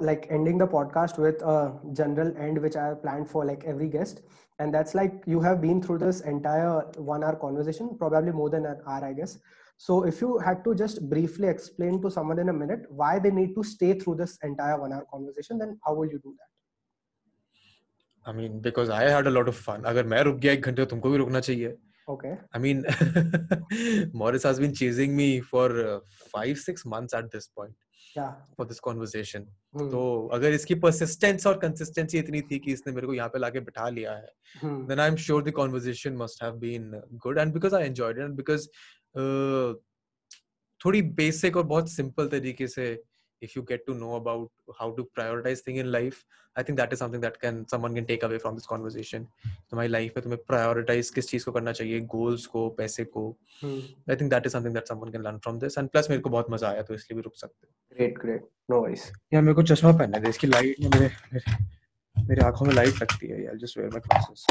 [0.00, 3.88] like ending the podcast with a general end, which I have planned for like every
[3.88, 4.22] guest.
[4.58, 8.64] And that's like you have been through this entire one hour conversation, probably more than
[8.64, 9.38] an hour, I guess.
[9.76, 13.30] So if you had to just briefly explain to someone in a minute why they
[13.30, 16.48] need to stay through this entire one hour conversation, then how will you do that?
[18.28, 19.82] I mean, because I had a lot of fun.
[19.84, 21.76] अगर मैं रुक गया एक घंटे तुमको भी रुकना चाहिए.
[22.08, 22.38] Okay.
[22.54, 22.84] I mean,
[24.14, 26.00] Morris has been chasing me for uh,
[26.32, 27.74] five, six months at this point.
[28.17, 29.43] For this conversation
[29.89, 33.59] तो अगर इसकी परसिस्टेंस और कंसिस्टेंसी इतनी थी कि इसने मेरे को यहाँ पे लाके
[33.59, 36.91] बिठा लिया है then I am sure the conversation must have been
[37.23, 38.67] good and because I enjoyed and because
[40.81, 42.91] थोड़ी बेसिक और बहुत सिंपल तरीके से
[43.47, 46.17] if you get to know about how to prioritize thing in life
[46.55, 49.89] i think that is something that can someone can take away from this conversation तुम्हारी
[49.91, 53.23] life में तुम्हें prioritize किस चीज़ को करना चाहिए goals को पैसे को
[53.63, 53.79] Hmm.
[54.11, 56.29] i think that is something that someone can learn from this and plus मेरे को
[56.37, 58.45] बहुत मज़ा आया तो इसलिए भी रुक सकते हो Great, great.
[58.71, 59.05] No worries.
[59.33, 61.55] यार मेरे को चश्मा पहनना है इसकी लाइट में मेरे मेरे
[62.15, 64.45] मेरे आँखों में लाइट लगती है यार जस्ट वेयर माय ग्लासेस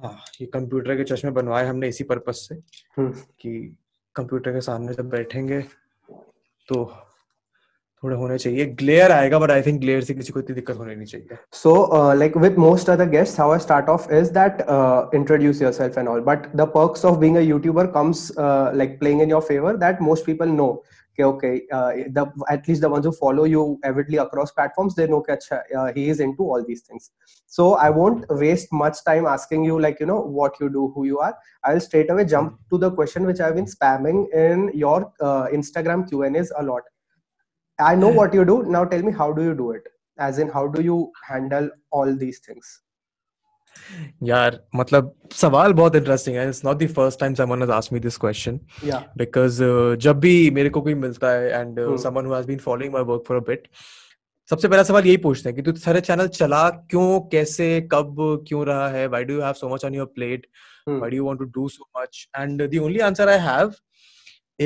[0.00, 2.54] हाँ ये कंप्यूटर के चश्मे बनवाए हमने इसी पर्पस से
[2.98, 3.12] Hmm.
[3.40, 3.50] कि
[4.16, 5.60] कंप्यूटर के सामने जब बैठेंगे
[6.68, 6.84] तो
[8.02, 10.94] थोड़े होने चाहिए। ग्लेयर आएगा बट आई थिंक ग्लेयर से किसी को इतनी दिक्कत होने
[10.94, 14.64] नहीं चाहिए। So like with most other guest how I start off is that
[15.14, 19.42] introduce yourself and all but the perks of being YouTuber comes like playing in your
[19.48, 20.70] favour that most people know
[21.18, 21.64] most people know.
[21.70, 22.06] Okay, okay.
[22.06, 25.42] Uh, the at least the ones who follow you avidly across platforms, they know that
[25.76, 27.10] uh, he is into all these things.
[27.46, 31.04] So I won't waste much time asking you like you know what you do, who
[31.06, 31.36] you are.
[31.64, 36.08] I'll straight away jump to the question which I've been spamming in your uh, Instagram
[36.08, 36.82] Q and A's a lot.
[37.78, 38.64] I know what you do.
[38.64, 39.82] Now tell me how do you do it?
[40.18, 42.82] As in, how do you handle all these things?
[44.28, 48.00] यार मतलब सवाल बहुत interesting है it's not the first time someone has asked me
[48.00, 49.02] this question Yeah.
[49.18, 49.62] Because
[50.06, 51.80] जब भी मेरे को कोई मिलता है and.
[52.02, 53.68] Someone who has been following my work for a bit
[54.50, 58.16] सबसे पहला सवाल यही पूछते हैं कि तू सारे चैनल चला क्यों कैसे कब
[58.48, 60.46] क्यों रहा है why do you have so much on your plate
[60.90, 63.74] do you want to do so much and the only answer i have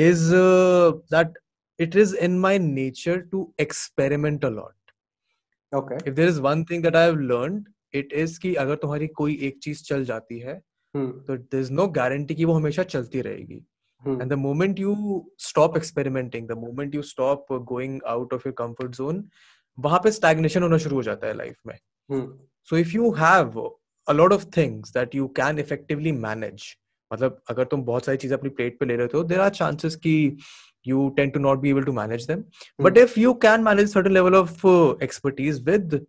[0.03, 1.35] is uh, that
[1.79, 5.97] it is in my nature to experiment a lot Okay.
[6.11, 9.37] if there is one thing that i have learned it is कि अगर तुम्हारी कोई
[9.43, 10.61] एक चीज़ चल जाती है
[10.93, 13.61] हम्म। तो there is no guarantee की वो हमेशा चलती रहेगी।
[14.03, 14.95] And the moment you
[15.39, 19.23] stop experimenting the moment you stop going out of your comfort zone
[19.77, 21.77] वहाँ पे स्टैग्नेशन होना शुरू हो जाता है लाइफ में।
[22.69, 23.59] So if you have
[24.07, 26.75] a lot of things that you can effectively manage
[27.11, 29.95] मतलब अगर तुम बहुत सारी चीज़ें अपनी प्लेट पे ले रहे हो देर आर चांसेस
[29.95, 30.15] की
[30.87, 32.43] you tend to not be able to manage them
[32.81, 34.65] but if you can manage certain level of
[35.03, 36.05] expertise with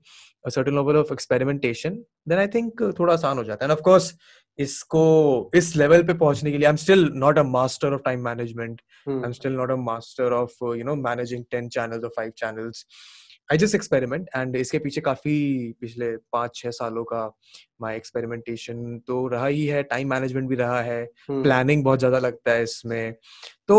[0.46, 1.98] a certain level of experimentation
[2.32, 4.12] then I think uh, थोड़ा आसान हो जाता है and of course
[4.58, 5.00] इसको
[5.54, 9.24] इस level पे पहुँचने के लिए I'm still not a master of time management Hmm.
[9.24, 12.84] I'm still not a master of uh, you know managing 10 channels or 5 channels
[13.50, 15.34] I just experiment and इसके पीछे काफ़ी
[15.80, 17.20] पिछले पाँच छह सालों का
[17.84, 20.98] my experimentation तो रहा ही है time management भी रहा है
[21.30, 21.42] Hmm.
[21.46, 23.14] planning बहुत ज़्यादा लगता है इसमें
[23.68, 23.78] तो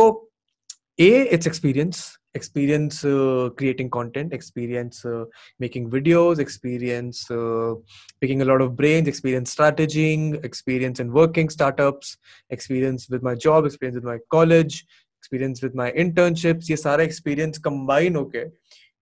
[0.99, 2.05] a it's experience
[2.35, 5.25] experience uh, creating content experience uh,
[5.59, 7.73] making videos experience uh,
[8.21, 12.17] picking a lot of brains experience strategizing experience in working startups
[12.49, 14.85] experience with my job experience with my college
[15.23, 18.45] experience with my internships ये सारा experience combine होके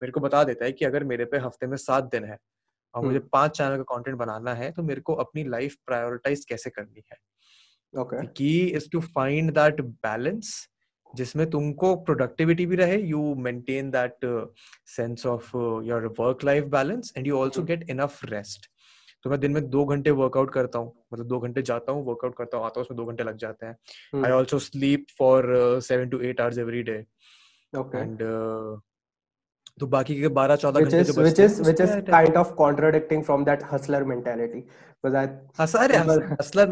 [0.02, 2.38] मेरे को बता देता है कि अगर मेरे पे हफ़्ते में सात दिन है
[2.94, 6.46] और मुझे हम्म। पाँच चैनल का कंटेंट बनाना है तो मेरे को अपनी लाइफ प्रायोरिटाइज
[6.46, 7.18] कैसे करनी है
[7.94, 8.18] Okay.
[8.18, 10.68] the key is to find that balance
[11.13, 14.25] जिसमें तुमको प्रोडक्टिविटी भी रहे you maintain that
[14.95, 15.51] sense of
[15.85, 17.67] your work life balance and you also Mhm.
[17.67, 18.69] Get enough rest
[19.23, 22.35] तो मैं दिन में दो घंटे वर्कआउट करता हूँ मतलब दो घंटे जाता हूँ वर्कआउट
[22.38, 23.75] करता हूँ आता हूँ उसमें दो घंटे लग जाते हैं.
[24.25, 26.97] I also sleep for seven to eight hours every day
[27.75, 28.19] and
[29.79, 32.37] तो बाकी के बारह चौदह Which घंटे is जो which हैं is which is kind
[32.41, 34.61] of contradicting from that hustler mentality.
[35.03, 35.25] Because I
[35.61, 36.69] हस- अरे Hustler- हसलर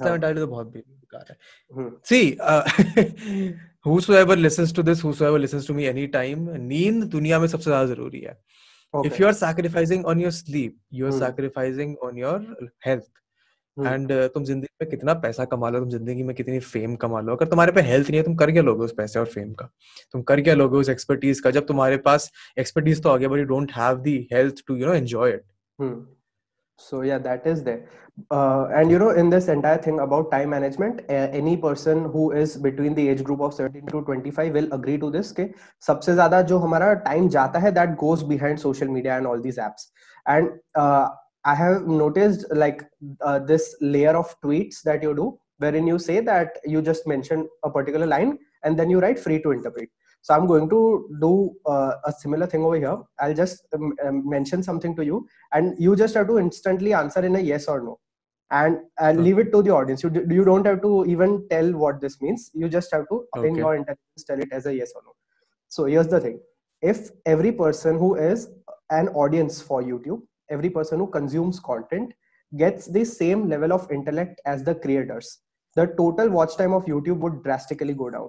[0.00, 1.36] मेंटालिटी हसलर हाँ। तो बहुत बेकार है
[1.72, 1.90] Hmm.
[2.02, 2.62] See, uh,
[3.86, 8.20] whosoever listens to this, whosoever listens to me anytime, नींद दुनिया में सबसे ज़्यादा ज़रूरी
[8.20, 8.36] है.
[8.94, 11.22] Are sacrificing on your sleep, you are Hmm.
[11.24, 12.38] sacrificing on your
[12.88, 13.10] health.
[13.76, 13.86] Hmm.
[13.86, 17.36] And तुम ज़िंदगी में कितना पैसा कमा लो तुम ज़िंदगी में कितनी फेम कमा लो
[17.36, 19.68] अगर तुम्हारे पे हेल्थ नहीं है तुम कर क्या लोगे उस पैसे और फेम का
[20.12, 23.38] तुम कर क्या लोगे उस एक्सपर्टीज का जब तुम्हारे पास एक्सपर्टीज तो आ गया but
[23.38, 25.42] you don't have the health to you know enjoy it.
[26.88, 27.88] so yeah that is there.
[28.30, 32.30] Uh, and you know in this entire thing about time management uh, any person who
[32.32, 35.46] is between the age group of 17 to 25 will agree to this ke
[35.88, 39.58] sabse zyada jo hamara time jata hai that goes behind social media and all these
[39.68, 39.88] apps.
[40.26, 41.08] And uh,
[41.44, 42.82] i have noticed like
[43.20, 45.30] uh, this layer of tweets that you do
[45.64, 49.40] wherein you say that you just mention a particular line and then you write free
[49.42, 49.88] to interpret
[50.22, 50.80] so i'm going to
[51.20, 51.32] do
[51.66, 52.96] uh, a similar thing over here.
[53.20, 57.24] I'll just um, um, mention something to you and you just have to instantly answer
[57.24, 57.98] in a yes or no.
[58.50, 60.02] And I'll leave it to the audience.
[60.02, 62.50] You, you don't have to even tell what this means.
[62.54, 63.48] You just have to okay.
[63.48, 65.12] in your intelligence tell it as a yes or no.
[65.68, 66.38] So here's the thing.
[66.82, 68.48] If every person who is
[68.98, 70.20] an audience for youtube
[70.50, 72.12] every person who consumes content
[72.62, 75.38] gets the same level of intellect as the creators
[75.76, 78.28] the total watch time of youtube would drastically go down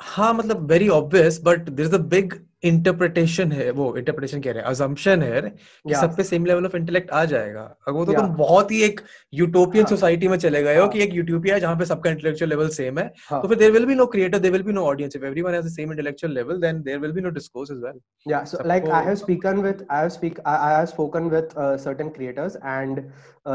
[0.00, 2.34] हाँ मतलब very obvious but there is a big
[2.64, 6.76] interpretation है वो interpretation कह रहे हैं assumption है कि सब पे सेम लेवल ऑफ़
[6.76, 9.00] इंटेलेक्ट आ जाएगा। अगर वो तो तुम बहुत ही एक
[9.32, 12.68] यूटोपियन सोसाइटी में चले गए हो कि एक यूटोपिया है जहाँ पे सबका इंटेलेक्चुअल लेवल
[12.68, 15.24] सेम है। तो फिर there will be no creator there will be no audience if
[15.24, 18.42] everyone has the same intellectual level then there will be no discourse as well या
[18.44, 21.48] so like I have spoken with I have speak I have spoken with
[21.84, 23.00] certain creators and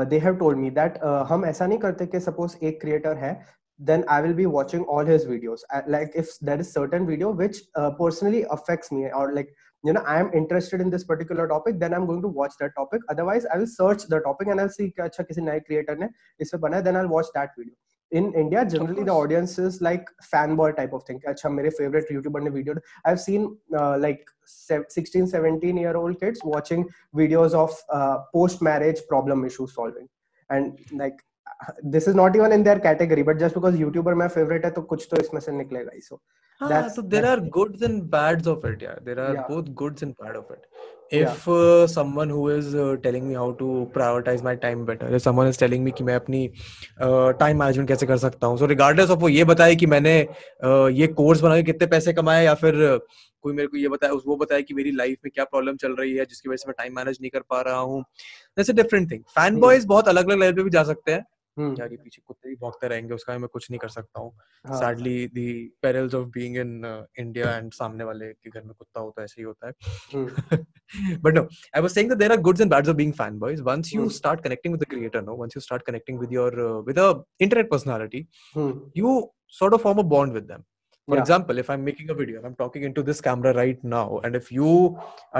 [0.10, 0.98] they have told me that
[1.30, 3.34] हम ऐसा नहीं करते कि suppose एक creator है
[3.79, 5.61] then I will be watching all his videos.
[5.87, 9.49] like if there is certain video which uh, personally affects me or like
[9.85, 12.73] you know I am interested in this particular topic, then I'm going to watch that
[12.77, 13.03] topic.
[13.09, 16.09] Otherwise, I will search the topic and I'll see कि अच्छा किसी नए creator ने
[16.41, 17.75] इसे बनाया, then I'll watch that video.
[18.11, 21.21] In India, generally the audience is like fanboy type of thing.
[21.29, 22.75] अच्छा मेरे favorite YouTuber ने video.
[23.05, 29.03] I've seen uh, like 16, 17 year old kids watching videos of uh, post marriage
[29.09, 30.09] problem issue solving,
[30.51, 31.23] and like
[31.84, 34.84] this is not even in their category but just because youtuber my favorite hai to
[34.94, 36.20] kuch to isme se niklega hi so
[36.62, 39.48] that's, so there are goods and bads of it yeah there are yeah.
[39.48, 40.68] both goods and bad of it
[41.12, 41.54] if yeah.
[41.54, 45.48] uh, someone who is uh, telling me how to prioritize my time better if someone
[45.48, 46.48] is telling me कि मैं अपनी
[47.00, 50.16] time uh, management कैसे कर सकता हूँ सो regardless of वो ये बताए कि मैंने
[50.66, 53.00] uh, ये कोर्स बना के कितने पैसे कमाए या फिर uh,
[53.44, 56.14] कोई मेरे को ये बताया वो बताया कि मेरी लाइफ में क्या प्रॉब्लम चल रही
[56.16, 58.02] है जिसकी वजह से मैं टाइम मैनेज नहीं कर पा रहा हूँ
[58.58, 61.20] that's a different thing fan boys बहुत अलग अलग लेवल पे भी जा सकते हैं
[61.20, 64.32] हम्म। यार ये पीछे कुत्ते ही भौंकते रहेंगे उसका मैं कुछ नहीं कर सकता हूँ।
[64.80, 65.52] Sadly the
[65.82, 69.42] perils of being in India and सामने वाले के घर में कुत्ता होता है ऐसे
[69.42, 69.74] ही होता है।
[71.24, 71.42] But no
[71.76, 74.10] I was saying that there are goods and bads of being fan boys once you
[74.20, 77.12] start connecting with the creator no once you start connecting with your with a
[77.42, 78.28] internet personality
[78.98, 79.22] you
[79.56, 80.62] sort of form a bond with them.
[81.08, 81.22] For yeah.
[81.24, 84.38] example if i'm making a video and i'm talking into this camera right now and
[84.40, 84.70] if you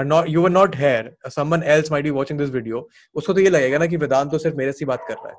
[0.00, 2.82] are not you were not here someone else might be watching this video
[3.22, 5.36] उसको तो ये लगेगा ना कि वेदांत तो सिर्फ़ मेरे से बात कर रहा है.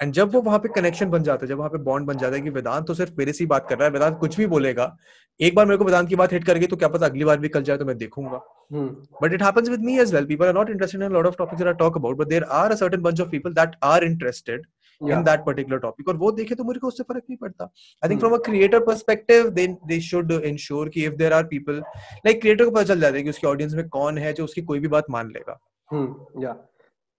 [0.00, 2.36] एंड जब वो वहाँ पे कनेक्शन बन जाता है जब वहाँ पे बॉन्ड बन जाता
[2.36, 4.46] है कि वेदांत तो सिर्फ़ मेरे से ही बात कर रहा है वेदांत कुछ भी
[4.46, 4.96] बोलेगा
[5.40, 7.38] एक बार मेरे को वेदांत की बात हिट कर गई तो क्या पता अगली बार
[7.38, 8.40] भी कल जाए तो मैं देखूँगा।
[9.22, 11.62] But it happens with me as well people are not interested in lot of topics
[11.62, 14.66] I talk about but there are a certain bunch of people that are interested
[15.00, 17.64] in that particular topic और वो देखे तो मुझे को उससे फ़र्क नहीं पड़ता।
[18.02, 21.82] I think from a creator perspective they they should ensure कि if there are people
[22.26, 24.62] like creator को पता चल जाता है कि उसकी ऑडियंस में कौन है जो उसकी
[24.62, 25.58] कोई भी बात मान लेगा।
[26.42, 26.56] या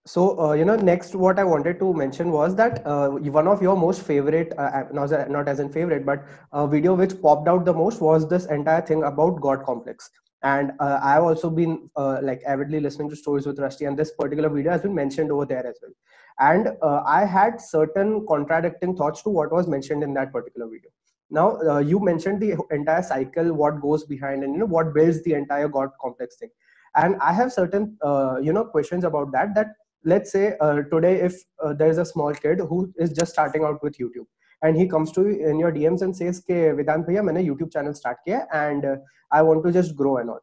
[0.06, 3.62] so uh, you know next what i wanted to mention was that uh, one of
[3.62, 7.64] your most favorite uh, not, not as in favorite but a video which popped out
[7.64, 10.10] the most was this entire thing about god complex.
[10.42, 14.10] And uh, i've also been uh, like avidly listening to stories with rusty and this
[14.10, 15.92] particular video has been mentioned over there as well.
[16.38, 20.90] And uh, i had certain contradicting thoughts to what was mentioned in that particular video.
[21.30, 25.32] Now you mentioned the entire cycle what goes behind and you know what builds the
[25.32, 26.50] entire god complex thing.
[26.94, 27.96] And i have certain
[28.42, 29.68] you know questions about that that
[30.04, 33.64] let's say uh, today if uh, there is a small kid who is just starting
[33.64, 34.26] out with youtube
[34.62, 37.72] and he comes to you in your dms and says ke vedant bhaiya maine youtube
[37.76, 38.96] channel start kiya and uh,
[39.38, 40.42] i want to just grow and all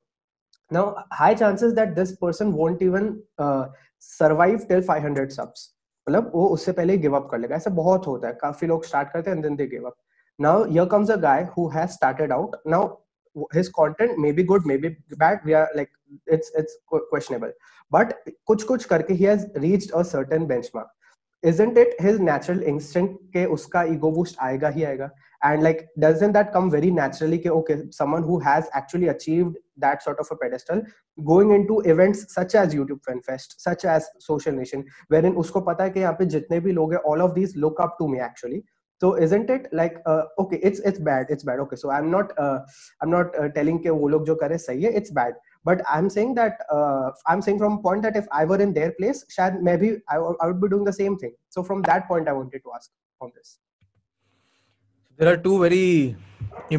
[0.78, 0.86] now
[1.22, 3.12] high chances that this person won't even
[3.46, 3.66] uh,
[4.00, 5.70] survive till 500 subs
[6.08, 9.10] मतलब वो उससे पहले give up कर लेगा ऐसा बहुत होता है काफ़ी लोग स्टार्ट
[9.10, 9.96] करते हैं and then they give up
[10.40, 12.88] now here comes a guy who has started out now
[13.52, 15.90] his content may be good may be bad we are like
[16.28, 16.78] it's it's
[17.10, 17.52] questionable
[17.90, 18.18] but
[18.50, 20.90] kuch kuch karke he has reached a certain benchmark
[21.44, 25.10] isn't it his natural instinct ke uska ego boost aayega hi aayega
[25.50, 30.04] and like doesn't that come very naturally ke okay someone who has actually achieved that
[30.08, 30.84] sort of a pedestal
[31.32, 34.86] going into events such as youtube fan fest such as social nation
[35.16, 37.84] wherein usko pata hai ki yahan pe jitne bhi log hai all of these look
[37.88, 38.62] up to me actually
[39.02, 42.34] so isn't it like uh, okay it's it's bad it's bad okay so i'm not
[42.46, 42.60] uh,
[43.02, 45.40] i'm not uh, telling ke wo log jo kare sahi hai it's bad
[45.70, 48.74] but i'm saying that uh, i'm saying from a point that if i were in
[48.78, 52.08] their place shad maybe I, I would be doing the same thing so from that
[52.12, 52.92] point i wanted to ask
[53.28, 53.58] on this
[55.20, 56.16] there are two very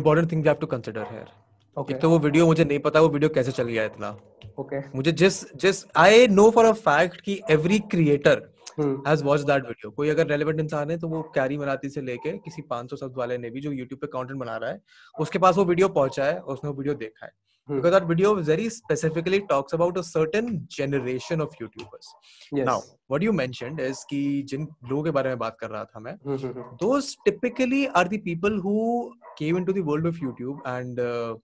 [0.01, 1.29] important things you have to consider here
[1.77, 1.95] okay.
[1.95, 4.17] एक तो वो video मुझे नहीं पता वो video कैसे चल गया इतना
[4.59, 4.95] ओके okay.
[4.97, 8.43] मुझे जिस जिस I know for a fact कि every creator
[8.81, 12.33] has watch that video कोई अगर रेलेवेंट इंसान है तो वो कैरी मनाती से लेके
[12.39, 14.81] किसी 500 शब्द वाले ने भी जो यूट्यूब पे कंटेंट बना रहा है
[15.21, 17.33] उसके पास वो वीडियो पहुँचा है उसने वो वीडियो देखा है
[17.69, 17.77] Hmm.
[17.77, 22.07] because that video very specifically talks about a certain generation of YouTubers.
[22.51, 22.67] Yes.
[22.67, 26.01] Now, what you mentioned is कि जिन लोगों के बारे में बात कर रहा था
[26.01, 26.77] मैं, mm-hmm.
[26.81, 31.37] those typically are the people who came into the world of YouTube and uh,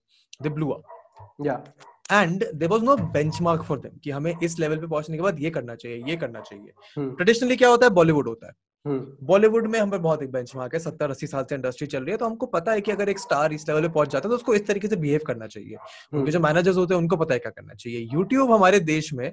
[0.43, 0.83] they blew up.
[1.41, 1.61] Yeah.
[2.09, 2.95] And there was no
[3.41, 6.15] benchmark for them कि हमें इस लेवल पे पहुँचने के बाद ये करना चाहिए ये
[6.15, 7.57] करना चाहिए ट्रेडिशनली hmm.
[7.57, 8.53] क्या होता है बॉलीवुड होता है
[9.23, 9.71] बॉलीवुड hmm.
[9.71, 12.11] में हम पर बहुत एक बेंच मार्क है सत्तर अस्सी साल से इंडस्ट्री चल रही
[12.11, 14.31] है तो हमको पता है कि अगर एक स्टार इस लेवल पे पहुँच जाता है
[14.31, 16.19] तो उसको इस तरीके से बिहेव करना चाहिए hmm.
[16.19, 19.31] उनके जो मैनेजर्स होते हैं उनको पता है क्या करना चाहिए यूट्यूब हमारे देश में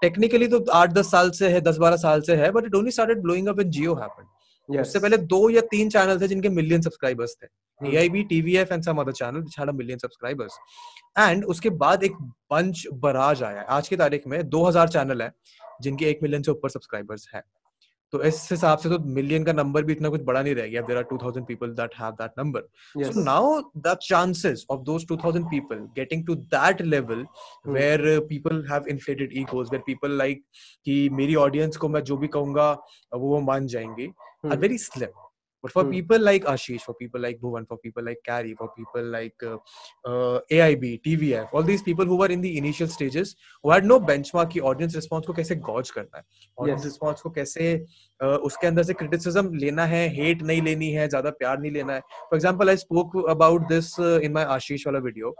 [0.00, 2.90] टेक्निकली तो आठ दस साल से है दस बारह साल से है but it only
[2.90, 4.26] started blowing up in Jio happened
[4.70, 4.82] yes.
[4.82, 7.46] उससे पहले दो या तीन चैनल थे जिनके मिलियन सब्सक्राइबर्स थे
[7.80, 8.84] AIB, TVF and
[9.14, 10.52] channel which had a million subscribers.
[11.18, 12.12] And उसके बाद एक
[12.52, 15.32] बंच बराज आया आज की तारीख में 2000 चैनल है
[15.82, 17.42] जिनके एक मिलियन से ऊपर सब्सक्राइबर्स है
[18.12, 20.80] तो इस हिसाब से तो मिलियन का नंबर भी इतना कुछ बड़ा नहीं रह गया।
[20.82, 22.60] There are 2000 people that have that number
[23.04, 27.24] so now the chances of those 2000 people getting to that level
[27.66, 30.42] where people have inflated egos where people like
[30.86, 32.70] कि मेरी ऑडियंस को मैं जो भी कहूँगा
[33.14, 34.08] वो मान जाएँगे
[34.50, 35.29] are very slim
[35.62, 35.90] But for hmm.
[35.90, 39.56] people like Ashish, for people like Bhuvan, for people like Carrie, for people like uh,
[40.04, 44.00] uh, AIB, TVF, all these people who were in the initial stages, who had no
[44.00, 46.24] benchmark की audience response को कैसे gauge करना है
[46.60, 46.92] audience yes.
[46.92, 47.72] response को कैसे
[48.22, 51.92] uh, उसके अंदर से criticism लेना है hate नहीं लेनी है ज़्यादा प्यार नहीं लेना
[51.92, 55.34] है for example I spoke about this uh, in my Ashish वाला video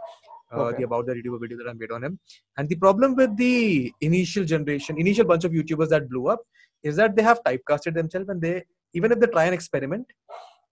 [0.53, 0.77] uh, okay.
[0.77, 2.19] the about the video video that I made on him.
[2.57, 6.41] And the problem with the initial generation, initial bunch of YouTubers that blew up,
[6.83, 8.63] is that they have typecasted themselves and they
[8.93, 10.05] even if they try an experiment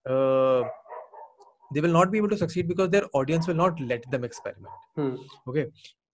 [0.06, 0.62] uh,
[1.72, 4.74] they will not be able to succeed because their audience will not let them experiment
[4.96, 5.16] hmm.
[5.48, 5.66] okay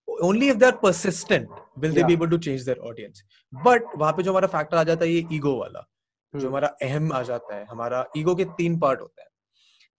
[0.08, 1.96] only if they're persistent will yeah.
[1.96, 5.06] they be able to change their audience but वहाँ पे जो हमारा factor आ जाता
[5.06, 6.42] है ये ego वाला hmm.
[6.42, 9.30] जो हमारा अहम आ जाता है हमारा ईगो के तीन पार्ट होते हैं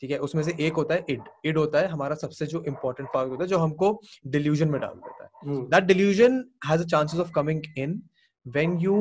[0.03, 3.09] ठीक है उसमें से एक होता है इड इड होता है हमारा सबसे जो इंपॉर्टेंट
[3.15, 3.89] पार्ट होता है जो हमको
[4.35, 8.03] डिल्यूजन में डाल देता है that delusion has a chances of coming in
[8.47, 8.99] when you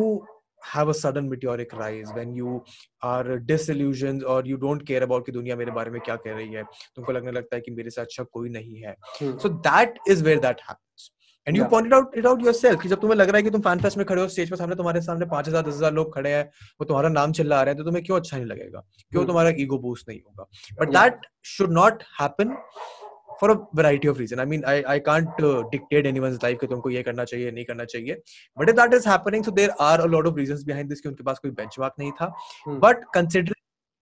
[0.73, 2.55] have a sudden meteoric rise when you
[3.11, 6.53] are disillusioned or you don't care about कि दुनिया मेरे बारे में क्या कह रही
[6.53, 6.63] है?
[6.95, 8.95] तुमको लगने लगता है कि मेरे से अच्छा कोई नहीं है।
[9.43, 11.11] So that is where that happens.
[11.47, 13.61] And you pointed out it out yourself कि जब तुम्हें लग रहा है कि तुम
[13.61, 16.13] फ़ैन फेस्ट में खड़े हो स्टेज पर सामने तुम्हारे सामने पाँच हज़ार दस हज़ार लोग
[16.13, 16.43] खड़े हैं
[16.81, 18.79] वो तुम्हारा नाम चिल्ला रहे हैं तो तुम्हें क्यों अच्छा नहीं लगेगा?
[19.11, 20.47] क्यों तुम्हारा ईगो बूस्ट नहीं होगा?
[20.79, 22.55] But that should not happen
[23.41, 26.89] for a variety of reason I mean I I can't dictate anyone's life कि तुमको
[26.89, 28.21] ये करना चाहिए नहीं करना चाहिए।
[28.57, 31.23] But that is happening so there are a lot of reasons behind this कि उनके
[31.23, 32.33] पास कोई बेंचमार्क नहीं था।
[32.67, 33.53] But consider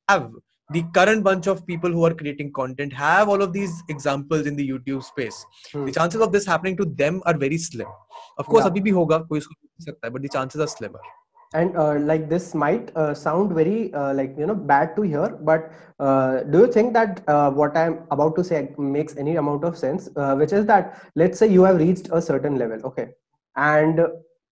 [0.08, 4.48] have the current bunch of people who are creating content have all of these examples
[4.48, 5.44] in the YouTube space
[5.76, 9.18] the chances of this happening to them are very slim of course अभी भी होगा
[9.20, 11.12] कोई इसको सकता है but the chances are slimmer
[11.55, 15.29] and uh, like this might uh, sound very uh, like you know bad to hear
[15.43, 19.65] but uh, do you think that uh, what i'm about to say makes any amount
[19.65, 23.09] of sense uh, which is that let's say you have reached a certain level okay
[23.57, 24.01] and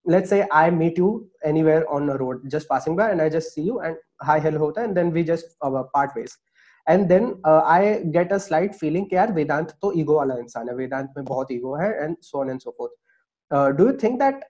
[0.06, 3.52] let's say i meet you anywhere on a road just passing by and i just
[3.52, 6.38] see you and hi hello hota and then we just part ways
[6.86, 10.75] and then i get a slight feeling कि यार वेदांत तो ego वाला इंसान है
[10.75, 14.44] वेदांत में बहुत ego है and so on and so forth do you think that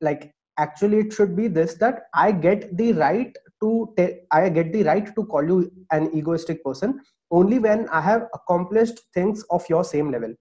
[0.00, 4.72] like actually it should be this that i get the right to te- i get
[4.72, 9.68] the right to call you an egoistic person only when i have accomplished things of
[9.68, 10.34] your same level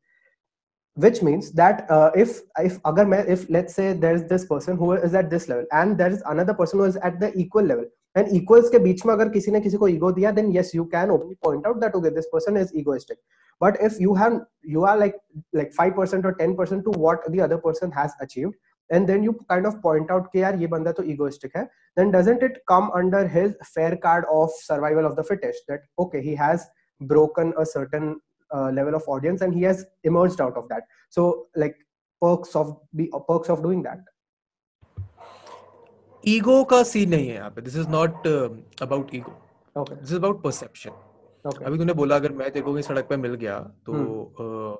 [0.96, 4.92] which means that uh, if if agar main, if let's say there's this person who
[4.94, 7.86] is at this level and there is another person who is at the equal level
[8.16, 10.86] and equals के बीच में अगर किसी ने किसी को ego दिया then yes you
[10.96, 13.20] can openly point out that okay this person is egoistic
[13.60, 15.16] but if you have you are like
[15.54, 18.56] like 5% or 10% to what the other person has achieved
[18.91, 21.65] And then you kind of point out कि यार ये बंदा तो egoistic है।
[21.97, 26.19] Then doesn't it come under his fair card of survival of the fittest that okay
[26.19, 26.67] he has
[27.01, 28.15] broken a certain
[28.75, 31.77] level of audience and he has emerged out of that so like
[32.23, 34.05] perks of be perks of doing that
[36.25, 38.27] ego का scene नहीं है यहाँ पे। This is not
[38.83, 39.41] about ego
[39.77, 40.91] this is about perception
[41.67, 44.43] अभी तूने बोला अगर मैं तेरे सड़क पे मिल गया तो hmm.
[44.43, 44.77] uh,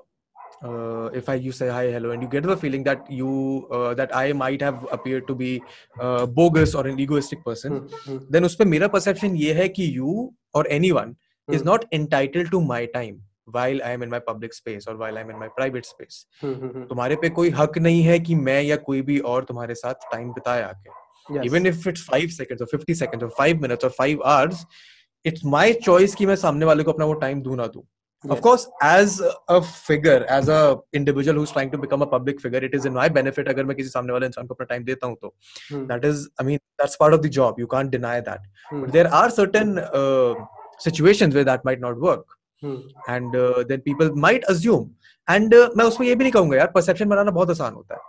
[1.13, 4.15] if I you say hi hello and you get the feeling that you uh, that
[4.15, 5.61] I might have appeared to be
[5.99, 8.17] uh, bogus or an egoistic person mm-hmm.
[8.29, 11.53] then उसपे मेरा perception ये है कि you or anyone mm-hmm.
[11.53, 15.17] is not entitled to my time while I am in my public space or while
[15.17, 16.87] I am in my private space mm-hmm.
[16.89, 20.31] तुम्हारे पे कोई हक नहीं है कि मैं या कोई भी और तुम्हारे साथ टाइम
[20.33, 20.89] बिताए आके
[21.29, 21.45] yes.
[21.45, 24.65] even if it's 5 seconds or 50 seconds or 5 minutes or 5 hours
[25.23, 27.83] it's my choice कि मैं सामने वाले को अपना वो टाइम दूँ ना दूँ
[28.24, 28.32] Yes.
[28.32, 32.58] Of course, as a figure, as a individual who's trying to become a public figure,
[32.58, 35.06] it is in my benefit अगर मैं किसी सामने वाले इंसान को अपना time देता
[35.06, 35.32] हूँ तो
[35.70, 35.86] hmm.
[35.86, 37.58] that is, I mean, that's part of the job.
[37.58, 38.40] You can't deny that.
[38.70, 38.82] Hmm.
[38.82, 40.34] But there are certain uh,
[40.78, 42.26] situations where that might not work.
[42.62, 42.76] Hmm.
[43.08, 44.94] And uh, then people might assume.
[45.28, 48.00] And uh, मैं उसमें ये भी नहीं कहूँगा यार perception बनाना बहुत आसान होता है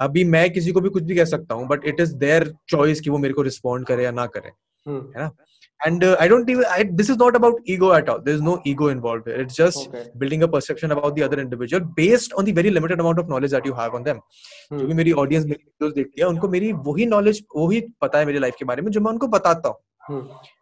[0.00, 3.00] अभी मैं किसी को भी कुछ भी कह सकता हूँ but it is their choice
[3.00, 4.50] कि वो मेरे को रिस्पॉन्ड करे या ना करे
[4.88, 5.30] है ना
[5.87, 8.19] and uh, i don't even I, this is not about ego at all.
[8.27, 9.39] There's no ego involved here.
[9.43, 10.03] It's just okay.
[10.23, 13.51] building a perception about the other individual based on the very limited amount of knowledge
[13.51, 14.21] that you have on them.
[14.73, 18.25] जो भी मेरी audience मेरी videos देखती है उनको मेरी वही knowledge वही पता है
[18.25, 20.21] मेरी लाइफ के बारे में जो मैं उनको बताता हूँ।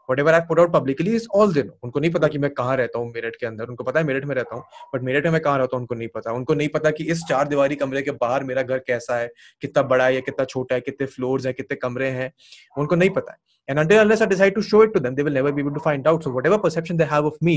[0.19, 2.99] Whatever I put out publicly is all दिन उनको नहीं पता कि मैं कहाँ रहता
[2.99, 5.41] हूँ मेरठ के अंदर। उनको पता है मेरठ में रहता हूँ बट मेरठ में मैं
[5.41, 8.11] कहाँ रहता हूँ उनको नहीं पता। उनको नहीं पता कि इस चार दीवारी कमरे के
[8.23, 9.29] बाहर मेरा घर कैसा है
[9.61, 12.31] कितना बड़ा है कितना छोटा है कितने फ्लोर्स हैं कितने कमरे हैं।
[12.77, 13.37] उनको नहीं पता है।
[13.68, 15.76] and until unless i decide to show it to them they will never be able
[15.78, 17.56] to find out so whatever perception they have of me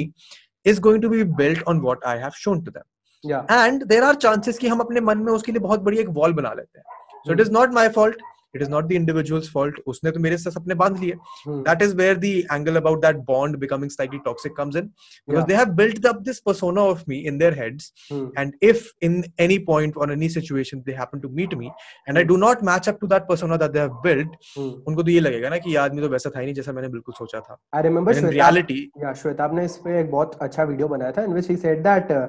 [0.63, 2.88] is going to be built on what i have shown to them
[3.24, 6.10] yeah and there are chances कि हम अपने मन में उसके लिए बहुत बड़ी एक
[6.19, 6.86] वॉल बना लेते हैं
[7.27, 8.15] so it is not my fault
[8.53, 11.13] it is not the individual's fault उसने तो मेरे से सपने बांध लिए
[11.46, 11.63] hmm.
[11.67, 14.89] that is where the angle about that bond becoming slightly toxic comes in
[15.27, 15.48] because yeah.
[15.50, 18.27] they have built up this persona of me in their heads hmm.
[18.38, 19.17] and if in
[19.48, 21.72] any point or any situation they happen to meet me
[22.07, 24.72] and I do not match up to that persona that they have built hmm.
[24.88, 26.89] उनको तो ये लगेगा ना कि ये आदमी तो वैसा था ही नहीं जैसा मैंने
[26.96, 30.63] बिल्कुल सोचा था I remember in reality yeah Shwetab ने इस पे एक बहुत अच्छा
[30.72, 32.27] वीडियो बनाया था in which he said that uh,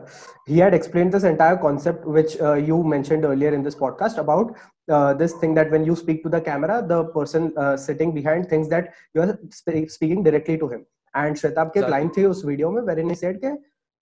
[0.49, 4.59] he had explained this entire concept which uh, you mentioned earlier in this podcast about
[4.91, 8.49] uh, this thing that when you speak to the camera, the person uh, sitting behind
[8.49, 10.87] thinks that you are sp- speaking directly to him.
[11.15, 13.55] And Shwetab के line थी उस video में wherein he said के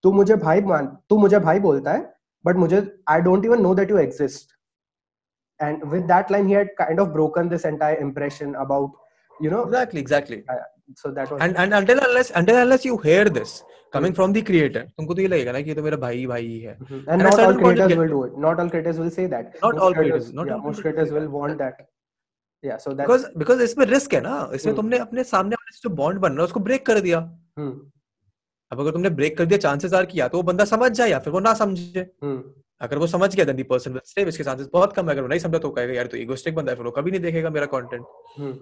[0.03, 2.05] तू मुझे भाई मान तू मुझे भाई बोलता है
[2.47, 4.55] but मुझे I don't even know that you exist.
[5.61, 8.91] And with that line, he had kind of broken this entire impression about
[9.41, 10.45] you know exactly exactly.
[10.49, 10.57] Uh,
[10.95, 13.63] so that was and and until unless until unless you hear this
[13.94, 16.48] coming from the creator तुमको तो ये लगेगा ना कि ये तो मेरा भाई भाई
[16.48, 18.38] ही। है and, and not all creators will do it.
[18.46, 19.56] Not all creators will say that.
[19.64, 21.82] Not most all creators not yeah, all most creators will want that.
[22.64, 25.90] yeah so that because because इसमें risk है ना। इसमें तुमने अपने सामने वाले से
[25.90, 27.20] जो बॉन्ड बन रहा है उसको ब्रेक कर दिया।
[28.72, 31.20] अब अगर तुमने ब्रेक कर दिया चांसेस आर किया तो वो बंदा समझ जाए या
[31.20, 32.10] फिर वो ना समझे।
[32.82, 35.28] अगर वो समझ गया दी पर्सन विल स्टे इसके चांसेस बहुत कम है। अगर वो
[35.28, 37.66] नहीं समझा तो कहेगा यार तो इगोस्टिक बंदा है फिर वो कभी नहीं देखेगा मेरा
[37.74, 38.04] कंटेंट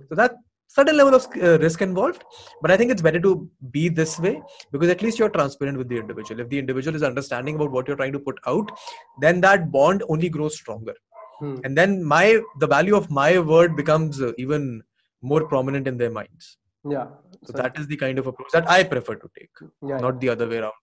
[0.10, 0.32] तो that
[0.70, 2.24] certain level of uh, risk involved
[2.62, 5.90] but i think it's better to be this way because at least you're transparent with
[5.90, 8.72] the individual if the individual is understanding about what you're trying to put out
[9.20, 10.96] then that bond only grows stronger
[11.40, 11.58] hmm.
[11.64, 14.82] and then my the value of my word becomes uh, even
[15.22, 17.08] more prominent in their minds yeah
[17.44, 20.14] so, so that is the kind of approach that i prefer to take yeah, not
[20.14, 20.20] yeah.
[20.20, 20.74] the other way around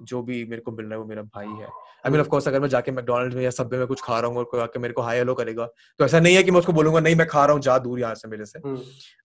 [0.00, 1.66] जो भी मेरे को मिल रहा है वो मेरा भाई है।
[2.06, 4.30] आई मीन ऑफ़ कोर्स अगर मैं जाके मैकडोनल्ड्स में या सब में कुछ खा रहा
[4.30, 5.66] हूँ और कोई आके मेरे को हाई हेलो करेगा
[5.98, 8.00] तो ऐसा नहीं है कि मैं उसको बोलूँगा नहीं मैं खा रहा हूँ जा दूर
[8.00, 8.60] यहाँ से मेरे से।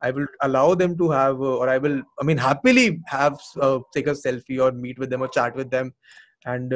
[0.03, 3.37] I will allow them to have और I will I mean happily have
[3.93, 5.91] take a selfie और मीट विद देम और chat with them
[6.47, 6.73] and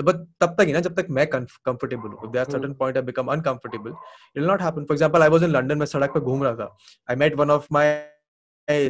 [0.00, 3.26] but तब तक ही ना जब तक मैं कंफर्टेबल हूँ there certain point I become
[3.32, 6.44] uncomfortable it will not happen for example I was in London में सड़क पे घूम
[6.44, 6.76] रहा था।
[7.10, 7.90] I met one of my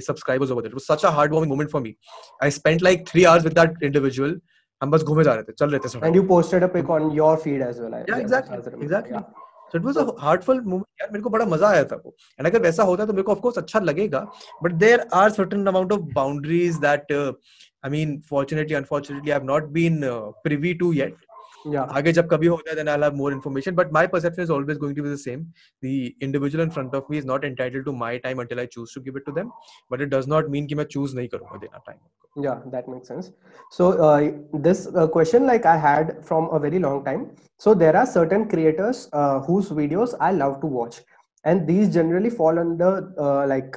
[0.01, 0.71] subscribers over there.
[0.71, 1.97] It was such a heartwarming moment for me.
[2.41, 4.37] I spent like three hours with that individual.
[4.83, 7.11] हम बस घूमे जा रहे थे चल रहे थे and you posted a pic on
[7.19, 9.23] your feed as well yeah exactly exactly yeah.
[9.71, 12.47] so it was a heartful moment यार मेरे को बड़ा मज़ा आया था वो and
[12.47, 14.21] अगर वैसा होता तो मेरे को of course अच्छा लगेगा
[14.67, 17.33] but there are certain amount of boundaries that uh,
[17.83, 21.26] I mean fortunately unfortunately I have not been uh, privy to yet
[21.75, 21.87] yeah.
[21.99, 24.95] aage jab kabhi hoga then i'll have more information but my perception is always going
[24.95, 25.47] to be the same.
[25.83, 28.93] The individual in front of me is not entitled to my time until i choose
[28.93, 29.51] to give it to them
[29.91, 32.01] but it does not mean ki main choose nahi karunga dena time
[32.47, 33.33] yeah that makes sense.
[33.71, 34.33] So uh,
[34.69, 37.31] this uh, question like i had from a very long time.
[37.59, 41.01] So there are certain creators uh, whose videos i love to watch
[41.45, 42.91] and these generally fall under
[43.55, 43.77] like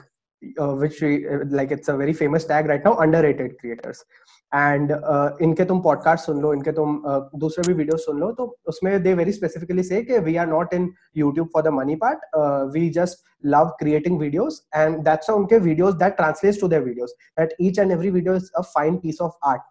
[0.59, 4.03] uh, which we, like it's a very famous tag right now underrated creators.
[4.51, 8.31] And uh, इनके तुम podcast सुन लो इनके तुम uh, दूसरे भी video सुन लो
[8.37, 11.95] तो उसमें they very specifically से कि we are not in YouTube for the money
[12.03, 12.19] part
[12.73, 17.53] we just love creating videos and that's उनके videos that translates to their videos that
[17.61, 19.61] each and every video is a fine piece of art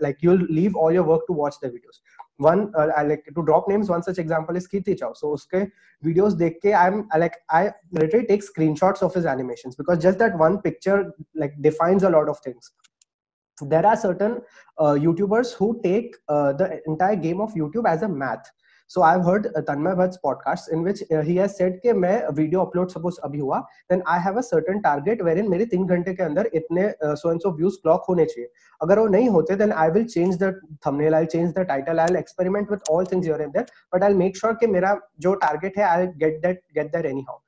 [0.00, 2.00] like you'll leave all your work to watch the videos.
[2.38, 5.70] One uh, like to drop names one such example is kirti chau so uske
[6.04, 10.60] videos dekh i'm like i literally take screenshots of his animations because just that one
[10.60, 12.72] picture like defines a lot of things.
[13.62, 14.42] There are certain
[14.76, 18.50] uh, youtubers who take uh, the entire game of youtube as a math
[18.88, 22.88] so I heard Tanmay Bhat's podcast in which he has said के मैं video upload
[22.88, 23.58] suppose अभी हुआ
[23.90, 27.40] then I have a certain target wherein मेरे तीन घंटे के अंदर इतने so and
[27.40, 28.50] so views clock होने चाहिए।
[28.82, 30.52] अगर वो नहीं होते then I will change the
[30.86, 34.36] thumbnail I change the title I experiment with all things your Inder but I make
[34.36, 37.38] sure कि मेरा जो टारगेट है I get that get that anyhow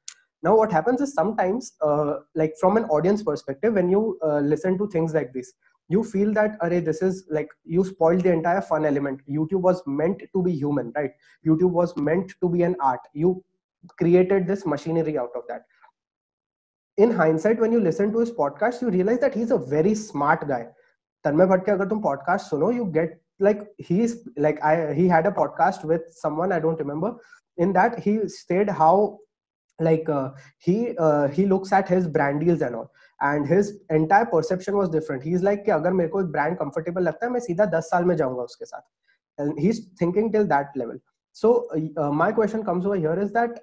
[0.42, 4.79] Now, what happens is sometimes, uh, like from an audience perspective, when you uh, listen
[4.79, 5.48] to things like this,
[5.88, 9.20] you feel that array this is like you spoiled the entire fun element.
[9.29, 11.11] Youtube was meant to be human right?
[11.46, 13.01] Youtube was meant to be an art.
[13.14, 13.42] You
[13.98, 15.62] created this machinery out of that.
[16.98, 20.46] In hindsight when you listen to his podcast you realize that he's a very smart
[20.46, 20.66] guy.
[21.24, 25.31] Tanmay bhatt agar tum podcast suno you get like he's like i he had a
[25.31, 27.16] podcast with someone i don't remember.
[27.57, 29.18] In that he said how
[29.80, 32.88] like uh, he uh, he looks at his brand deals and all
[33.20, 36.56] and his entire perception was different he is like कि अगर मेरे को एक brand
[36.56, 40.30] comfortable लगता है मैं सीधा दस साल में जाऊँगा उसके साथ। And he is thinking
[40.32, 40.98] till that level
[41.36, 41.50] so
[42.12, 43.58] my question comes over here is that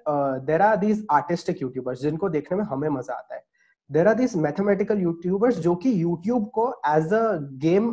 [0.46, 3.42] there are these artistic YouTubers जिनको देखने में हमें मज़ा आता है।
[3.90, 7.24] There are these mathematical YouTubers जो कि यूट्यूब को एज अ
[7.64, 7.92] गेम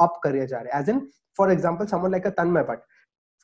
[0.00, 1.06] अप करे जा रहे as in
[1.38, 2.94] for example someone like a Tanmay Bhatt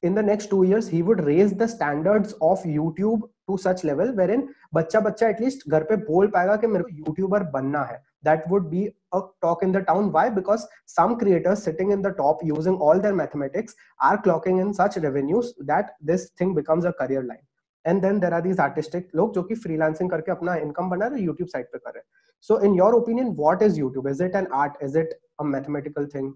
[0.03, 4.15] in the next two years he would raise the standards of youtube to such level
[4.21, 8.45] wherein बच्चा बच्चा at least घर पे बोल पाएगा कि मेरे को यूट्यूबर बनना है that
[8.51, 8.83] would be
[9.17, 13.01] a talk in the town why because some creators sitting in the top using all
[13.07, 13.75] their mathematics
[14.09, 17.43] are clocking in such revenues that this thing becomes a career line
[17.85, 21.27] and then there are these artistic लोग जो कि freelancing करके अपना income बना रहे
[21.27, 22.03] YouTube site पे कर रहे
[22.49, 26.07] so in your opinion what is YouTube is it an art is it a mathematical
[26.15, 26.33] thing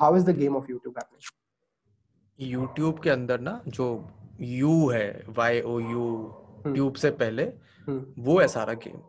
[0.00, 1.30] how is the game of YouTube happening
[2.52, 3.88] YouTube के अंदर ना जो
[4.40, 5.06] U है
[5.38, 6.04] Y O U
[6.74, 7.44] ट्यूब से पहले
[8.20, 9.00] वो है सारा गेम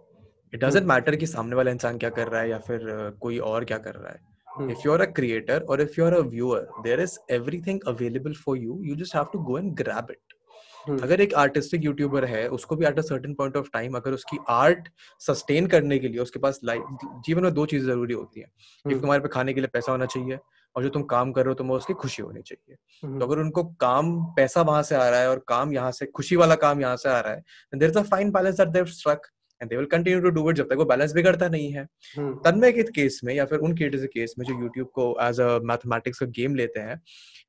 [0.53, 2.87] इट डजेंट मैटर कि सामने वाला इंसान क्या कर रहा है या फिर
[3.21, 6.13] कोई और क्या कर रहा है। If you are a creator और if you are
[6.13, 10.11] a viewer there is everything available for you you just have to go and grab
[10.11, 14.13] it अगर एक आर्टिस्टिक यूट्यूबर है उसको भी at a certain point of time अगर
[14.13, 14.87] उसकी art
[15.21, 16.85] sustain करने के लिए उसके पास लाइफ
[17.25, 18.47] जीवन में दो चीज़ें ज़रूरी होती है।
[18.85, 20.37] एक तुम्हारे पे खाने के लिए पैसा होना चाहिए
[20.79, 22.75] और जो तुम काम कर रहे हो तुम्हें उसकी खुशी होनी चाहिए।
[23.19, 26.35] तो अगर उनको काम पैसा वहाँ से आ रहा है और काम यहाँ से खुशी
[26.35, 29.27] वाला काम यहाँ से आ रहा है there is a fine balance that they've struck
[29.61, 31.83] and they will continue to do it जब तक वो बैलेंस बिगड़ता नहीं है।
[32.17, 35.39] तन्मय के केस में या फिर उन क्रिएटर्स के केस में जो यूट्यूब को एज
[35.41, 37.01] अ मैथमेटिक्स का गेम लेते हैं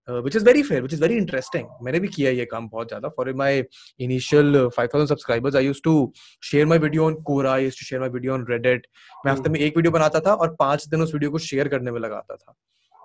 [0.09, 3.09] which is very fair which is very interesting मैंने भी किया ये काम बहुत ज़्यादा।
[3.17, 3.63] For my
[4.01, 6.13] initial five thousand subscribers I use to
[6.43, 8.87] share my video on Quora use to share my video on Reddit
[9.27, 11.91] मैं हफ़्ते में एक वीडियो बनाता था और पाँच दिन उस वीडियो को शेयर करने
[11.91, 12.55] में लगाता था।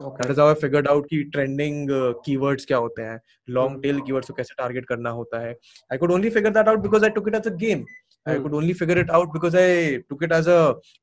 [0.01, 1.87] That is I figured out कि ट्रेंडिंग
[2.25, 5.51] कीवर्ड्स क्या होते हैं लॉन्ग टेल कीवर्ड्स को कैसे टारगेट करना होता है।
[5.91, 7.85] I could only figure that out because I took it as a game
[8.25, 10.57] I could only figure it out because I took it as a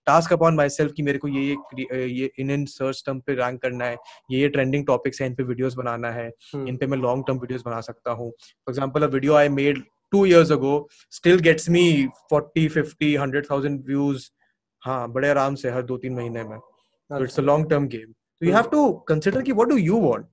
[0.07, 3.35] task upon my self कि मेरे को ये ये ये इन इन सर्च टर्म पे
[3.35, 3.97] rank करना है
[4.31, 7.39] ये ये ट्रेंडिंग टॉपिक्स है इन पे वीडियोस बनाना है इन पे मैं लॉन्ग टर्म
[7.39, 10.75] वीडियोस बना सकता हूँ। For example a video I made two years ago
[11.13, 11.85] still gets me
[12.31, 14.29] forty fifty hundred thousand views
[14.83, 16.59] हाँ बड़े आराम से हर दो तीन महीने में।
[17.11, 20.27] It's a long term game So you have to consider ki, what do you want?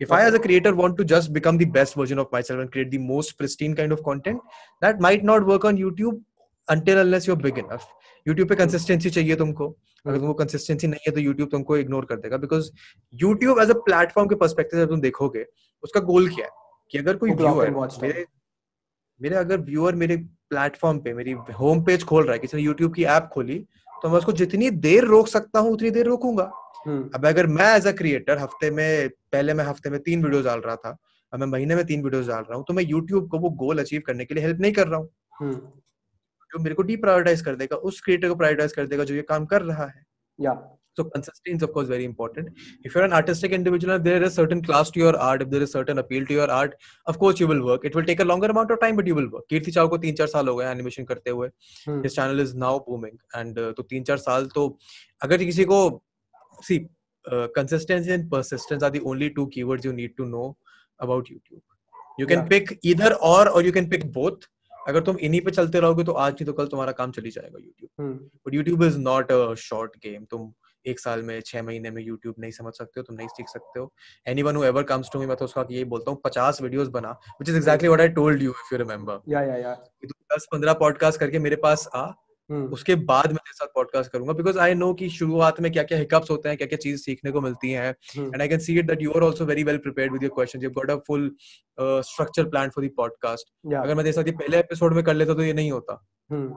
[0.00, 0.12] If.
[0.12, 2.92] I, as a creator, want to just become the best version of myself and create
[2.92, 4.40] the most pristine kind of content,
[4.80, 6.20] that might not work on YouTube
[6.68, 7.88] until unless you're big enough.
[8.26, 9.68] YouTube पे consistency चाहिए तुमको
[10.06, 12.70] अगर तुमको consistency नहीं है तो YouTube तुमको ignore कर देगा because
[13.22, 15.44] YouTube as a platform के पर्सपेक्टिव से तुम देखोगे
[15.84, 16.50] उसका गोल क्या है
[16.92, 17.70] कि अगर कोई व्यूअर
[18.02, 18.24] मेरे
[19.20, 20.16] मेरे अगर व्यूअर मेरे
[20.50, 23.58] प्लेटफॉर्म पे मेरी होम पेज खोल रहा है किसी ने यूट्यूब की ऐप खोली
[24.02, 26.50] तो मैं उसको जितनी देर रोक सकता हूँ उतनी देर रोकूँगा
[26.86, 30.42] हम्म। अब अगर मैं एज अ क्रिएटर हफ़्ते में पहले मैं हफ़्ते में तीन वीडियो
[30.42, 30.96] डाल रहा था
[31.32, 33.78] अब मैं महीने में तीन वीडियो डाल रहा हूँ तो मैं यूट्यूब को वो गोल
[33.78, 35.54] अचीव करने के लिए हेल्प नहीं कर रहा हूँ हम्म।
[36.50, 39.22] जो मेरे को डी प्रायोरिटाइज कर देगा उस क्रिएटर को प्रायोरिटाइज कर देगा जो ये
[39.22, 40.04] काम कर रहा है
[40.38, 40.52] या
[40.98, 42.48] So consistency is of course very important.
[42.82, 45.42] If you're an artistic individual, if there is certain class to your art.
[45.46, 46.74] If there is certain appeal to your art,
[47.06, 47.84] of course you will work.
[47.90, 49.48] It will take a longer amount of time, but you will work.
[49.50, 51.48] कीर्ति चाव को तीन चार साल हो गए animation करते हुए.
[52.04, 53.16] His channel is now booming.
[53.40, 54.66] And uh, तो तीन चार साल तो
[55.22, 55.80] अगर किसी को
[56.68, 56.80] see
[57.24, 60.46] uh, consistency and persistence are the only two keywords you need to know
[61.08, 61.62] about YouTube.
[62.18, 62.48] You can yeah.
[62.54, 64.48] pick either or or you can pick both.
[64.88, 67.58] अगर तुम इन्हीं पे चलते रहोगे तो आज नहीं तो कल तुम्हारा काम चली जाएगा
[67.62, 70.52] YouTube but YouTube is not a short game तुम
[70.88, 73.80] एक साल में छह महीने में यूट्यूब नहीं समझ सकते हो तुम नहीं सीख सकते
[73.80, 73.92] हो।
[74.42, 77.48] Anyone ever comes to me मैं तो उसका यही बोलता हूँ पचास वीडियोस बना which
[77.48, 79.74] is exactly what I told you if you remember या या या
[80.06, 82.10] दस पंद्रह पॉडकास्ट करके मेरे पास आ
[82.52, 82.72] Hmm.
[82.72, 86.30] उसके बाद मैं साथ पॉडकास्ट करूँगा बिकॉज़ आई नो कि शुरुआत में क्या क्या हिकअप्स
[86.30, 89.02] होते हैं क्या क्या चीज़ें सीखने को मिलती हैं। And I can see it that
[89.02, 91.36] you are also very well prepared with your questions you got a full
[91.80, 95.52] structure plan for the podcast अगर मैं ये पहले एपिसोड में कर लेता तो ये
[95.52, 96.52] नहीं होता। hmm.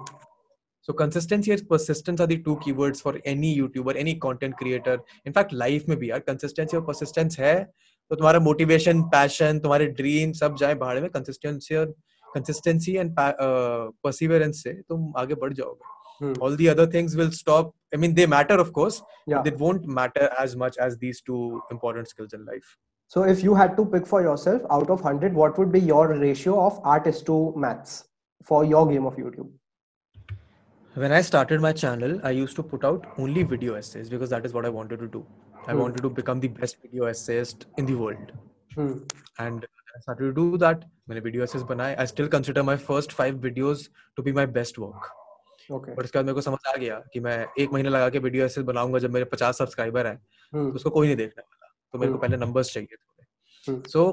[0.82, 5.00] So consistency and persistence are the two keywords for any YouTuber, any content creator.
[5.26, 7.56] In fact, life में भी यार consistency और persistence है
[8.10, 11.94] तो तुम्हारा motivation, passion, तुम्हारे dream सब जाए भाड़े में consistency और
[12.36, 15.90] consistency and uh, perseverance से तुम आगे बढ़ जाओगे.
[16.22, 16.34] Hmm.
[16.42, 17.74] All the other things will stop.
[17.94, 19.02] I mean, they matter, of course.
[19.28, 19.42] Yeah.
[19.42, 22.78] They won't matter as much as these two important skills in life.
[23.08, 26.08] So, if you had to pick for yourself out of 100, what would be your
[26.20, 28.06] ratio of artist to maths
[28.44, 29.50] for your game of YouTube?
[30.96, 34.46] When I started my channel, I used to put out only video essays because that
[34.46, 35.26] is what I wanted to do.
[35.68, 35.80] I Hmm.
[35.82, 38.32] wanted to become the best video essayist in the world.
[38.76, 38.94] Hmm.
[39.46, 40.84] And I started to do that.
[41.10, 41.96] मैंने video essays बनाए.
[41.98, 45.10] I still consider my first five videos to be my best work.
[45.78, 45.94] Okay.
[45.96, 48.46] पर उसके बाद मेरे को समझ आ गया कि मैं एक महीना लगा के वीडियो
[48.46, 50.70] ऐसे बनाऊँगा जब मेरे 50 सब्सक्राइबर हैं Hmm.
[50.70, 52.22] तो उसको कोई नहीं देखने वाला तो मेरे को Hmm.
[52.28, 53.26] पहले नंबर्स चाहिए थोड़े
[53.72, 53.88] Hmm.
[53.92, 54.04] So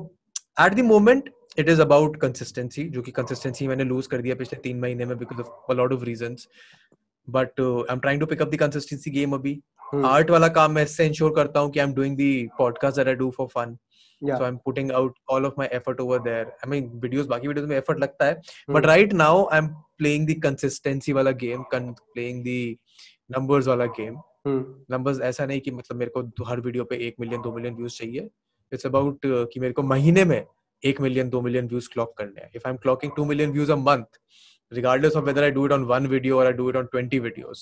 [0.66, 4.58] at the moment it is about consistency जो कि कंसिस्टेंसी मैंने लूज कर दिया पिछले
[4.62, 6.48] तीन महीने में because of lot of reasons
[7.28, 9.60] but I am trying to pick up the consistency game अभी
[9.94, 10.04] Hmm.
[10.06, 13.06] आर्ट वाला काम मैं इससे इंश्योर करता हूँ कि I am doing the podcast that
[13.08, 13.76] I do for fun
[14.22, 14.38] Yeah.
[14.38, 17.68] so i'm putting out all of my effort over there i mean videos बाकी videos
[17.68, 18.76] में effort लगता है Hmm.
[18.76, 19.68] but right now i'm
[20.02, 22.58] playing the consistency वाला game playing the
[23.30, 24.16] numbers वाला game
[24.48, 24.60] Hmm.
[24.94, 27.74] numbers ऐसा नहीं कि मतलब मेरे को दो- हर वीडियो पे एक मिलियन दो मिलियन
[27.74, 28.28] व्यूज़ चाहिए
[28.72, 29.20] इट्स अबाउट
[29.52, 30.40] कि मेरे को महीने में
[30.82, 33.72] एक मिलियन दो मिलियन व्यूज़ क्लॉक करने हैं if I am clocking two million views
[33.72, 34.20] a month
[34.72, 37.18] regardless of whether i do it on one video or i do it on 20
[37.26, 37.60] videos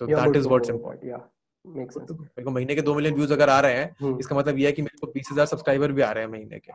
[0.00, 1.04] so You're that good is what's important.
[1.10, 1.22] Yeah.
[1.64, 4.18] मेरे को महीने के दो million views अगर आ रहे हैं Hmm.
[4.20, 6.58] इसका मतलब ये है कि मेरे को बीस हज़ार सब्सक्राइबर भी आ रहे हैं महीने
[6.58, 6.72] के.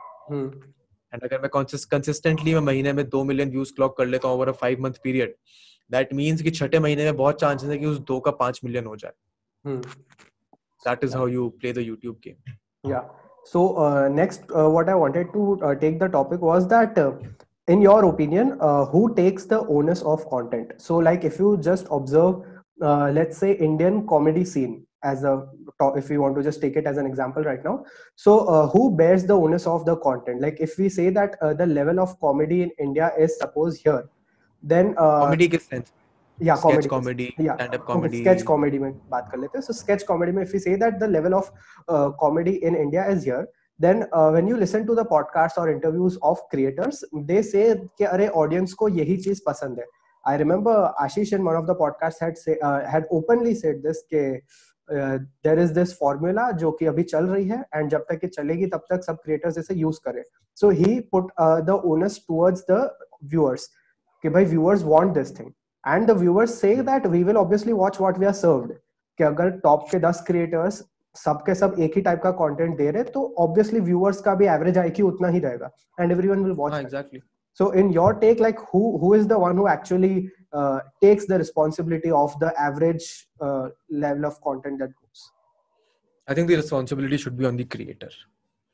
[1.14, 4.50] एंड अगर मैं कंसिस्टेंटली मैं महीने में दो मिलियन व्यूज़ क्लॉक कर लेता हूँ over
[4.50, 5.36] a five month period
[5.92, 8.86] that means कि छठे महीने में बहुत चांसेस है कि उस दो का पाँच मिलियन
[8.86, 9.14] हो जाए.
[9.66, 12.92] That is how you play the YouTube game.
[13.46, 17.14] So uh, next, uh, what I wanted to uh, take the topic was that, uh,
[17.68, 20.74] in your opinion, uh, who takes the onus of content?
[20.78, 22.44] So like, if you just observe,
[22.82, 25.48] uh, let's say Indian comedy scene as a
[25.96, 27.84] if we want to just take it as an example right now.
[28.16, 30.42] So who bears the onus of the content?
[30.42, 34.08] Like if we say that the level of comedy in india is suppose here
[34.62, 35.92] then comedy gets sense.
[36.44, 40.04] या comedy comedy stand up comedy sketch comedy में बात कर लेते हैं। So sketch
[40.04, 41.52] comedy में if you say that the level of
[42.20, 43.48] comedy in India is here
[43.80, 48.28] then when you listen to the podcast और interviews of creators they say के अरे
[48.44, 49.86] audience को यही चीज़ पसंद है।
[50.24, 54.30] I remember Ashish in one of the podcast had say had openly said this के
[55.46, 58.66] there is this formula जो कि अभी चल रही है एंड जब तक ये चलेगी
[58.68, 60.24] तब तक सब क्रिएटर्स इसे यूज़ करें।
[60.58, 62.90] So he put the onus towards the
[63.24, 63.70] viewers
[64.24, 65.52] कि भाई viewers want this thing
[65.85, 68.73] and the viewers say that we will obviously watch what we are served
[69.19, 70.83] कि अगर टॉप के 10 क्रिएटर्स
[71.25, 74.79] सबके सब एक ही टाइप का कंटेंट दे रहे तो ऑब्वियसली व्यूअर्स का भी एवरेज
[74.79, 77.21] आईक्यू उतना ही रहेगा एंड एवरीवन विल हाँ watch exactly
[77.59, 80.11] so in your take like who who is the one who actually
[80.59, 83.07] uh, takes the responsibility of the average
[83.47, 83.69] uh,
[84.03, 85.23] level of content that goes
[86.29, 88.11] I think the responsibility should be on the creator.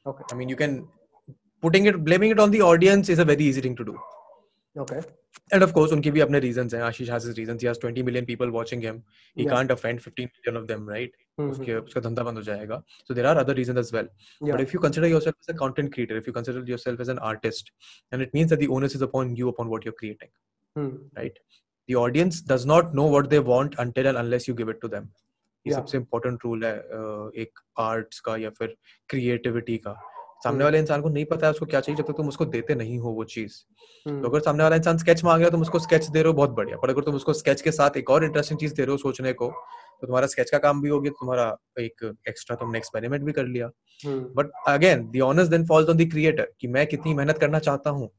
[0.07, 0.25] Okay.
[0.33, 0.77] I mean, you can
[1.67, 3.97] putting it, blaming it on the audience is a very easy thing to do.
[4.83, 5.01] okay
[5.52, 6.82] And of course, उनके भी अपने reasons हैं.
[6.86, 7.62] Ashish has his reasons.
[7.62, 8.98] He has 20 million people watching him.
[9.36, 9.52] He Yeah.
[9.54, 11.14] can't offend 15 million of them, right?
[11.40, 11.52] mm-hmm.
[11.52, 12.82] उसके उसका धंधा बंद हो जाएगा.
[13.08, 14.08] So there are other reasons as well.
[14.48, 17.12] yeah But if you consider yourself as a content creator, if you consider yourself as
[17.16, 17.72] an artist,
[18.12, 20.32] and it means that the onus is upon you upon what you're creating,
[20.76, 20.90] hmm.
[21.22, 21.38] right?
[21.88, 24.92] The audience does not know what they want until and unless you give it to
[24.96, 25.10] them.
[25.68, 25.80] ये Yeah.
[25.80, 28.76] सबसे important rule है अ, एक arts का या फिर
[29.10, 29.96] creativity का
[30.44, 32.46] सामने हम्म। वाले इंसान को नहीं पता है उसको क्या चाहिए जब तक तुम उसको
[32.46, 33.58] देते नहीं हो वो चीज़.
[34.06, 36.34] तो अगर सामने वाला इंसान स्केच मांग रहा है तुम उसको स्केच दे रहे हो
[36.34, 38.92] बहुत बढ़िया पर अगर तुम उसको स्केच के साथ एक और इंटरेस्टिंग चीज़ दे रहे
[38.92, 39.48] हो सोचने को
[40.02, 41.46] तो तुम्हारा स्केच का काम भी हो गया तुम्हारा
[41.80, 43.70] एक एक्स्ट्रा तुमने एक्सपेरिमेंट भी कर लिया.
[44.06, 47.90] But again the onus then falls on the creator कि मैं कितनी मेहनत करना चाहता
[47.90, 48.10] हूँ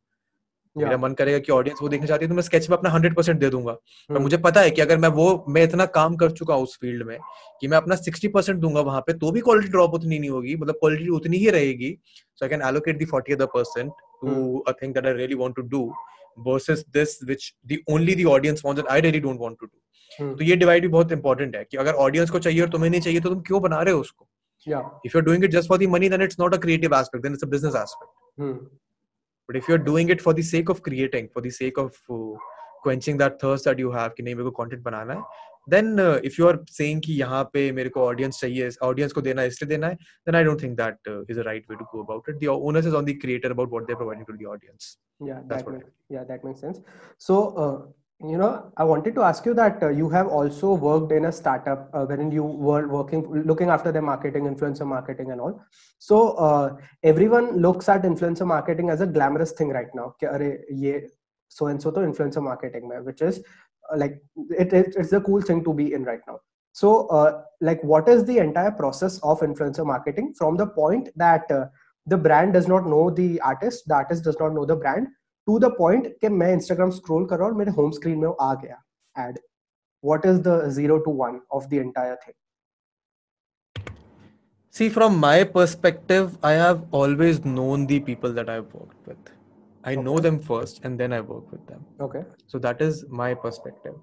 [0.76, 3.14] मेरा मन करेगा कि ऑडियंस वो देखना चाहती है तो मैं स्केच में अपना हंड्रेड
[3.14, 4.22] परसेंट दे दूँगा। पर Hmm.
[4.22, 7.06] मुझे पता है कि अगर मैं वो मैं इतना काम कर चुका हूँ उस फ़ील्ड
[7.06, 7.18] में
[7.60, 10.56] कि मैं अपना सिक्सटी परसेंट दूँगा वहाँ पे तो भी क्वालिटी ड्रॉप उतनी नहीं होगी
[10.56, 11.90] मतलब क्वालिटी उतनी ही रहेगी।
[12.36, 15.56] So I can allocate the forty other percent to a thing that I really want
[15.56, 15.82] to do
[16.46, 20.34] versus this which the only the audience wants I really don't want to do.
[20.34, 23.00] तो ये divide भी बहुत important है कि अगर audience को चाहिए और तुम्हें नहीं
[23.00, 24.28] चाहिए तो तुम क्यों बना रहे हो उसको?
[25.06, 27.22] If you are doing it just for the money then it's not a creative aspect
[27.22, 28.12] then it's a business aspect.
[29.47, 32.37] But if you're doing it for the sake of creating, for the sake of uh,
[32.83, 35.23] quenching that thirst that you have कि नहीं मेरे को content बनाना है,
[35.67, 39.21] then uh, if you are saying कि यहाँ पे मेरे को audience चाहिए, audience को
[39.21, 41.75] देना है इसलिए देना है, then I don't think that uh, is the right way
[41.75, 42.39] to go about it.
[42.39, 44.97] The onus is on the creator about what they're providing to the audience.
[45.21, 46.79] yeah That's that what I makes, yeah that makes sense
[47.17, 47.75] so uh,
[48.26, 51.32] you know i wanted to ask you that uh, you have also worked in a
[51.32, 55.62] startup uh, wherein you were working looking after their marketing influencer marketing and all.
[55.98, 60.14] So uh, everyone looks at influencer marketing as a glamorous thing right now.
[61.48, 63.38] So and so to influencer marketing which is
[63.92, 66.40] uh, like it, it, it's a cool thing to be in right now.
[66.72, 71.48] So uh, like what is the entire process of influencer marketing from the point that
[71.52, 71.66] uh,
[72.06, 75.06] the brand does not know the artist the artist does not know the brand
[75.48, 78.26] to the point कि मैं Instagram scroll कर रहा हूँ और मेरे home screen में
[78.26, 78.82] वो आ गया
[79.16, 79.38] ad
[80.04, 82.38] what is the zero to one of the entire thing
[84.74, 89.32] See, from my perspective, I have always known the people that I've worked with.
[89.84, 90.02] I okay.
[90.02, 91.80] know them first and then I work with them.
[92.00, 93.98] okay So that is my perspective.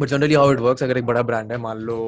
[0.00, 1.98] But generally how it works अगर एक बड़ा brand है मान लो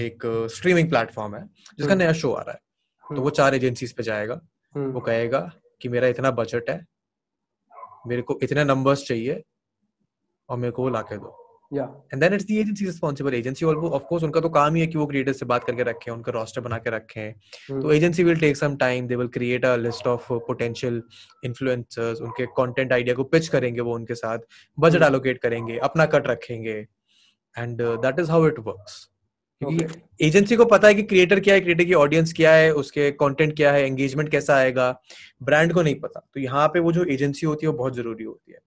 [0.00, 0.22] एक
[0.54, 4.02] streaming platform है जिसका हम्म। नया show आ रहा है तो वो चार एजेंसीज पे
[4.02, 4.40] जाएगा
[4.74, 5.40] हम्म, वो कहेगा
[5.82, 6.84] कि मेरा इतना बजट है
[8.04, 9.42] मेरे को इतने नंबर्स चाहिए
[10.48, 11.36] और मेरे को वो लाके दो।
[11.72, 14.98] And then it's the agency responsible agency of course उनका तो काम ही है कि
[14.98, 18.40] वो क्रिएटर से बात करके रखें उनका रोस्टर बना के रखें। हम्म, तो agency will
[18.40, 21.02] take some time they will create a list of potential
[21.44, 24.38] influencers उनके कंटेंट आइडिया को पिच करेंगे वो उनके साथ
[24.78, 26.76] बजट। एलोकेट करेंगे अपना कट रखेंगे।
[27.56, 29.08] And that is how it works
[29.60, 29.84] क्योंकि.
[30.20, 33.56] एजेंसी को पता है कि क्रिएटर क्या है क्रिएटर की ऑडियंस क्या है उसके कंटेंट
[33.56, 34.90] क्या है एंगेजमेंट कैसा आएगा
[35.42, 38.24] ब्रांड को नहीं पता। तो यहाँ पे वो जो एजेंसी होती है वो बहुत ज़रूरी
[38.24, 38.58] होती है।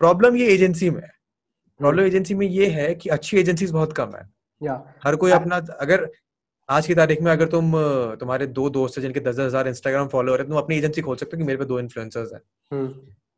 [0.00, 1.10] प्रॉब्लम ये एजेंसी में है।
[1.80, 4.28] प्रॉब्लम एजेंसी में ये है कि अच्छी एजेंसीज बहुत कम है।
[4.62, 6.08] या हर कोई। अपना अगर
[6.68, 7.72] आज की तारीख में अगर तुम
[8.20, 11.16] तुम्हारे दो दोस्त है जिनके दस दस हज़ार इंस्टाग्राम फॉलोअर है तुम अपनी एजेंसी खोल
[11.16, 12.92] सकते हो कि मेरे पे दो इन्फ्लुएंसर्स हैं। हम्म,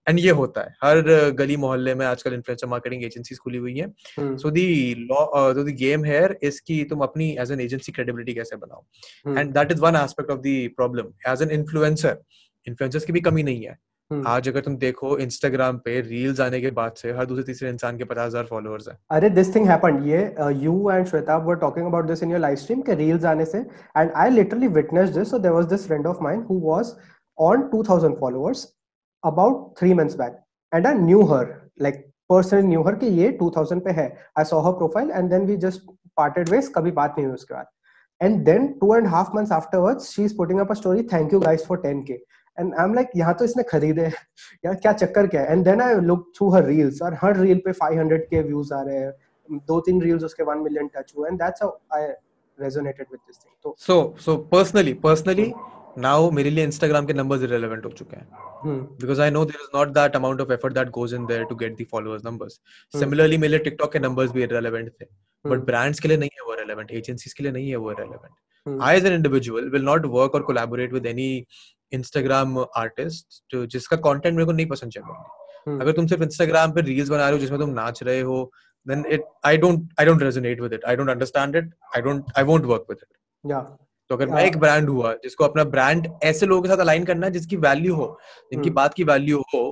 [0.06, 4.36] एंड ये होता है। हर गली मोहल्ले में आजकल इन्फ्लुएंसर मार्केटिंग एजेंसीज खुली हुई हैं।
[4.36, 8.56] So the law the game here is कि तुम अपनी एज एन एजेंसी क्रेडिबिलिटी कैसे
[8.56, 12.18] बनाओ। And that is one aspect of the problem as an influencer
[12.66, 13.78] influencers की भी कमी नहीं है।
[14.10, 17.68] हम्म। आज अगर तुम देखो इंस्टाग्राम पे रील्स आने के बाद से हर दूसरे तीसरे
[17.68, 20.18] इंसान के पचास हज़ार फॉलोअर्स हैं। अरे दिस थिंग हैपेंड ये
[20.64, 23.58] you and Shweta were talking about this in your live stream के रील्स आने से।
[23.58, 26.92] And I literally witness this so there was this friend of mine who was
[27.38, 28.66] on 2000 followers
[29.24, 30.38] about 3 months back
[30.72, 34.06] and I knew her like personally knew her कि ये 2000 पे है।
[34.38, 37.54] I saw her profile and then we just parted ways कभी बात नहीं हुई उसके
[37.54, 37.66] बाद।
[38.20, 41.40] And then two and half months afterwards she is putting up a story thank you
[41.40, 42.18] guys for 10k
[42.58, 44.02] and I am like यहाँ तो इसने खरीदे
[44.64, 45.52] यार, क्या चक्कर क्या है?
[45.52, 48.80] And then I look through her reels और हर रील पे 500 के व्यूज़ आ
[48.82, 49.12] रहे हैं।
[49.68, 52.02] दो तीन रील्स उसके 1 मिलियन टच हुए and that's I
[52.58, 55.52] resonated with this thing तो so so personally personally
[55.98, 58.26] now मेरे लिए इंस्टाग्राम के नंबर्स इरेलेवेंट हो चुके हैं।
[59.00, 61.54] Because I know there is not that amount of effort that goes in there to
[61.62, 62.60] get the followers numbers
[62.94, 66.46] similarly मेरे TikTok के numbers भी इरेलेवेंट थे। हम्म। बट ब्रांड्स के लिए नहीं है
[66.46, 70.06] वो रेलेवेंट एजेंसीज के लिए नहीं है वो relevant I as an individual will not
[70.16, 71.30] work और collaborate with any
[71.92, 75.14] Instagram artist जिसका कॉन्टेंट मेरे को नहीं पसंद चाहिए
[75.68, 78.50] हम्म। अगर तुम सिर्फ़ इंस्टाग्राम पर रील्स बना रहे हो जिसमें तुम नाच रहे हो
[78.86, 80.84] then it i don't i don't resonate with it.
[80.84, 81.66] I don't understand it.
[81.96, 83.10] I don't i won't work with it.
[83.44, 83.68] yeah
[84.12, 87.04] तो अगर मैं हाँ। एक ब्रांड हुआ जिसको अपना ब्रांड ऐसे लोगों के साथ अलाइन
[87.04, 88.06] करना है जिसकी वैल्यू हो
[88.52, 89.62] जिनकी हम्म। बात की वैल्यू हो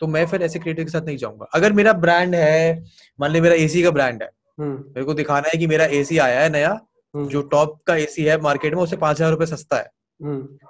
[0.00, 2.84] तो मैं फिर ऐसे क्रिएटर के साथ नहीं जाऊँगा। अगर मेरा ब्रांड है
[3.18, 6.18] मान ली मेरा एसी का ब्रांड है हम्म, मेरे को दिखाना है कि मेरा एसी
[6.20, 9.46] आया है नया हम्म, जो टॉप का एसी है मार्केट में उससे पाँच हज़ार रुपए
[9.46, 9.90] सस्ता है।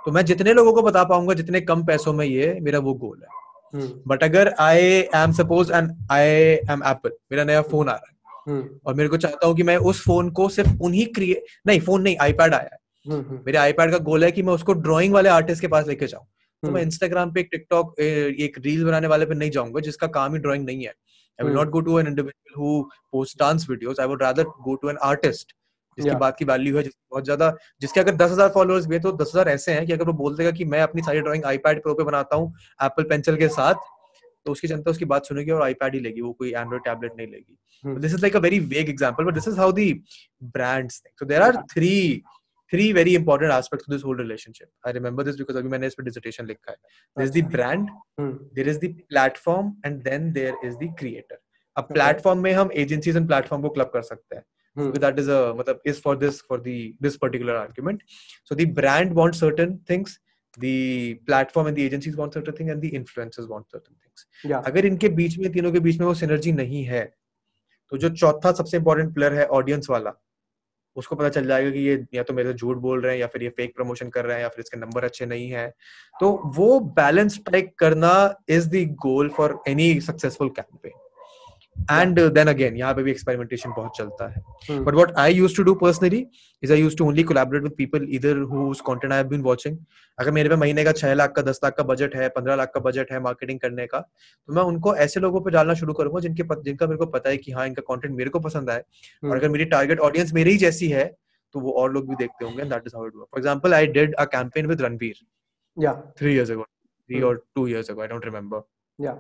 [0.05, 3.23] तो मैं जितने लोगों को बता पाऊँगा जितने कम पैसों में ये मेरा वो गोल
[3.23, 6.27] है। बट अगर I am suppose and I
[6.71, 9.77] am Apple मेरा नया फ़ोन आ रहा है और मेरे को चाहता हूँ कि मैं
[9.77, 13.99] उस फ़ोन को सिर्फ़ उन्हीं क्रिएट नहीं फ़ोन नहीं आईपैड आया है। मेरे आईपैड का
[14.05, 16.87] गोल है कि मैं उसको ड्राइंग वाले आर्टिस्ट के पास लेके जाऊँ। तो मैं हम्म,
[16.87, 20.65] इंस्टाग्राम पे एक टिकटॉक एक रील बनाने वाले पे नहीं जाऊँगा जिसका काम ही ड्राइंग
[20.67, 22.83] नहीं है। I will hmm. Not go to an individual who
[23.13, 25.55] post dance videos I would rather go to an artist
[25.99, 26.21] जिसकी Yeah.
[26.21, 27.47] बात की वैल्यू है जिसकी बहुत ज़्यादा
[27.81, 30.13] जिसके अगर दस हज़ार फॉलोअर्स भी है तो दस हज़ार ऐसे हैं कि अगर वो
[30.15, 33.49] बोल देगा कि मैं अपनी सारी ड्राइंग आईपैड प्रो पे बनाता हूँ एप्पल पेंसिल के
[33.55, 33.75] साथ
[34.47, 37.27] तो उसकी जनता उसकी बात सुनेगी और आईपैड ही लेगी वो कोई एंड्रॉइड टैबलेट नहीं
[37.27, 39.89] लेगी। हम्म, this is like a very vague example but this is how the
[40.55, 41.15] brands think.
[41.19, 41.65] So there are Yeah.
[42.73, 45.95] Three very important aspects to this whole relationship i remember this because अभी मैंने इस
[46.01, 46.77] पे dissertation लिखा है
[47.17, 51.39] there's the अच्छा, brand हम्म, there is the platform and then there is the creator
[51.77, 51.89] अब.
[51.93, 54.45] Platform में हम एजेंसीज एंड प्लेटफॉर्म को क्लब कर सकते हैं
[54.77, 58.03] हम्म, so that is a मतलब is for this for the this particular argument
[58.51, 60.19] so the brand wants certain things
[60.59, 64.63] the platform and the agencies want certain things and the influencers want certain things yeah,
[64.67, 67.05] अगर इनके बीच में तीनों के बीच में वो synergy नहीं है
[67.93, 70.11] तो जो चौथा सबसे इंपॉर्टेंट प्लेयर है ऑडियंस वाला
[70.99, 73.27] उसको पता चल जाएगा कि ये या तो मेरे से झूठ बोल रहे हैं या
[73.27, 75.69] फिर ये फेक प्रमोशन कर रहे हैं या फिर इसके नंबर अच्छे नहीं है।
[76.15, 78.13] तो वो बैलेंस स्ट्राइक करना
[78.49, 80.93] is the goal for any successful campaign
[81.91, 84.43] and then again यहाँ पे भी एक्सपेरिमेंटेशन बहुत चलता है।
[84.85, 86.21] But what I used to do personally
[86.63, 89.77] is I used to only collaborate with people either whose content I have been
[90.19, 92.71] अगर मेरे पे महीने का छह लाख का दस लाख का बजट है पंद्रह लाख
[92.75, 96.21] का बजट है मार्केटिंग करने का तो मैं उनको ऐसे लोगों पर डालना शुरू करूँगा
[96.21, 98.79] जिनके पत, जिनका मेरे को पता है कि हाँ इनका कंटेंट मेरे को पसंद आए।
[98.79, 98.85] और
[99.23, 101.07] हम्म, अगर मेरी टारगेट ऑडियंस मेरे ही जैसी है
[101.55, 104.15] तो वो और लोग भी देखते होंगे that is how it for example I did
[104.15, 105.15] a campaign with Ranveer
[105.77, 107.25] yeah, three years ago three Hmm.
[107.27, 108.63] और two years ago I don't remember
[108.99, 109.17] yeah,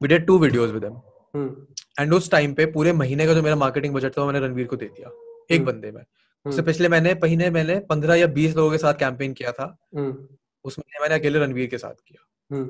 [0.00, 3.56] did two videos with him hmm, and उस time पे पूरे महीने का जो मेरा
[3.56, 5.10] marketing budget था मैंने रणवीर को दे दिया
[5.50, 8.78] एक हम्म, बंदे में। उससे हम्म, पिछले महीने महीने मैंने पंद्रह या बीस लोगों के
[8.78, 10.26] साथ कैंपेन किया था। हम्म,
[10.64, 12.68] उस महीने मैंने अकेले रणवीर के साथ किया। हम्म,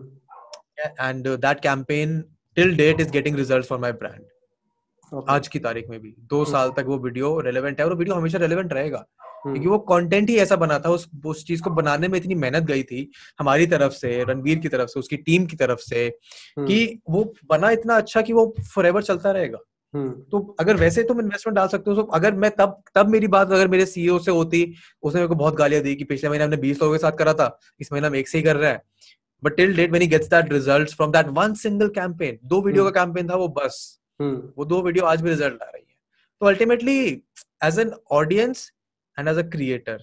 [1.01, 2.20] and that campaign
[2.57, 6.52] till date is getting result for my brand आज की तारीख में भी। दो हम्म।
[6.52, 9.79] साल तक वो वीडियो रेलेवेंट है और वो वीडियो हमेशा रेलेवेंट रहेगा। हम्म, क्योंकि वो
[9.87, 13.11] कंटेंट ही ऐसा बना था उस उस चीज़ को बनाने में इतनी मेहनत गई थी
[13.41, 17.25] हमारी तरफ़ से रणवीर की तरफ़ से उसकी टीम की तरफ़ से हम्म, कि वो
[17.51, 19.59] बना इतना अच्छा कि वो फॉरएवर चलता रहेगा।
[19.95, 23.53] तो अगर वैसे तुम इन्वेस्टमेंट डाल सकते हो तो अगर मैं तब तब मेरी बात
[23.53, 24.63] अगर मेरे सीईओ से होती
[25.03, 27.33] उसने मेरे को बहुत गालियाँ दी कि पिछले महीने हमने बीस लोगों के साथ करा
[27.35, 28.81] था इस महीने हम एक से ही कर रहे हैं।
[29.43, 32.85] But till date when he gets that results from that one single campaign दो वीडियो
[32.85, 33.81] का कैंपेन था वो बस।
[34.21, 35.97] वो दो वीडियो आज भी रिज़ल्ट आ रही है।
[36.41, 37.01] तो ultimately
[37.65, 38.71] as an audience
[39.21, 40.02] and as a creator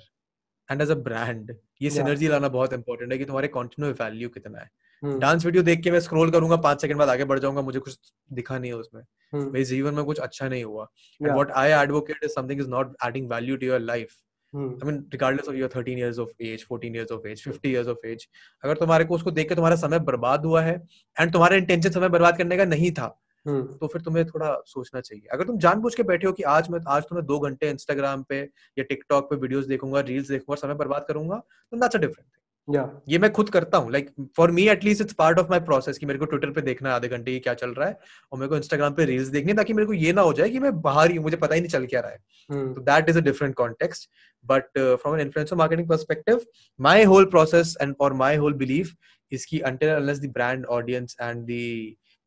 [0.69, 3.49] and as a brand ये सिनर्जी लाना बहुत इंपॉर्टेंट है कि तुम्हारे
[3.79, 7.25] में वैल्यू कितना है। डांस वीडियो देख के मैं स्क्रॉल करूँगा पाँच सेकंड बाद आगे
[7.25, 9.01] बढ़ जाऊँगा मुझे कुछ दिखा नहीं है उसमें।
[9.33, 10.87] मेरे जीवन में कुछ अच्छा नहीं हुआ।
[11.21, 14.15] What I advocate is something is not adding value to your life
[14.53, 17.87] I mean regardless of your 13 years of age 14 years of age 50 years
[17.87, 18.27] of age
[18.63, 20.75] अगर तुम्हारे को उसको देख के तुम्हारा समय बर्बाद हुआ है
[21.17, 23.07] एंड तुम्हारा इंटेंशन समय बर्बाद करने का नहीं था
[23.47, 26.79] तो फिर तुम्हें थोड़ा सोचना चाहिए। अगर तुम जानबूझ के बैठे हो कि आज मैं
[26.89, 28.41] आज तुम्हें दो घंटे इंस्टाग्राम पे
[28.77, 32.27] या टिकटॉक पे वीडियोस देखूँगा रील्स देखूँगा समय बर्बाद करूँगा तो दैट्स अ डिफरेंट
[32.67, 32.87] yeah.
[33.09, 36.05] ये मैं खुद करता हूँ। Like for me at least it's part of my process कि
[36.05, 37.99] मेरे को ट्विटर पे देखना है आधे घंटे की क्या चल रहा है
[38.31, 40.59] और मेरे को इंस्टाग्राम पे रील्स देखनी ताकि मेरे को ये ना हो जाए कि
[40.59, 43.21] मैं बाहर ही मुझे पता ही नहीं चल क्या रहा है। तो that is a
[43.21, 44.09] different context
[44.45, 46.41] but from an influencer marketing perspective
[46.79, 48.89] my whole process and और माई होल बिलीव
[49.31, 51.63] इसकी unless the brand audience and the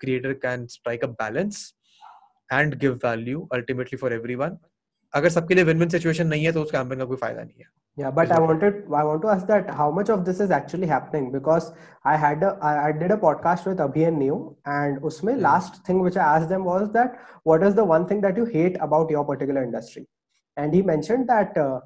[0.04, 1.74] creator can strike a balance
[2.52, 4.58] and give value ultimately for everyone
[5.16, 7.64] अगर सबके लिए win win situation नहीं है तो उस campaign का कोई फायदा नहीं
[7.64, 10.50] है yeah but i wanted i want to ask that how much of this is
[10.56, 11.68] actually happening because
[12.14, 14.40] i had a i, I did a podcast with abhi and new
[14.78, 15.46] and usme mm.
[15.46, 17.16] last thing which i asked them was that
[17.52, 20.06] what is the one thing that you hate about your particular industry
[20.58, 21.80] and he mentioned that uh,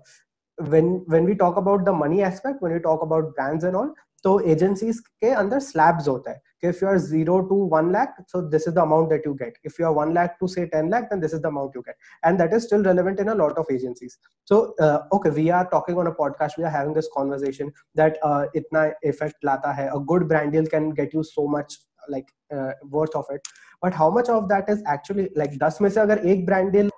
[0.73, 3.97] when when we talk about the money aspect when we talk about brands and all
[4.23, 8.15] तो agencies के अंदर slabs होता है कि if you are zero to one lakh
[8.31, 10.65] so this is the amount that you get if you are one lakh to say
[10.75, 13.27] ten lakh then this is the amount you get and that is still relevant in
[13.27, 14.17] a lot of agencies
[14.47, 14.61] so
[15.17, 18.19] okay we are talking on a podcast we are having this conversation that
[18.55, 22.71] इतना effect लाता है a good brand deal can get you so much like uh,
[22.89, 23.47] worth of it
[23.81, 26.89] but how much of that is actually like 10 में से अगर एक brand deal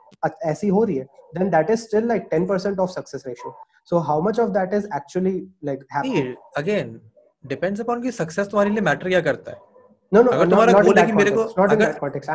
[0.45, 1.05] ऐसी हो रही है
[1.35, 3.53] then that is still like 10% of success ratio
[3.91, 5.35] so how much of that is actually
[5.69, 6.99] like happening again
[7.48, 9.58] depends upon कि success तुम्हारे लिए मैटर क्या करता है।
[10.12, 11.42] No no अगर तुम्हारा गोल है कि मेरे को
[11.74, 11.92] अगर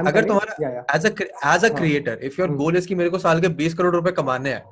[0.07, 0.53] अगर तुम्हारा
[0.95, 1.09] as a
[1.55, 4.12] as a creator if your goal is कि मेरे को साल के 20 करोड़ रुपए
[4.12, 4.64] कमाने हैं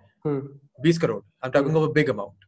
[0.84, 2.46] 20 crore I am talking of a big amount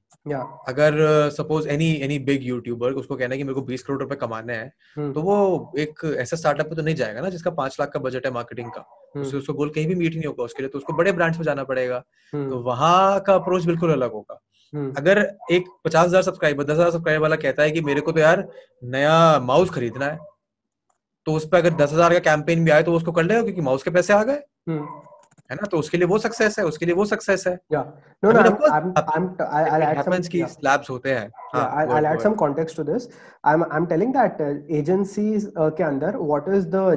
[0.70, 0.98] अगर
[1.38, 4.54] suppose any any big YouTuber उसको कहना है कि मेरे को 20 करोड़ रुपए कमाने
[4.54, 5.38] हैं तो वो
[5.80, 8.70] एक ऐसा स्टार्टअप पे तो नहीं जाएगा ना जिसका पाँच लाख का बजट है मार्केटिंग
[8.72, 8.82] का।
[9.22, 11.46] उसको उसको गोल कहीं भी मीट नहीं होगा उसके लिए तो उसको बड़े ब्रांड्स में
[11.46, 11.98] जाना पड़ेगा।
[12.50, 15.20] तो वहाँ का अप्रोच बिल्कुल अलग होगा। हम्म। अगर
[15.52, 18.48] एक पचास हज़ार सब्सक्राइबर दस हज़ार सब्सक्राइबर वाला कहता है कि मेरे को तो यार
[18.84, 20.18] नया माउस खरीदना है
[21.28, 23.62] तो उस पर अगर दस हज़ार का कैंपेन भी आए तो उसको कर लेगा क्योंकि
[23.62, 25.68] माउस के पैसे आ गए। है ना?
[25.72, 27.58] तो उसके लिए वो सक्सेस है उसके लिए वो सक्सेस है।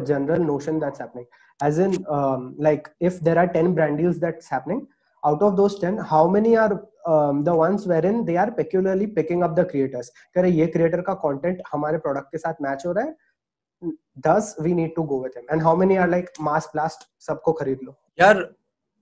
[0.03, 1.27] General notion that's happening
[1.61, 2.05] as in
[2.65, 4.81] like if there are 10 brand deals that's happening
[5.25, 6.73] out of those 10 how many are
[7.07, 11.21] um, the ones wherein they are peculiarly picking up the creators कह ये creator का
[11.23, 13.93] content हमारे product के साथ match हो रहा है
[14.27, 17.53] thus we need to go with him and how many are like mass blast सबको
[17.63, 18.47] खरीद लो यार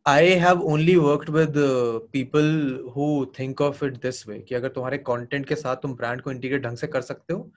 [0.07, 2.49] I have only worked with uh, people
[2.95, 6.31] who think of it this way कि अगर तुम्हारे कंटेंट के साथ तुम ब्रांड को
[6.31, 7.51] इंटीग्रेट ढंग से कर सकते हो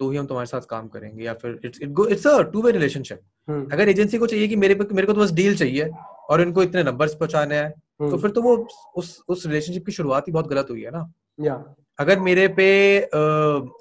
[0.00, 2.72] तो ही हम तुम्हारे साथ काम करेंगे या फिर it's it it's a two way
[2.72, 5.90] relationship अगर एजेंसी को चाहिए कि मेरे पे मेरे को तो बस डील चाहिए
[6.30, 8.20] और इनको इतने नंबर्स पहुँचाने हैं तो hmm.
[8.22, 11.54] फिर तो वो उस उस रिलेशनशिप की शुरुआत ही बहुत गलत हुई है ना। या
[11.98, 12.66] अगर मेरे पे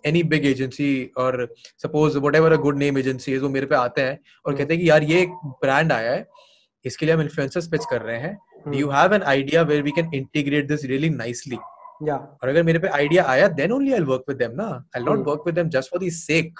[0.09, 4.19] एनी बिग एजेंसी और suppose whatever a good name agency वो मेरे पे आते हैं
[4.45, 4.61] और hmm.
[4.61, 5.29] कहते हैं कि यार ये एक
[5.63, 6.27] ब्रांड आया है
[6.85, 8.37] इसके लिए हम इन्फ्लुएंसर्स पिच कर रहे हैं।
[8.73, 12.87] You have an idea where we can integrate this really nicely और अगर मेरे पे
[12.87, 14.67] आइडिया आया then only I work with them ना।
[14.97, 16.59] I not work with them just for the sake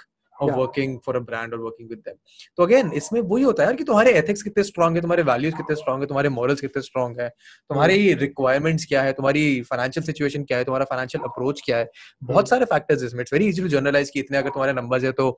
[0.50, 2.16] working for a brand और working with them
[2.58, 5.56] तो again इसमें वही होता है यार कि तुम्हारे एथिक्स कितने स्ट्रांग है तुम्हारे वैल्यूज़
[5.56, 10.44] कितने स्ट्रांग है तुम्हारे मॉरल्स कितने स्ट्रांग है तुम्हारी रिक्वायरमेंट्स क्या है तुम्हारी फाइनेंशियल सिचुएशन
[10.44, 11.90] क्या है तुम्हारा फाइनेंशियल अप्रोच क्या है।
[12.24, 15.12] बहुत सारे फैक्टर्स इसमें it's very easy to generalize कि इतने अगर तुम्हारे नंबर्स है
[15.12, 15.38] तो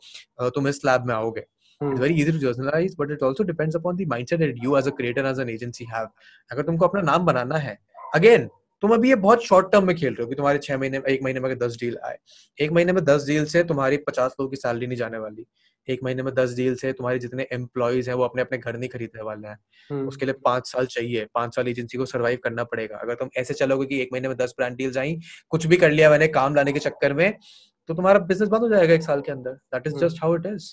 [0.55, 1.45] तुम इस लैब में आओगे।
[1.81, 4.85] It's very easy to generalize, but it also depends upon the mindset that you as
[4.89, 6.11] a creator, as an agency have.
[6.51, 7.73] अगर तुमको अपना नाम बनाना है,
[8.15, 8.45] again,
[8.83, 11.21] तुम अभी ये बहुत शॉर्ट टर्म में खेल रहे हो कि तुम्हारे छह महीने एक
[11.23, 12.17] महीने में दस डील आए।
[12.57, 15.45] एक महीने में दस डील से तुम्हारी पचास लोगों की सैलरी नहीं जाने वाली।
[15.87, 18.89] एक महीने में दस डील से तुम्हारे जितने एम्प्लॉयज़ हैं वो अपने अपने घर नहीं
[18.89, 19.57] खरीदने वाले हैं।
[19.89, 23.29] हम्म। उसके लिए पाँच साल चाहिए। पाँच साल एजेंसी को सर्वाइव करना पड़ेगा। अगर तुम
[23.37, 25.17] ऐसे चलोगे कि एक महीने में दस ब्रांड डील्स आई
[25.49, 27.31] कुछ भी कर लिया मैंने काम लाने के चक्कर में
[27.89, 30.45] तो तुम्हारा बिज़नेस बंद हो जाएगा एक साल के अंदर। That is just how it
[30.47, 30.71] is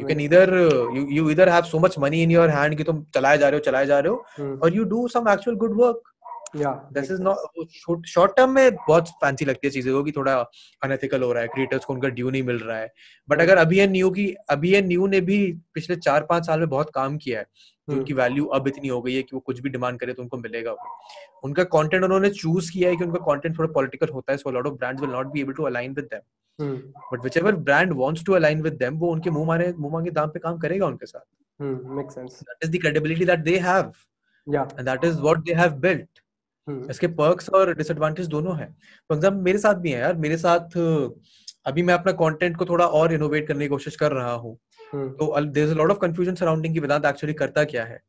[0.00, 0.52] you can इधर
[0.96, 3.58] यू यू इधर have so much money in your hand कि तुम चलाए जा रहे
[3.58, 6.10] हो चलाए जा रहे हो और you do some actual good work
[6.56, 10.34] this is not short term में बहुत फैंसी लगती है चीज़ें को कि थोड़ा
[10.82, 12.92] अनएथिकल हो रहा है क्रिएटर्स को उनका ड्यू नहीं मिल रहा है।
[13.28, 15.40] बट अगर अभी ये न्यू की अभी ये न्यू ने भी
[15.74, 17.46] पिछले चार पाँच साल में बहुत काम किया है
[17.88, 20.22] जो उनकी वैल्यू अब इतनी हो गई है कि वो कुछ भी डिमांड करे तो
[20.22, 20.88] उनको मिलेगा वो।
[21.44, 24.66] उनका कंटेंट उन्होंने चूज़ किया है कि उनका कंटेंट थोड़ा पॉलिटिकल होता है so lot
[24.66, 26.76] of brands will not be able to align with them
[27.12, 30.28] but whichever brand wants to align with them वो उनके मुँह मारे मुँह मांगे दाम
[30.30, 31.24] पे काम करेगा उनके साथ।
[31.60, 33.92] Make sense that is the credibility that they have
[34.46, 36.20] या and that is what they have built
[36.68, 38.68] इसके पर्क्स और डिसएडवांटेज दोनों हैं।
[39.10, 40.76] फॉर एग्ज़ाम्पल मेरे साथ भी है यार। मेरे साथ
[41.66, 44.56] अभी मैं अपना कंटेंट को थोड़ा और इनोवेट करने की कोशिश कर रहा हूँ।
[44.94, 48.00] तो there is a lot of confusion surrounding कि वेदांत एक्चुअली करता क्या है?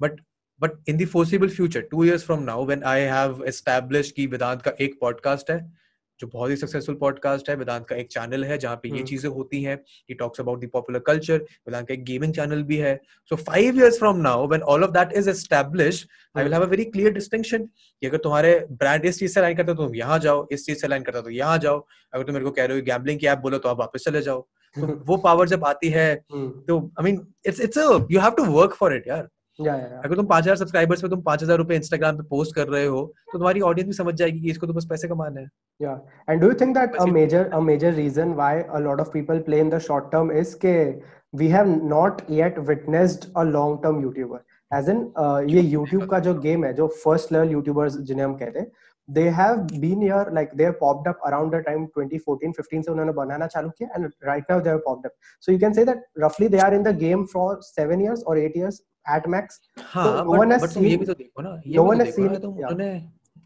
[0.00, 0.20] But
[0.60, 4.62] but in the the future two years from now when I have established कि वेदांत
[4.62, 5.58] का एक पॉडकास्ट है
[6.20, 9.28] जो बहुत ही सक्सेसफुल पॉडकास्ट है वेदांत का एक चैनल है जहाँ पे ये चीज़ें
[9.30, 9.76] होती हैं।
[10.10, 12.94] He talks about the popular culture Vedant का एक गेमिंग चैनल भी है।
[13.30, 16.06] So five years from now when all of that is establish
[16.36, 19.56] I will have a very clear distinction कि अगर तुम्हारे ब्रांड इस चीज़ से लाइन
[19.56, 22.24] करते हो तो तुम यहाँ जाओ इस चीज़ से लाइन करता तो यहाँ जाओ। अगर
[22.24, 24.40] तुम मेरे को कह रहे हो गैम्बलिंग की ऐप बोलो तो आप वापस चले जाओ।
[24.76, 27.78] तो वो पावर जब आती है तो I mean it's it's
[28.10, 29.28] you have to work for it यार।
[29.60, 32.84] अगर तुम पाँच हज़ार सब्सक्राइबर्स पे तुम पाँच हज़ार रुपए इंस्टाग्राम पे पोस्ट कर रहे
[32.86, 35.50] हो तो तुम्हारी ऑडियंस भी समझ जाएगी कि इसको तो बस पैसे कमाने हैं।
[35.80, 36.00] Yeah.
[36.30, 39.38] And do you think that a major a major reason why a lot of people
[39.40, 40.74] play in the short term is के
[41.34, 45.00] we have not yet witnessed a long term YouTuber as an
[45.48, 48.70] ये YouTube का जो game है जो first level YouTubers जिन्हें हम कहते हैं
[49.09, 52.91] they have been here like they have popped up around the time 2014 15 से
[52.91, 55.13] उन्होंने बनाना चालू किया and right now they have popped up
[55.47, 58.37] so you can say that roughly they are in the game for 7 years or
[58.43, 58.79] 8 years
[59.17, 59.59] at max
[59.91, 61.89] हाँ so no one has but तुम ये भी तो देखो ना ये no भी
[61.91, 62.71] one तो has देखो ना seen- तुम yeah.
[62.71, 62.89] उन्होंने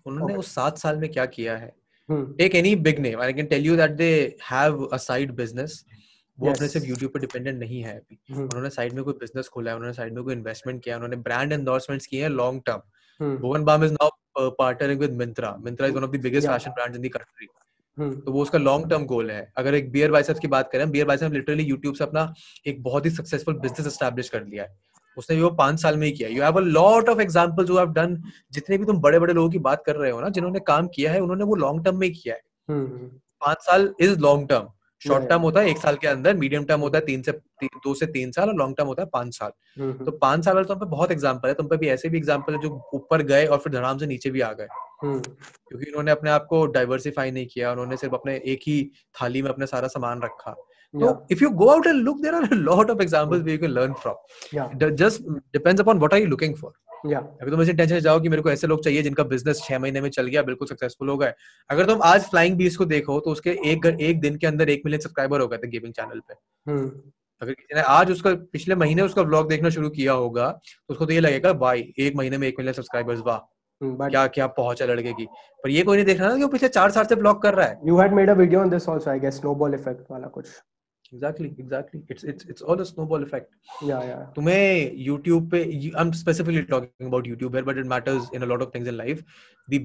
[0.06, 0.40] उन्होंने Okay.
[0.46, 1.72] उस सात साल में क्या किया है
[2.10, 2.24] hmm.
[2.38, 4.10] Take any big name I can tell you that they
[4.52, 5.84] have a side business
[6.38, 6.74] वो अपने Yes.
[6.74, 8.42] सिर्फ यूट्यूब पे डिपेंडेंट नहीं है अभी Hmm.
[8.44, 11.22] उन्होंने साइड में कोई बिजनेस खोला है उन्होंने साइड में कोई इन्वेस्टमेंट किया है उन्होंने
[11.30, 12.82] ब्रांड एंडोर्समेंट्स किए हैं long term
[13.22, 13.36] Hmm.
[13.42, 14.10] Bhuvan Bam is now
[14.51, 16.57] partnering with Myntra Myntra is one of the biggest Yeah.
[16.57, 17.49] Fashion brands in the country
[17.99, 18.15] Hmm.
[18.25, 21.07] तो वो उसका लॉन्ग टर्म गोल है। अगर एक बियर बाइसेप्स की बात करें बियर
[21.07, 22.23] बाइसेप्स लिटरली यूट्यूब से अपना
[22.67, 24.77] एक बहुत ही सक्सेसफुल बिज़नेस एस्टैब्लिश कर लिया है।
[25.17, 27.93] उसने वो पाँच साल में ही किया you have a lot of examples who have
[27.93, 28.17] done
[28.53, 31.13] जितने भी तुम बड़े बड़े लोगों की बात कर रहे हो ना जिन्होंने काम किया
[31.13, 32.41] है उन्होंने वो लॉन्ग टर्म में किया है।
[32.71, 32.89] Hmm.
[33.47, 34.69] पाँच साल is long term
[35.07, 37.67] short term होता है एक साल के अंदर मीडियम टर्म होता है तीन से ती,
[37.67, 39.93] दो से तीन साल और लॉन्ग टर्म होता है पाँच साल Hmm.
[40.07, 42.55] तो पाँच साल वाले तुम पे बहुत एग्ज़ाम्पल है तुम पे भी ऐसे भी एग्ज़ाम्पल
[42.55, 44.67] है जो ऊपर गए और फिर धड़ाम से नीचे भी आ गए
[45.05, 45.19] Hmm.
[45.69, 48.79] क्योंकि उन्होंने अपने आप को डाइवर्सिफाई नहीं किया उन्होंने सिर्फ़ अपने एक ही
[49.15, 50.55] थाली में अपना सारा सामान रखा
[50.95, 51.07] Yeah.
[51.07, 53.93] तो if you go out and look there are lot of examples you can learn
[54.03, 54.15] from
[54.55, 54.91] Yeah.
[54.95, 56.55] Just depends upon what are you looking
[57.05, 57.23] for Yeah.
[57.43, 60.01] अगर तुम ऐसे टेंशन जाओ कि मेरे को ऐसे लोग चाहिए जिनका बिज़नेस छह महीने
[60.01, 61.33] में चल गया बिल्कुल सक्सेसफुल हो गए
[61.71, 64.83] अगर तुम आज फ्लाइंग बीस को देखो तो उसके एक एक दिन के अंदर एक
[64.85, 66.35] मिलियन सब्सक्राइबर हो गए थे गेमिंग चैनल पे
[66.71, 66.89] Hmm.
[67.43, 71.07] अगर किसी ने आज उसका पिछले महीने उसका व्लॉग देखना शुरू किया होगा तो उसको
[71.07, 73.39] तो ये लगेगा भाई एक महीने में एक मिलियन सब्सक्राइबर्स वाह.
[73.81, 75.27] But क्या क्या पहुँच है लड़के की
[75.65, 77.55] पर ये कोई नहीं देख रहा ना कि वो पिछले चार साल से व्लॉग कर
[77.55, 80.29] रहा है you had made a video on this also, I guess, snowball effect वाला
[80.37, 80.47] कुछ.
[81.15, 83.51] Exactly exactly it's it's it's all a snowball effect
[83.89, 84.23] Yeah, yeah.
[84.37, 88.63] तुम्हें YouTube पे I am specifically talking YouTube here but it matters in a lot
[88.67, 89.23] of things in life.
[89.69, 89.81] The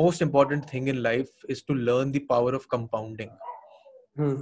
[0.00, 3.32] most important thing in life is to learn the power of compounding.
[4.20, 4.36] Hmm.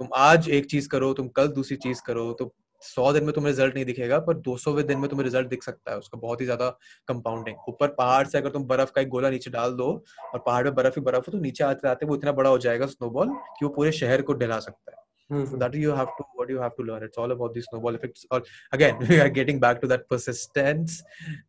[0.00, 2.52] तुम आज एक चीज़ करो तुम कल दूसरी चीज़ करो तो
[2.82, 5.62] सौ दिन में तुम्हें रिज़ल्ट नहीं दिखेगा पर दो सौवे दिन में तुम्हें रिज़ल्ट दिख
[5.62, 6.68] सकता है। उसका बहुत ही ज़्यादा
[7.08, 9.88] कंपाउंडिंग ऊपर पहाड़ से अगर तुम बर्फ़ का एक गोला नीचे डाल दो
[10.32, 12.58] और पहाड़ में बर्फ़ ही बर्फ़ हो तो नीचे आते आते वो इतना बड़ा हो
[12.66, 14.97] जाएगा स्नोबॉल कि वो पूरे शहर को डला सकता है।
[15.30, 15.58] mm-hmm.
[15.58, 17.02] that you have to what you have to learn.
[17.02, 18.26] It's all about the snowball effects.
[18.30, 21.02] Or again we are getting back to that persistence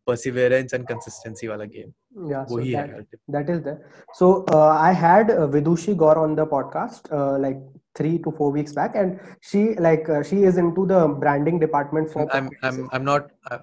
[0.06, 1.94] perseverance and consistency wala game.
[2.28, 3.90] Yeah so that, that is there.
[4.14, 7.60] So uh, i had uh, vidushi Gore on the podcast uh, like
[7.94, 12.10] three to four weeks back and she like uh, she is into the branding department
[12.10, 13.58] for i'm i'm, I'm not uh,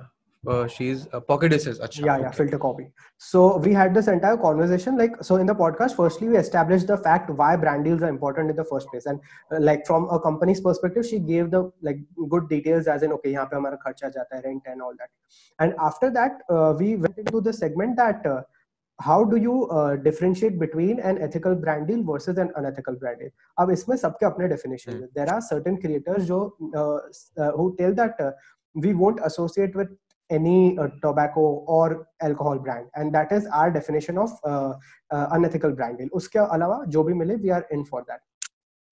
[0.47, 1.79] Uh, uh, she's uh, pocket dishes.
[1.79, 2.37] Acha, yeah yeah okay.
[2.37, 6.37] filter copy so we had this entire conversation like so in the podcast firstly we
[6.37, 9.21] established the fact why brand deals are important in the first place and
[9.53, 11.99] uh, like from a company's perspective she gave the like
[12.29, 15.11] good details as in okay यहाँ पे हमारा खर्चा जाता है rent and all that
[15.61, 18.43] and after that uh, we went into the segment that uh,
[18.99, 23.31] how do you uh, differentiate between an ethical brand deal versus an unethical brand deal
[23.61, 25.03] अब इसमें सबके अपने definition Hmm.
[25.03, 26.45] हैं there are certain creators जो
[26.75, 26.99] uh,
[27.39, 28.33] uh, who tell that uh,
[28.75, 29.99] we won't associate with
[30.30, 34.74] any uh, tobacco or alcohol brand and that is our definition of uh,
[35.12, 38.20] uh, unethical brand deal उसके अलावा जो भी मिले we are in for that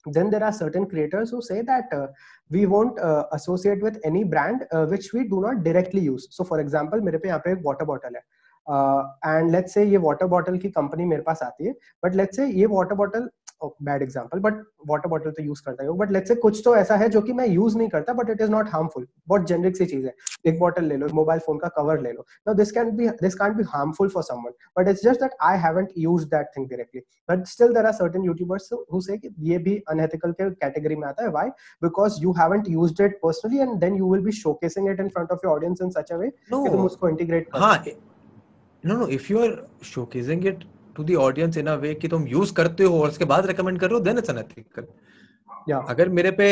[0.06, 2.08] then there are certain creators who say that uh,
[2.50, 6.44] we won't uh, associate with any brand uh, which we do not directly use so
[6.44, 8.24] for example मेरे पे यहाँ पे एक water bottle है
[8.68, 11.74] uh, and let's say ये water bottle की company मेरे पास आती है
[12.06, 13.28] but let's say ये water bottle
[13.84, 16.96] bad example but water bottle तो यूज़ करता हूँ बट लेट्स से कुछ तो ऐसा
[16.96, 19.86] है जो कि मैं यूज़ नहीं करता but it is not harmful बहुत जेनरिक सी
[19.86, 20.14] चीज़ है।
[20.48, 23.36] एक बॉटल ले लो मोबाइल फ़ोन का कवर ले लो। No this can be this
[23.36, 27.02] can be harmful for someone but it's just that I haven't used that thing directly
[27.30, 31.08] but still there are certain YouTubers who say कि ये भी unethical के category में
[31.08, 31.50] आता है। Why
[31.84, 35.32] because you haven't used it personally and then you will be showcasing it in front
[35.32, 37.84] of your audience in such a way कि तुम उसको इंटीग्रेट कर हाँ
[38.84, 39.56] no no if you are
[39.86, 40.64] showcasing it
[40.96, 43.80] to the audience in a way कि तुम use करते हो और उसके बाद रेकमेंड
[43.80, 44.88] कर रहे हो देन इट्स अनएथिकल
[45.70, 46.46] या अगर मेरे पे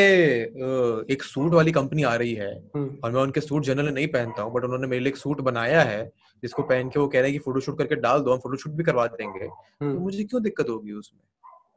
[1.14, 4.41] एक सूट वाली कंपनी आ रही है हम्म और मैं उनके सूट जनरली नहीं पहनता
[4.44, 6.02] हूँ बट उन्होंने मेरे लिए एक सूट बनाया है
[6.44, 8.84] जिसको पहन के वो कह रहे हैं कि फोटोशूट करके डाल दो हम फोटोशूट भी
[8.84, 11.22] करवा देंगे तो हम्म मुझे क्यों दिक्कत होगी उसमें?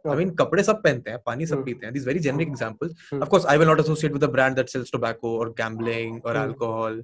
[0.04, 1.64] आई मीन कपड़े सब पहनते हैं पानी सब Hmm.
[1.64, 3.22] पीते हैं this very generic examples Hmm.
[3.22, 6.34] Of course I will not associate with a brand that sells tobacco और gambling or
[6.36, 7.00] Hmm.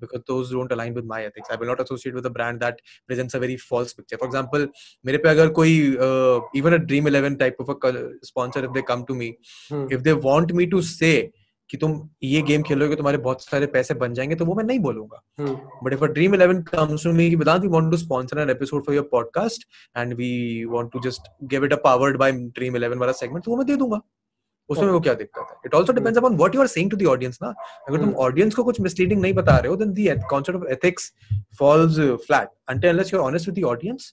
[0.00, 2.82] Because those don't align with my ethics i will not associate with a brand that
[3.06, 4.66] presents a very false picture for example
[5.06, 7.94] मेरे पे अगर कोई uh, even a dream 11 type of a
[8.30, 9.32] sponsor if they come to me
[9.72, 11.30] hmm if they want me to say
[11.70, 14.78] कि तुम ये game खेलोगे तुम्हारे बहुत सारे पैसे बन जाएँगे तो वो मैं नहीं
[14.78, 18.38] बोलूँगा हम्म But if a Dream 11 comes to me, Vedant, we want to sponsor
[18.38, 19.64] an episode for your podcast
[19.94, 20.30] and we
[20.66, 23.66] want to just give it a powered by Dream 11 वाला segment, तो वो मैं
[23.66, 24.00] दे दूँगा
[24.69, 27.05] उसमें वो क्या दिक्कत है it also depends upon what you are saying to the
[27.13, 27.53] audience ना
[27.87, 28.19] अगर तुम Hmm.
[28.25, 31.11] ऑडियंस को कुछ मिसलीडिंग नहीं बता रहे हो then the concept of ethics
[31.59, 34.03] falls flat until unless you're honest with the audience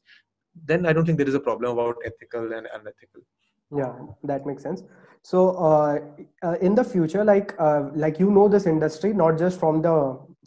[0.70, 3.24] then i don't think there is a problem about ethical and unethical
[3.70, 3.98] yeah
[4.30, 4.82] that makes sense
[5.30, 5.98] so uh,
[6.46, 9.94] uh, in the future like uh, like you know this industry not just from the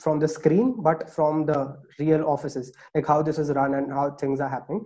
[0.05, 1.59] from the screen but from the
[1.99, 4.81] real offices like how this is run and how things are happening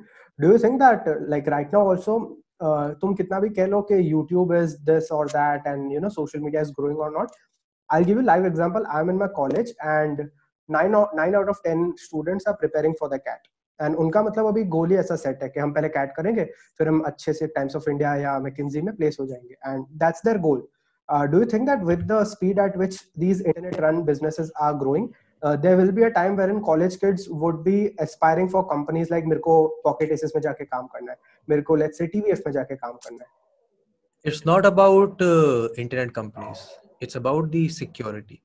[0.46, 2.18] do you think that uh, like right now also
[2.61, 6.15] uh, तुम कितना भी कह लो कि YouTube is this or that and you know
[6.17, 7.39] social media is growing or not
[7.91, 8.85] I'll give you live example.
[8.87, 10.19] I'm in my college and
[10.69, 12.59] nine out, nine out of ten students are
[12.99, 13.47] for the CAT.
[13.81, 16.45] And उनका मतलब अभी गोल ही ऐसा set है कि हम पहले cat करेंगे
[16.79, 19.55] फिर हम अच्छे से टाइम्स ऑफ़ इंडिया या मैकिंजी में प्लेस हो जाएँगे.
[19.67, 20.67] And that's their goal
[21.31, 25.09] do you think that with the speed at which these internet run businesses are growing
[25.45, 29.41] there will be a time wherein college kids would be aspiring for companies like मेरे
[29.41, 31.19] को pocket assess में जाके काम करना है?
[31.51, 33.37] मेरे को let's say TVF में जाके काम करना है।
[34.25, 36.63] It's not about uh, internet companies.
[37.03, 38.41] It's about the security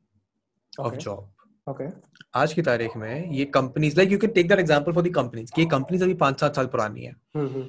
[0.74, 1.24] of job.
[1.68, 1.86] Okay
[2.40, 5.52] आज की तारीख में ये companies like you can take that example for the companies
[5.56, 7.62] कि ये कंपनीज़ अभी पाँच सात साल पुरानी है। हम्म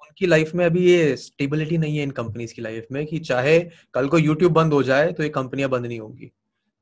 [0.00, 3.58] उनकी लाइफ में अभी ये स्टेबिलिटी नहीं है इन कंपनीज़ की लाइफ में कि चाहे
[3.94, 6.30] कल को यूट्यूब बंद हो जाए तो ये कंपनियाँ बंद नहीं होंगी।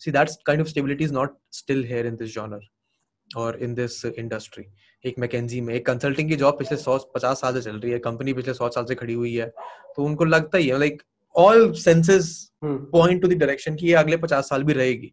[0.00, 2.68] See that's kind of stability is not still here in this genre
[3.30, 4.64] और इन दिस इंडस्ट्री
[5.04, 7.98] एक मैकेजी में एक कंसल्टिंग की जॉब पिछले सौ पचास साल से चल रही है
[7.98, 9.46] कंपनी पिछले सौ साल से खड़ी हुई है
[9.96, 11.02] तो उनको लगता ही है like
[11.34, 12.30] all senses
[12.64, 12.76] hmm.
[12.92, 15.12] Point to the direction कि ये अगले पचास साल भी रहेगी।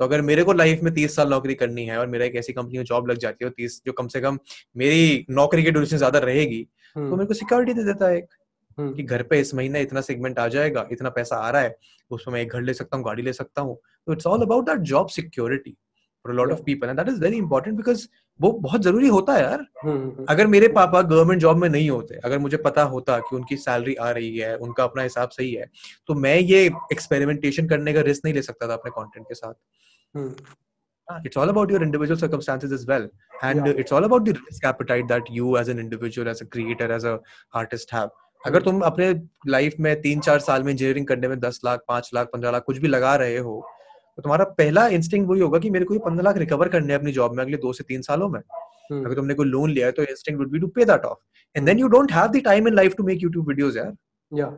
[0.00, 2.52] तो अगर मेरे को लाइफ में तीस साल नौकरी करनी है और मेरा एक ऐसी
[2.52, 4.38] कंपनी में जॉब लग जाती है तीस जो कम से कम
[4.76, 6.62] मेरी नौकरी की ड्यूरेशन ज़्यादा रहेगी
[6.96, 8.34] तो मेरे को सिक्योरिटी दे देता है एक
[8.78, 11.76] हम्म। कि घर पे इस महीने इतना सेगमेंट आ जाएगा इतना पैसा आ रहा है
[12.10, 13.76] उसमें मैं एक घर ले सकता हूँ गाड़ी ले सकता हूँ।
[14.06, 15.76] तो it's all about that job security
[16.24, 16.66] for lot of Yeah.
[16.66, 18.06] People and that is very important because
[18.40, 22.14] वो बहुत ज़रूरी होता है यार। हम्म अगर मेरे पापा गवर्नमेंट जॉब में नहीं होते
[22.24, 25.68] अगर मुझे पता होता कि उनकी सैलरी आ रही है उनका अपना हिसाब सही है
[26.06, 29.54] तो मैं ये एक्सपेरिमेंटेशन करने का रिस्क नहीं ले सकता था अपने कंटेंट के साथ।
[30.16, 30.34] हम्म।
[31.36, 33.06] all about your individual circumstances as well
[33.42, 33.78] and Yeah.
[33.82, 37.06] it's all about the risk appetite that you as an individual as a creator as
[37.12, 37.14] a
[37.62, 38.10] artist have
[38.46, 38.64] अगर Hmm.
[38.64, 39.08] तुम अपने
[39.46, 42.64] लाइफ में तीन चार साल में इंजीनियरिंग करने में दस लाख पाँच लाख पंद्रह लाख
[42.66, 43.56] कुछ भी लगा रहे हो
[44.20, 46.98] तो तुम्हारा पहला इंस्टिंग वही होगा कि मेरे को ये पंद्रह लाख रिकवर करने हैं
[47.00, 49.86] अपनी जॉब में अगले दो से तीन सालों में। हम्म। अगर तुमने कोई लोन लिया
[49.86, 51.18] है तो instinct would be to pay that off
[51.56, 53.94] and then you don't have the time in life to make YouTube videos यार।
[54.32, 54.52] या।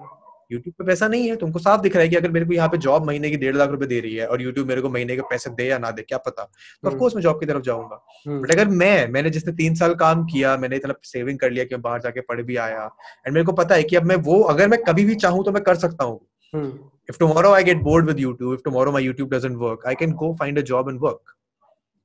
[0.53, 2.69] यूट्यूब पे पैसा नहीं है तुमको साफ़ दिख रहा है कि अगर मेरे को यहाँ
[2.69, 5.17] पे जॉब महीने की डेढ़ लाख रुपए दे रही है और यूट्यूब मेरे को महीने
[5.17, 6.43] के पैसे दे या ना दे क्या पता?
[6.43, 9.75] तो हम्म। ऑफकोर्स मैं जॉब की तरफ़ जाऊँगा। हम्म। बट अगर मैं मैंने जिसने तीन
[9.75, 12.85] साल काम किया मैंने इतना सेविंग कर लिया कि मैं बाहर जाके पढ़ भी आया
[13.27, 15.53] एंड मेरे को पता है कि अब मैं वो अगर मैं कभी भी चाहूँ तो
[15.53, 16.21] मैं कर सकता हूँ।
[16.55, 19.95] हम्म। if tomorrow I get bored with YouTube, if tomorrow my YouTube doesn't work, I
[19.95, 21.22] can go find a job and work.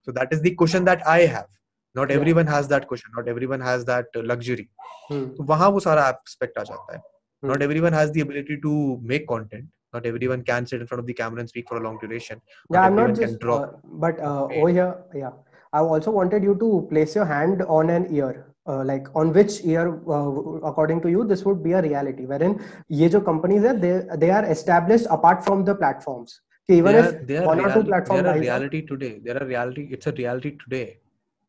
[0.03, 1.49] So that is the cushion that I have.
[1.95, 2.17] Not Yeah.
[2.21, 3.11] everyone has that cushion.
[3.17, 4.69] Not everyone has that uh, luxury.
[5.11, 7.01] हम्म तो वहाँ वो सारा aspect आ जाता है.
[7.01, 7.51] Hmm.
[7.53, 8.75] Not everyone has the ability to
[9.13, 9.67] make content.
[9.95, 12.39] Not everyone can sit in front of the camera and speak for a long duration.
[12.75, 13.57] yeah i'm not everyone can just draw.
[13.65, 13.73] uh,
[14.05, 15.33] but uh, over here yeah
[15.81, 18.31] i also wanted you to place your hand on an ear
[18.68, 20.30] Uh, like on which year uh,
[20.70, 22.54] according to you this would be a reality wherein
[22.90, 26.42] ye jo companies are they, they are established apart from the platforms.
[26.70, 29.20] Okay, even are, if one or two are reality today.
[29.24, 30.98] There are reality it's a reality today.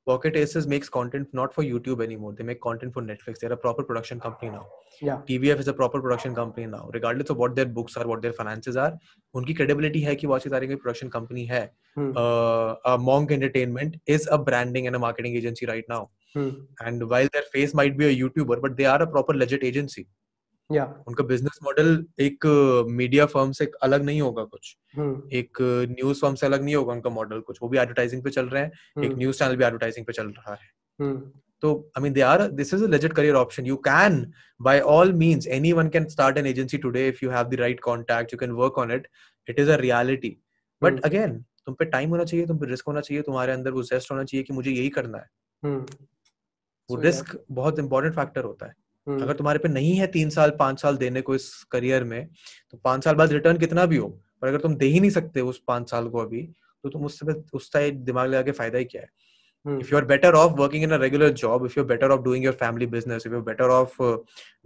[0.07, 2.35] Pocket aces makes content not for youtube anymore.
[2.35, 3.41] They make content for netflix.
[3.41, 4.66] They're a proper production company now.
[5.03, 5.19] Yeah.
[5.29, 6.89] Tvf is a proper production company now.
[6.95, 8.93] Regardless of what their books are what their finances are
[9.35, 12.12] unki credibility hai ki wo achi a production company hai hmm.
[12.16, 16.09] uh, uh, monk entertainment is a branding and a marketing agency right now.
[16.39, 16.49] Hmm.
[16.86, 20.05] And while their face might be a YouTuber, but they are a proper legit agency.
[20.70, 21.89] yeah उनका business model
[22.20, 22.47] एक
[22.97, 25.14] media firm से अलग नहीं होगा कुछ hmm.
[25.39, 25.59] एक
[25.91, 28.62] news firm से अलग नहीं होगा उनका मॉडल कुछ वो भी एडवर्टाइजिंग पे चल रहे
[28.62, 28.70] हैं
[29.05, 29.18] एक Hmm.
[29.18, 30.68] न्यूज़ चैनल भी एडवर्टाइजिंग पे चल रहा है
[30.99, 31.16] Hmm.
[31.62, 34.20] तो I mean they are this is a career option you can
[34.61, 38.32] by all means anyone can start an agency today if you have the right contact
[38.32, 39.09] you can work on it
[39.49, 40.36] it is a reality
[40.82, 41.01] but.
[41.05, 44.12] Again तुम पे time होना चाहिए तुम पे risk होना चाहिए तुम्हारे अंदर वो जेस्ट
[44.12, 45.28] होना चाहिए कि मुझे यही करना है
[45.62, 45.78] Hmm.
[46.89, 48.74] तो वो रिस्क बहुत इंपॉर्टेंट फैक्टर होता है।
[49.07, 52.26] हम्म। अगर तुम्हारे पे नहीं है तीन साल पाँच साल देने को इस करियर में
[52.70, 54.09] तो पाँच साल बाद रिटर्न कितना भी हो
[54.43, 56.43] पर अगर तुम दे ही नहीं सकते उस पाँच साल को अभी
[56.84, 59.09] तो तुम उससे उस दिमाग लगा के फ़ायदा ही क्या है?
[59.66, 62.45] If you are better off working in regular job if you are better off doing
[62.45, 63.97] your family business if you better off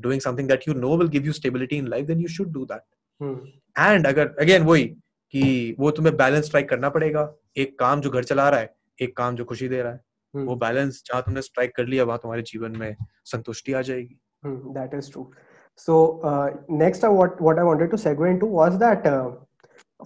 [0.00, 2.64] doing something that you know will give you stability in life then you should do
[2.64, 2.82] that
[3.76, 8.24] and अगर again वही की वो तुम्हें balance strike करना पड़ेगा। एक काम जो घर
[8.24, 10.00] चला रहा है एक काम जो खुशी दे रहा है।
[10.34, 12.94] वो बैलेंस जहाँ तुमने स्ट्राइक कर लिया वहाँ तुम्हारे जीवन में
[13.32, 15.30] संतुष्टि आ जाएगी Hmm, that is true.
[15.76, 15.96] So
[16.28, 19.30] uh, next, uh, what what I wanted to segue into was that uh,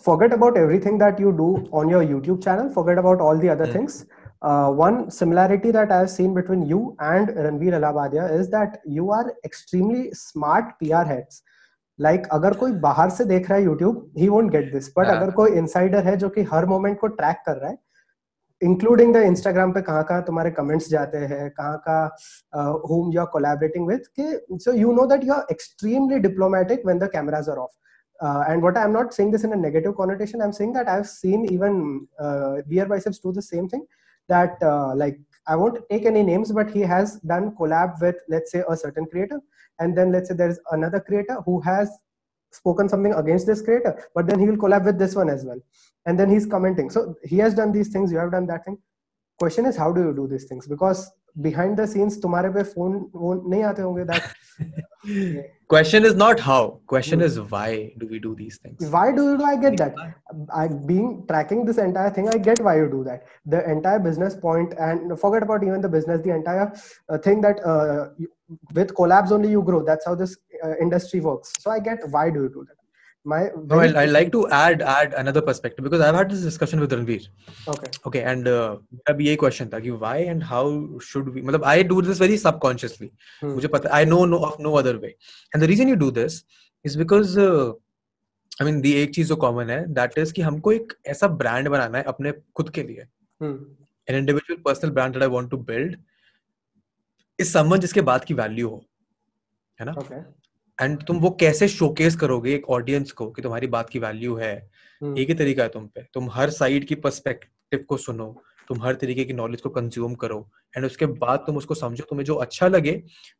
[0.06, 2.68] forget about everything that you do on your YouTube channel.
[2.74, 3.72] Forget about all the other Hmm.
[3.76, 3.96] things.
[4.42, 9.24] Uh, one similarity that I've seen between you and Ranveer Alabadia is that you are
[9.44, 11.40] extremely smart PR heads.
[11.98, 14.90] Like अगर कोई बाहर से देख रहा है YouTube, he won't get this.
[15.00, 15.16] But हाँ.
[15.16, 17.78] अगर कोई insider है जो कि हर moment को track कर रहा है,
[18.63, 23.29] इंक्लूडिंग द इंस्टाग्राम पे कहाँ कहाँ तुम्हारे कमेंट्स जाते हैं कहाँ कहाँ whom you are
[23.36, 27.59] collaborating with कि so you know that you are extremely diplomatic when the cameras are
[27.59, 27.71] off
[28.21, 31.07] uh, and what I'm not saying this in a negative connotation I'm saying that I've
[31.07, 33.86] seen even uh, Beer Biceps do the same thing
[34.27, 38.51] that uh, like I won't take any names but he has done collab with let's
[38.51, 39.41] say a certain creator
[39.79, 41.89] and then let's say there's another creator who has
[42.59, 45.61] spoken something against this creator but then he will collab with this one as well.
[46.07, 46.88] And then he's commenting.
[46.90, 48.78] So he has done these things you have done that thing.
[49.38, 50.66] Question is how do you do these things?
[50.66, 54.34] Because behind the scenes tumhare pe phone wo nahi that
[55.68, 57.26] question is not how question Hmm.
[57.26, 58.84] is why do we do these things?
[58.90, 59.94] Why do you do I get that?
[60.54, 63.26] I being tracking this entire thing I get why you do that.
[63.44, 66.72] The entire business point and forget about even the business the entire
[67.09, 68.11] uh, thing that uh,
[68.72, 69.84] with collabs only you grow.
[69.84, 71.52] That's how this uh, industry works.
[71.61, 72.75] So I get why do you do that
[73.30, 73.38] my
[73.70, 76.92] no I, I like to add add another perspective because I've had this discussion with
[76.96, 77.24] Ranveer
[77.72, 80.62] okay okay and uh, मेरा भी यही question था कि why and how
[81.08, 83.08] should we मतलब I do this very subconsciously
[83.40, 83.54] Hmm.
[83.56, 85.12] मुझे पता I know no, of no other way
[85.52, 86.38] and the reason you do this
[86.84, 87.72] is because uh,
[88.60, 91.68] I mean the एक चीज़ जो common है that is कि हमको एक ऐसा brand
[91.76, 93.06] बनाना है अपने खुद के लिए
[93.42, 93.56] Hmm.
[94.10, 95.96] an individual personal brand that I want to build
[97.44, 98.84] is someone जिसके बात की value हो
[99.80, 100.20] है ना okay
[100.78, 104.56] एंड तुम वो कैसे शोकेस करोगे एक ऑडियंस को कि तुम्हारी बात की वैल्यू है
[105.02, 105.18] Hmm.
[105.18, 108.26] एक ही तरीका है तुम पे तुम हर साइड की पर्सपेक्टिव को सुनो
[108.68, 110.38] तुम हर तरीके की नॉलेज को कंज्यूम करो
[110.76, 112.92] एंड उसके बाद तुम उसको समझो तुम्हें जो अच्छा लगे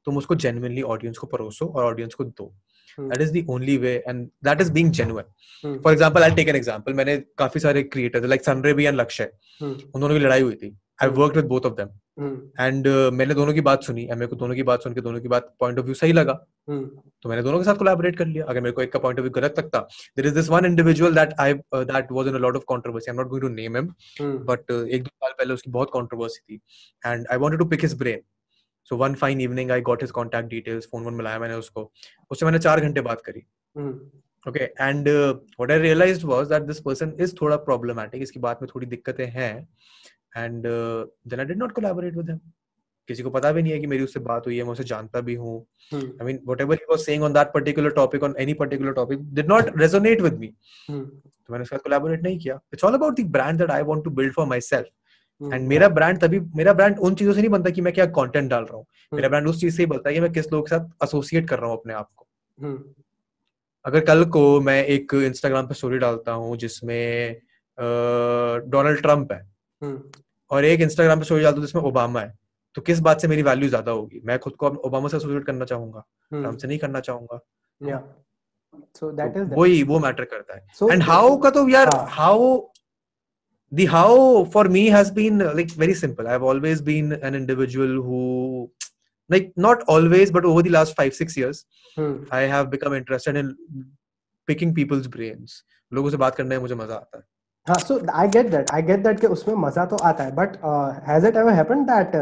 [0.05, 2.53] तुम उसको जेनुअनली ऑडियंस को परोसो और ऑडियंस को दो.
[2.99, 5.83] That is the only way and that is being genuine Hmm.
[5.85, 9.31] For example I take an example मैंने काफ़ी सारे creators like Sunray Sunraybee and Lakshay
[9.63, 9.73] Hmm.
[9.95, 11.09] उन दोनों की लड़ाई हुई थी I.
[11.09, 11.89] Worked with both of them.
[12.61, 15.29] And मैंने दोनों की बात सुनी मेरे को दोनों की बात सुन के दोनों की
[15.29, 16.79] बात पॉइंट ऑफ़ व्यू सही लगा Hmm.
[17.23, 19.23] तो मैंने दोनों के साथ कोलैबोरेट कर लिया अगर मेरे को एक का पॉइंट ऑफ़
[19.23, 22.57] व्यू गलत लगता there is this one individual that I that was in a lot
[22.57, 23.87] of controversy I am not going to name him.
[24.47, 26.61] But एक दो साल पहले उसकी बहुत कंट्रोवर्सी थी
[27.05, 28.21] and I wanted to pick his brain
[28.91, 31.91] so one fine evening I got his contact details phone वोन मिलाया मैंने उसको
[32.31, 33.47] उससे मैंने चार घंटे बात करी.
[34.47, 38.69] Okay and what I realized was that this person is थोड़ा प्रॉब्लमैटिक इसकी बात में
[38.75, 39.53] थोड़ी दिक्कतें हैं
[40.37, 42.39] and then I did not collaborate with him
[43.09, 45.21] किसी को पता भी नहीं है कि मेरी उससे बात हुई है मैं उसे जानता
[45.21, 45.59] भी हूँ।
[45.93, 49.71] I mean whatever was saying on that particular topic on any particular topic did not
[49.79, 50.49] resonate with me
[50.89, 54.11] तो मैंने उसका कोलैबोरेट नहीं किया। It's all about the brand that I want to
[54.11, 57.81] build for myself and मेरा brand तभी मेरा brand उन चीज़ों से नहीं बनता कि
[57.81, 59.15] मैं क्या कॉन्टेंट डाल रहा हूँ। hmm.
[59.15, 61.49] मेरा ब्रांड उस चीज़ से ही बनता है कि मैं किस लोगों के साथ एसोसिएट
[61.49, 62.27] कर रहा हूँ अपने आप को।
[62.59, 62.79] hmm.
[63.85, 69.41] अगर कल को मैं एक इंस्टाग्राम पर स्टोरी डालता हूँ जिसमें uh, डोनाल्ड ट्रंप है।
[69.83, 69.99] hmm.
[70.51, 72.33] और एक Instagram पे story डालता हूँ जिसमें ओबामा है
[72.75, 75.65] तो किस बात से मेरी वैल्यू ज़्यादा होगी मैं खुद को ओबामा से एसोसिएट करना
[75.65, 76.41] चाहूँगा Hmm.
[76.43, 77.41] ट्रंप से नहीं करना चाहूँगा
[77.81, 78.01] Yeah.
[78.99, 81.87] So that तो is वही वो मैटर करता है So and how ka to yaar
[81.95, 82.07] हाँ.
[82.17, 82.39] how
[83.73, 87.95] the how for me has been uh, like very simple i've always been an individual
[88.09, 88.21] who
[89.31, 91.63] like not always but over the last 5 6 years
[91.97, 92.13] Hmm.
[92.39, 93.49] i have become interested in
[94.49, 95.57] picking people's brains
[95.93, 97.25] लोगों से बात करने में मुझे मज़ा आता है
[97.67, 100.57] हाँ so I get that I get that कि उसमें मज़ा तो आता है but
[101.09, 102.15] has it ever happen that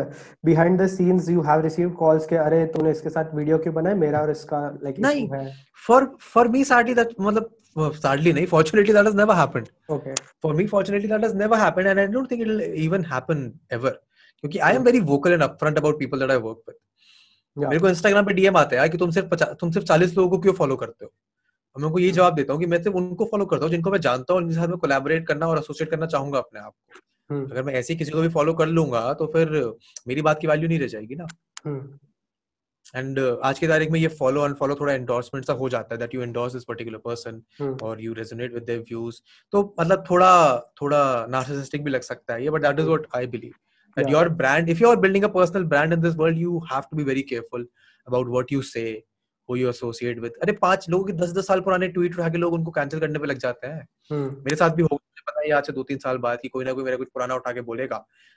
[0.45, 3.97] behind the scenes you have receive calls के अरे तूने इसके साथ वीडियो क्यों बनाया
[3.97, 5.49] मेरा और इसका लाइक like, नहीं
[5.88, 7.51] फॉर फॉर मी सार्टी दैट मतलब
[7.97, 11.86] सार्टली नहीं fortunately that has never happened okay for me fortunately that has never happened
[11.86, 15.42] and I don't think it will even happen ever क्योंकि I am very vocal and
[15.42, 16.76] upfront about people that I work with
[17.57, 20.38] मेरे को Instagram पे DM आते हैं कि तुम सिर्फ़ तुम सिर्फ़ 40 लोगों को
[20.38, 21.11] क्यों फॉलो करते हो?
[21.75, 23.91] और मैं उनको ये जवाब देता हूँ कि मैं सिर्फ़ उनको फॉलो करता हूँ जिनको
[23.91, 27.43] मैं जानता हूँ उनके साथ में कोलैबोरेट करना और एसोसिएट करना चाहूँगा अपने आप को।
[27.45, 29.49] अगर मैं ऐसे किसी को भी फॉलो कर लूँगा तो फिर
[30.09, 31.27] मेरी बात की वैल्यू नहीं रह जाएगी ना।
[32.97, 35.99] एंड uh, आज की तारीख में ये फॉलो अनफॉलो थोड़ा एंडोर्समेंट सा हो जाता है
[35.99, 37.43] that you endorse this particular person
[37.83, 39.20] और you resonate with their views
[39.53, 43.27] तो मतलब थोड़ा थोड़ा नार्सिसिस्टिक भी लग सकता है ये but that is what I
[43.27, 43.53] believe
[43.97, 44.11] yeah.
[44.11, 46.97] your brand if you are building a personal brand in this world you have to
[47.01, 47.66] be very careful
[48.09, 48.87] about what you say
[49.49, 50.36] who you associate with.
[50.42, 53.18] अरे पाँच लोगों के दस दस साल पुराने tweet उठा के लोग उनको कैंसिल करने
[53.18, 54.30] पे लग जाते हैं। hmm.
[54.45, 56.64] मेरे साथ भी हो मुझे पता है आज से दो तीन साल बाद कि कोई
[56.64, 57.97] ना कोई मेरा कुछ पुराना उठा के बोलेगा।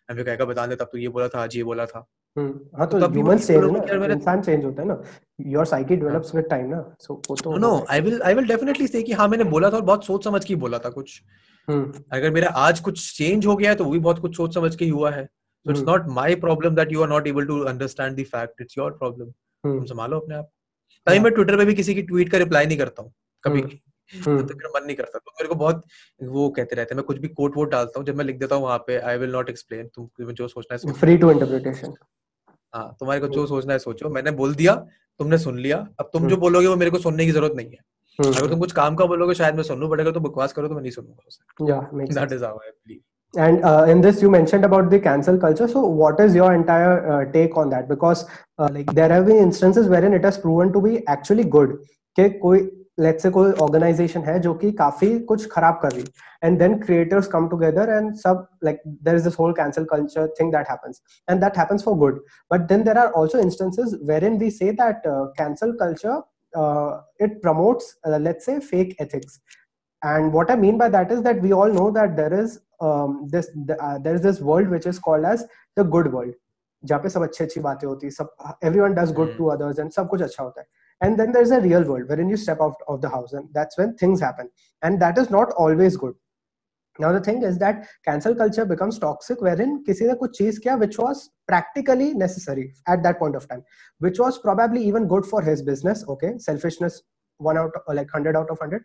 [0.10, 2.05] मैं फिर कहेगा बता दे तब तो ये बोला था आज ये बोला था।
[2.38, 5.01] हाँ तो ह्यूमन चेंज ना। इंसान चेंज होता है ना।
[5.47, 8.88] Your psyche develops with time ना। सो वो तो no I will I will definitely
[8.88, 11.22] say कि हाँ मैंने बोला था और बहुत सोच समझ के बोला था कुछ।
[11.68, 14.76] अगर मेरा आज कुछ चेंज हो गया है तो वो भी बहुत कुछ सोच समझ
[14.76, 18.20] के हुआ है। So it's not my problem that you are not able to understand
[18.20, 19.32] the fact it's your problem
[19.64, 20.49] तुम संभालो अपने आप।
[21.08, 23.62] ताकि मैं ट्विटर पे भी किसी की ट्वीट का रिप्लाई नहीं करता हूँ कभी
[24.10, 25.84] तो मेरा मन नहीं करता। तो मेरे को बहुत
[26.22, 28.55] वो कहते रहते हैं मैं कुछ भी कोट वोट डालता हूँ जब मैं लिख देता
[28.55, 31.93] हूँ वहाँ पे आई विल नॉट एक्सप्लेन तुम जो सोचना है फ्री टू इंटरप्रिटेशन
[32.74, 34.76] हाँ तुम्हारे को जो सोचना है सोचो। मैंने बोल दिया
[35.20, 37.70] तुमने सुन लिया अब तुम जो हम्म। बोलोगे वो मेरे को सुनने की ज़रूरत नहीं
[37.70, 37.80] है।
[38.20, 40.24] हम्म, अगर तुम हम्म। कुछ काम का बोलोगे शायद मैं सुन लूँ बट अगर तुम
[40.24, 43.01] बकवास करो तो मैं नहीं सुनूँगा that is how I believe
[43.35, 47.11] and uh, in this you mentioned about the cancel culture so what is your entire
[47.12, 48.26] uh, take on that because
[48.59, 51.78] uh, like there have been instances wherein it has proven to be actually good
[52.16, 52.59] कि कोई
[53.01, 56.05] let's say कोई organisation है जो कि काफी कुछ खराब कर रही
[56.45, 60.53] and then creators come together and सब like there is this whole cancel culture thing
[60.53, 62.20] that happens and that happens for good
[62.53, 65.03] but then there are also instances where we say that
[65.39, 69.41] cancel culture it promotes let's say fake ethics
[70.03, 73.28] and what i mean by that is that we all know that there is um,
[73.30, 75.45] this the, uh, there is this world which is called as
[75.76, 76.35] the good world
[76.85, 78.30] जहाँ पे सब अच्छी अच्छी बातें होती सब
[78.68, 79.37] everyone does good mm.
[79.37, 80.66] to others and सब कुछ अच्छा होता है
[81.05, 83.78] and then there's a real world wherein you step out of the house and that's
[83.78, 84.51] when things happen
[84.83, 86.14] and that is not always good
[87.05, 90.78] now the thing is that cancel culture becomes toxic wherein kisi ne kuch cheez kiya
[90.83, 91.22] which was
[91.53, 93.64] practically necessary at that point of time
[94.07, 97.01] which was probably even good for his business okay selfishness
[97.51, 98.85] one out like 100 out of 100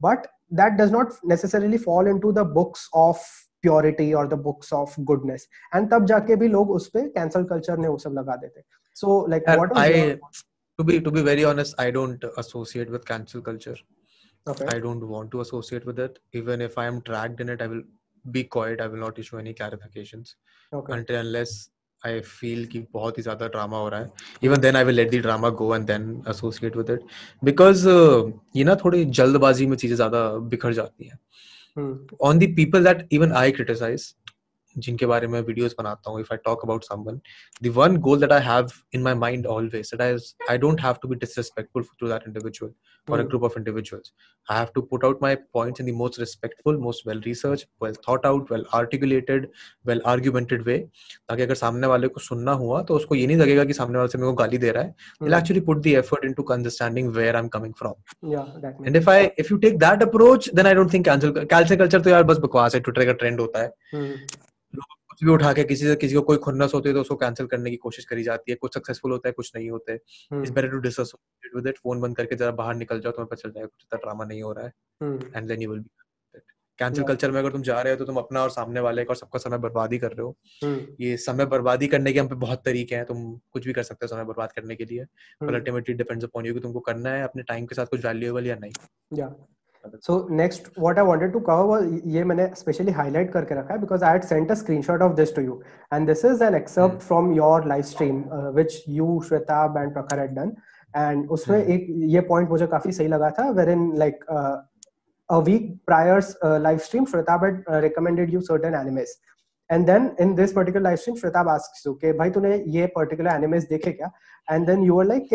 [0.00, 3.18] but that does not necessarily fall into the books of
[3.62, 5.46] purity or the books of goodness.
[5.72, 8.38] And tab jaake bhi log us pe cancel culture ne wo sab laga
[8.94, 10.18] so like what i
[10.78, 13.76] to be to be very honest i don't associate with cancel culture.
[14.72, 16.18] I don't want to associate with it.
[16.32, 17.82] Even if i am dragged in it i will
[18.30, 18.80] be quiet.
[18.80, 20.34] I will not issue any clarifications
[20.72, 21.70] until unless
[22.06, 24.10] I feel कि बहुत ही ज़्यादा drama हो रहा है.
[24.44, 27.00] Even then I will let the drama go and then associate with it
[27.42, 27.88] because
[28.56, 31.18] ये ना थोड़ी जल्दबाजी में चीज़ें ज़्यादा बिखर जाती हैं.
[32.22, 34.14] On the people that even I criticise
[34.76, 37.20] जिनके बारे में वीडियोस बनाता हूँ if I talk about someone
[37.62, 40.94] the one goal that I have in my mind always that is I don't have
[41.02, 42.72] to be disrespectful to that individual
[43.08, 44.12] for a group of individuals
[44.48, 47.94] I have to put out my points in the most respectful most well research well
[48.08, 49.48] thought out well articulated
[49.86, 50.78] well argumented way
[51.28, 54.08] ताकि अगर सामने वाले को सुनना हुआ तो उसको ये नहीं लगेगा कि सामने वाले
[54.08, 57.36] से मेरे को गाली दे रहा है। Will actually put the effort in understanding where
[57.36, 57.94] I am coming from
[58.86, 62.10] and if I if you take that approach then I don't think cancel culture तो
[62.10, 63.72] यार बस बकवास है ट्विटर का ट्रेंड होता है.
[65.16, 67.46] कुछ भी उठा के किसी से किसी को कोई खुन्नस होती है तो उसको कैंसिल
[67.46, 70.68] करने की कोशिश करी जाती है। कुछ सक्सेसफुल होता है कुछ नहीं होते। It's better
[70.68, 73.66] to dissociate with it phone बंद करके जरा बाहर निकल जाओ तुम्हें पता चल जाएगा
[73.66, 74.72] कुछ इतना ड्रामा नहीं हो रहा है।
[75.36, 75.90] And then you will be
[76.78, 79.08] cancel culture में अगर तुम जा रहे हो तो तुम अपना और सामने वाले का
[79.08, 80.80] और सबका समय बर्बादी कर रहे हो। hmm.
[81.00, 84.06] ये समय बर्बादी करने के हम पे बहुत तरीके हैं तुम कुछ भी कर सकते
[84.06, 85.04] हो समय बर्बाद करने के लिए।
[85.40, 88.46] पर अल्टीमेटली डिपेंड्स अपॉन यू कि तुमको करना है अपने टाइम के साथ कुछ वैल्यूएबल
[88.46, 88.72] या नहीं।
[89.14, 89.34] या
[89.94, 94.04] so next what I wanted to cover ये मैंने स्पेशली हाईलाइट करके रखा है because
[94.04, 95.60] I had sent a screenshot of this to you
[95.92, 98.22] and this is an excerpt from your live stream
[98.54, 100.52] which you Shweta and Prakhar had done
[100.94, 101.70] and उसमें hmm.
[101.70, 104.24] एक ये point मुझे काफ़ी सही लगा था where in like
[105.28, 109.18] a week prior live stream Shweta but recommended you certain animes
[109.70, 113.30] and then in this particular live stream Shweta asks you के भाई तूने ये पर्टिकुलर
[113.30, 114.10] एनिमेस देखे क्या?
[114.50, 115.28] And then you are like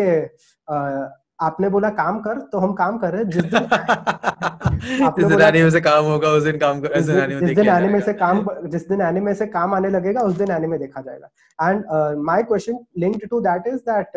[1.46, 3.66] आपने बोला काम कर तो हम काम कर रहे हैं। जिस दिन
[5.18, 8.12] जिस दिन से काम होगा उस दिन काम कर जिस दिन जिस दिन एनिमे से
[8.22, 11.84] काम जिस दिन एनिमे से काम आने लगेगा उस दिन एनिमे देखा जाएगा। And
[12.24, 14.16] my question linked to that is that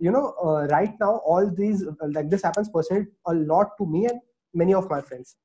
[0.00, 0.22] you know
[0.70, 4.20] right now all these like this happens personally a lot to me and
[4.54, 5.36] many of my friends.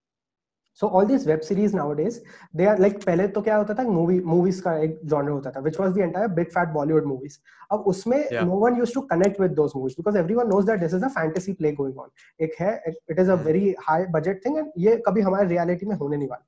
[0.81, 2.19] So all this web series nowadays
[2.57, 5.59] they are like पहले तो क्या होता था movie movies का एक genre होता था
[5.67, 7.37] which was the entire big fat Bollywood movies
[7.71, 10.93] अब उसमें no one use to connect with those movies because everyone knows that this
[10.93, 12.09] is a fantasy play going on
[12.45, 15.95] एक है it is a very high budget thing and ये कभी हमारे reality में
[15.95, 16.45] होने नहीं वाला।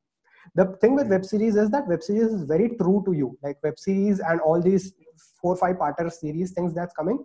[0.56, 3.28] The thing with web series is that web series is very true to you.
[3.46, 4.86] Like web series and all these
[5.41, 7.19] four five parter series things that's coming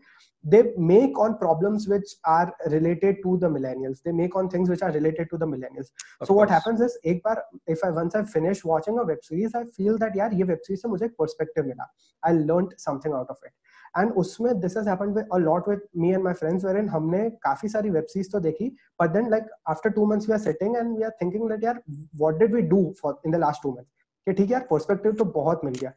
[0.44, 4.82] they make on problems which are related to the millennials they make on things which
[4.82, 5.92] are related to the millennials
[6.22, 6.38] of so course.
[6.38, 7.38] what happens is ek bar
[7.68, 10.68] if i once i finish watching a web series i feel that yaar ye web
[10.70, 11.90] series se mujhe ek perspective mila
[12.24, 13.56] i learned something out of it
[13.98, 16.90] and उसमें this has happened with a lot with me and my friends where in
[16.90, 18.70] हमने काफी सारी web series तो देखी
[19.02, 21.82] but then like after two months we are sitting and we are thinking that यार
[21.90, 23.90] what did we do for in the last two months
[24.28, 25.92] कि ठीक है यार पर्सपेक्टिव तो बहुत मिल गया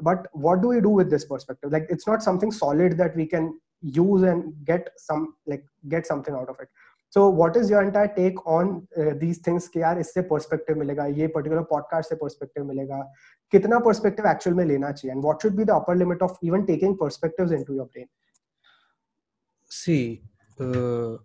[0.00, 3.26] but what do we do with this perspective like it's not something solid that we
[3.26, 6.68] can use and get some like get something out of it
[7.10, 11.06] so what is your entire take on uh, these things कि यार इससे perspective मिलेगा
[11.20, 13.00] ये particular podcast से perspective मिलेगा
[13.52, 16.62] कितना perspective actual में लेना चाहिए and what should be the upper limit of even
[16.64, 18.06] taking perspectives into your brain
[19.70, 19.98] see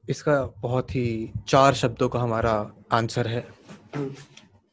[0.10, 1.08] इसका बहुत ही
[1.48, 2.54] चार शब्दों का हमारा
[2.92, 3.46] आंसर है
[3.96, 4.10] hmm.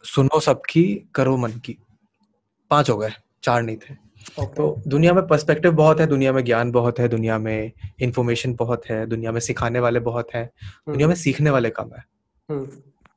[0.05, 0.85] सुनो सबकी
[1.15, 1.77] करो मन की
[2.71, 3.11] पाँच हो गए
[3.43, 3.95] चार नहीं थे।
[4.41, 4.57] Okay.
[4.57, 8.87] तो दुनिया में पर्सपेक्टिव बहुत है दुनिया में ज्ञान बहुत है दुनिया में इंफॉर्मेशन बहुत
[8.87, 10.51] है दुनिया में सिखाने वाले बहुत है
[10.89, 12.05] दुनिया में सीखने वाले कम है।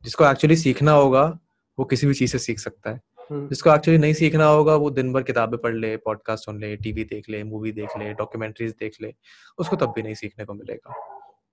[0.04, 1.40] जिसको एक्चुअली सीखना होगा
[1.78, 3.02] वो किसी भी चीज़ से सीख सकता है।
[3.32, 7.04] जिसको एक्चुअली नहीं सीखना होगा वो दिन भर किताबें पढ़ ले पॉडकास्ट सुन ले टीवी
[7.04, 9.14] देख ले मूवी देख ले डॉक्यूमेंट्रीज देख ले
[9.58, 10.94] उसको तब भी नहीं सीखने को मिलेगा।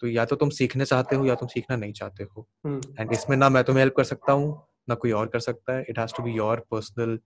[0.01, 3.37] तो या तो तुम सीखने चाहते हो या तुम सीखना नहीं चाहते हो। एंड इसमें
[3.37, 6.13] ना मैं तुम्हें हेल्प कर सकता हूँ ना कोई और कर सकता है। It has
[6.17, 7.19] to be your personal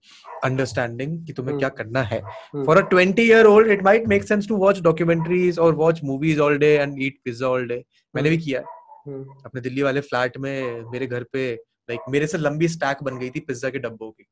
[0.44, 2.20] understanding कि तुम्हें क्या करना है।
[2.56, 6.40] For a 20 year old it might make sense to watch documentaries और watch movies
[6.40, 7.84] all day and eat pizza all day
[8.16, 12.26] मैंने भी किया। है अपने दिल्ली वाले फ्लैट में मेरे घर पे लाइक like, मेरे
[12.26, 14.26] से लंबी स्टैक बन गई थी पिज्जा के डब्बों की।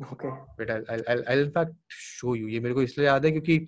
[0.00, 1.72] But I'll, I'll I'll in fact
[2.02, 3.66] show you ये मेरे को इसलिए याद है क्योंकि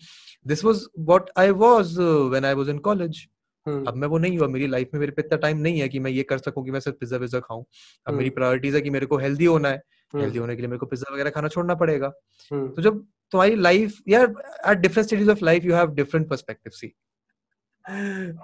[1.10, 3.31] what I was uh, when I was in college हम्म।
[3.68, 5.98] अब मैं वो नहीं हुआ मेरी लाइफ में मेरे पे इतना टाइम नहीं है कि
[5.98, 7.64] मैं ये कर सकूँ कि मैं सिर्फ़ पिज्जा पिज्जा खाऊं।
[8.06, 9.82] अब मेरी प्रायोरिटीज हम्म। है कि मेरे को हेल्दी होना है।
[10.14, 12.08] हेल्दी हम्म। होने के लिए मेरे को पिज्जा वगैरह खाना छोड़ना पड़ेगा।
[12.52, 12.98] तो जब
[13.32, 14.34] तुम्हारी लाइफ यार
[14.68, 16.94] at different stages of life you have different perspective see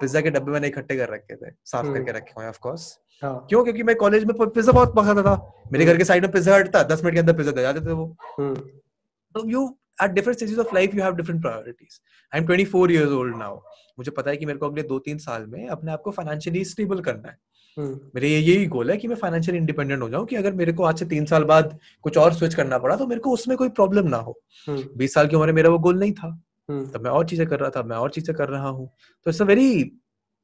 [0.00, 3.64] pizza के डब्बे मैंने इकट्ठे कर रखे थे साफ़ करके रखे हुए ऑफ़ कोर्स क्यों?
[3.64, 5.34] क्योंकि मैं कॉलेज में पिज्जा बहुत पसंद था
[5.72, 7.80] मेरे घर के साइड में पिज्जा हट था दस मिनट के अंदर पिज्जा दे जाते
[7.80, 8.06] थे वो।
[8.40, 9.66] तो you
[9.98, 12.00] at different stages of life you have different priorities.
[12.32, 13.52] I'm 24 years old now.
[13.98, 16.64] मुझे पता है कि मेरे को अगले दो तीन साल में अपने आप को फाइनेंशियली
[16.64, 17.36] स्टेबल करना है।
[17.76, 17.94] hmm.
[18.14, 20.84] मेरे ये यही गोल है कि मैं फाइनेंशियली इंडिपेंडेंट हो जाऊँ कि अगर मेरे को
[20.84, 23.68] आज से तीन साल बाद कुछ और स्विच करना पड़ा तो मेरे को उसमें कोई
[23.68, 24.82] प्रॉब्लम ना हो। hmm.
[24.96, 26.30] बीस साल की उम्र में मेरा वो गोल नहीं था।
[26.70, 26.94] hmm.
[26.94, 28.86] तब मैं और चीज़ें कर रहा था मैं और चीज़ें कर रहा हूँ।
[29.24, 29.92] तो इट्स अ वेरी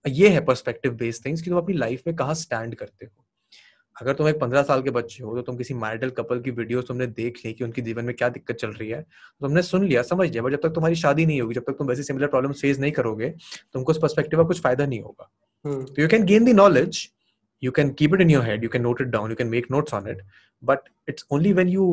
[0.04, 3.23] ये है पर्सपेक्टिव बेस्ड थिंग्स कि तुम अपनी लाइफ में कहाँ स्टैंड करते हो।
[4.00, 6.82] अगर तुम एक पंद्रह साल के बच्चे हो तो तुम किसी मैरिटल कपल की वीडियो
[6.82, 9.84] तुमने देख ली कि उनकी जीवन में क्या दिक्कत चल रही है तो तुमने सुन
[9.86, 12.26] लिया समझ लिया। बट जब तक तुम्हारी शादी नहीं होगी जब तक तुम वैसे सिमिलर
[12.36, 13.30] प्रॉब्लम फेस नहीं करोगे
[13.72, 15.30] तुमको उस पर्सपेक्टिव का कुछ फ़ायदा नहीं होगा।
[15.64, 17.08] तो you can gain the knowledge
[17.76, 19.94] can keep it in your head you can note it down you can make notes
[19.98, 20.18] on it
[20.62, 21.84] but it's only when you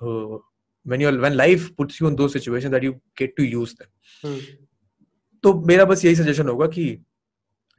[0.00, 0.38] uh,
[0.86, 3.90] when you when life puts you in those situations that you get to use them.
[4.22, 4.40] hmm.
[5.44, 6.86] तो मेरा बस यही suggestion होगा कि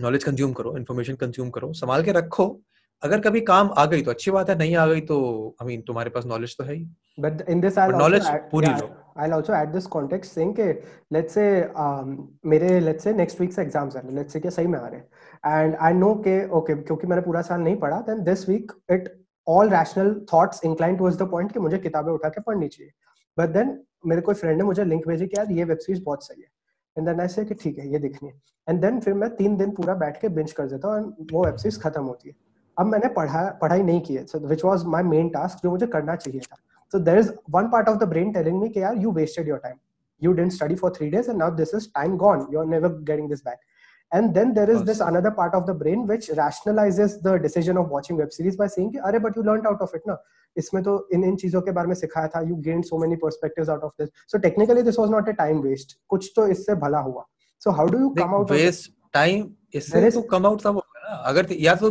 [0.02, 2.48] knowledge consume करो information consume करो संभाल के रखो
[3.04, 5.18] अगर कभी काम आ गई तो अच्छी बात है नहीं आ गई तो
[5.62, 6.86] आई मीन तुम्हारे पास नॉलेज तो है ही।
[7.24, 8.88] But in this i'll knowledge add, पूरी yeah, low.
[9.24, 10.66] I'll also add this context saying कि
[11.16, 11.48] let's say
[11.84, 12.16] um,
[12.54, 15.00] मेरे let's say next week से एग्ज़ाम्स हैं let's say कि सही में आ रहे
[15.00, 15.08] हैं।
[15.52, 19.10] And i know कि okay क्योंकि मैंने पूरा साल नहीं पढ़ा then this week it
[19.48, 22.92] all rational thoughts inclined towards the point कि मुझे किताबें उठा के पढ़नी चाहिए।
[23.38, 23.78] But then
[24.08, 26.48] मेरे कोई फ्रेंड ने मुझे लिंक भेजी कि यार ये वेब सीरीज़ बहुत सही है।
[26.98, 28.36] एंड देन आई से कि ठीक है ये देखनी है।
[28.70, 31.46] एंड देन फिर मैं तीन दिन पूरा बैठ के बिंच कर देता हूँ एंड वो
[31.46, 32.36] वेब सीरीज़ खत्म होती है।
[32.78, 35.88] अब मैंने पढ़ा पढ़ाई नहीं की है so which was my main task जो मुझे
[35.88, 36.58] करना चाहिए था।
[36.94, 39.60] So there is one part of the brain telling me के यार you wasted your
[39.60, 39.78] time
[40.22, 43.02] you didn't study for three days and now this is time gone you are never
[43.10, 43.60] getting this back
[44.12, 47.88] and then there is this another part of the brain which rationalises the decision of
[47.90, 50.18] watching web series by see अरे but you learn out of it ना।
[50.56, 53.72] इसमें तो इन इन चीज़ों के बारे में सिखाया था। You gain so many perspective
[53.72, 57.00] out of this so technically this was not a time waste कुछ तो इससे भला
[57.00, 57.26] हुआ।
[57.62, 58.52] So how do you come out
[59.14, 61.16] time इससे तो कम आउट सब होगा ना?
[61.30, 61.90] अगर या तो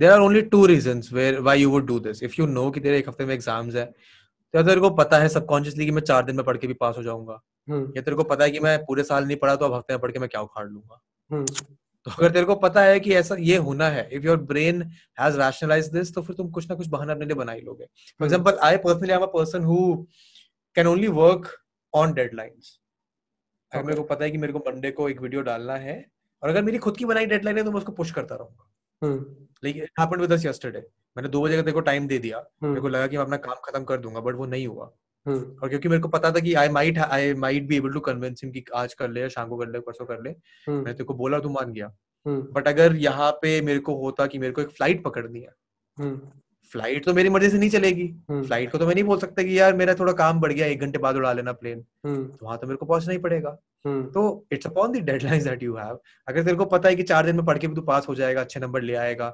[0.00, 2.80] there are only two reason where why you would do this if you know कि
[2.80, 3.84] तेरे एक हफ़्ते में एग्ज़ाम्स है
[4.54, 6.96] तो तेरे को पता है सबकॉन्शियसली कि मैं चार दिन में पढ़ के भी पास
[6.96, 9.64] हो जाऊँगा। हम्म। या तेरे को पता है कि मैं पूरे साल नहीं पढ़ा तो
[9.64, 12.82] अब हफ़्ते में पढ़ के मैं क्या उखाड़ लूँगा। हम्म। तो अगर तेरे को पता
[12.82, 14.82] है कि ऐसा ये होना है if your brain
[15.20, 17.84] has rationalise this तो फिर तुम कुछ ना कुछ बहाना अपने लिए बना ही लोगे
[17.84, 19.78] for example I personally am a person who
[20.76, 21.48] can only work
[21.94, 22.78] on deadlines
[23.72, 26.04] अगर मेरे को पता है कि मेरे को मंडे को एक वीडियो डालना है
[26.42, 28.69] और अगर मेरी खुद की बनाई डेडलाइन है तो मैं उसको पुश करता रहूँगा।
[29.04, 30.78] लेकिन हैपेंड विद अस यस्टरडे
[31.16, 33.36] मैंने दो बजे का देखो टाइम दे दिया। हम्म। मेरे को लगा कि मैं अपना
[33.36, 34.92] काम खत्म कर दूँगा बट वो नहीं हुआ।
[35.26, 38.00] हम्म। और क्योंकि मेरे को पता था कि I might I might be able to
[38.00, 40.92] convince him कि आज कर ले शाम को कर ले परसों कर ले। मैं मैंने
[40.92, 41.96] तेरे को बोला तू मान गया।
[42.28, 45.52] बट अगर यहाँ पे मेरे को होता कि मेरे को एक फ़्लाइट पकड़नी है
[46.72, 49.42] फ़्लाइट तो मेरी मर्ज़ी से नहीं चलेगी। हम्म, फ़्लाइट को तो मैं नहीं बोल सकता
[49.42, 52.46] कि यार मेरा थोड़ा काम बढ़ गया एक घंटे बाद उड़ा लेना प्लेन हम्म, तो
[52.46, 55.76] वहाँ तो मेरे को पहुँचना ही पड़ेगा। हम्म, तो it's upon the deadlines that you
[55.76, 55.98] have
[56.28, 58.14] अगर तेरे को पता है कि चार दिन में पढ़ के भी तू पास हो
[58.14, 59.28] जाएगा अच्छे नंबर ले आएगा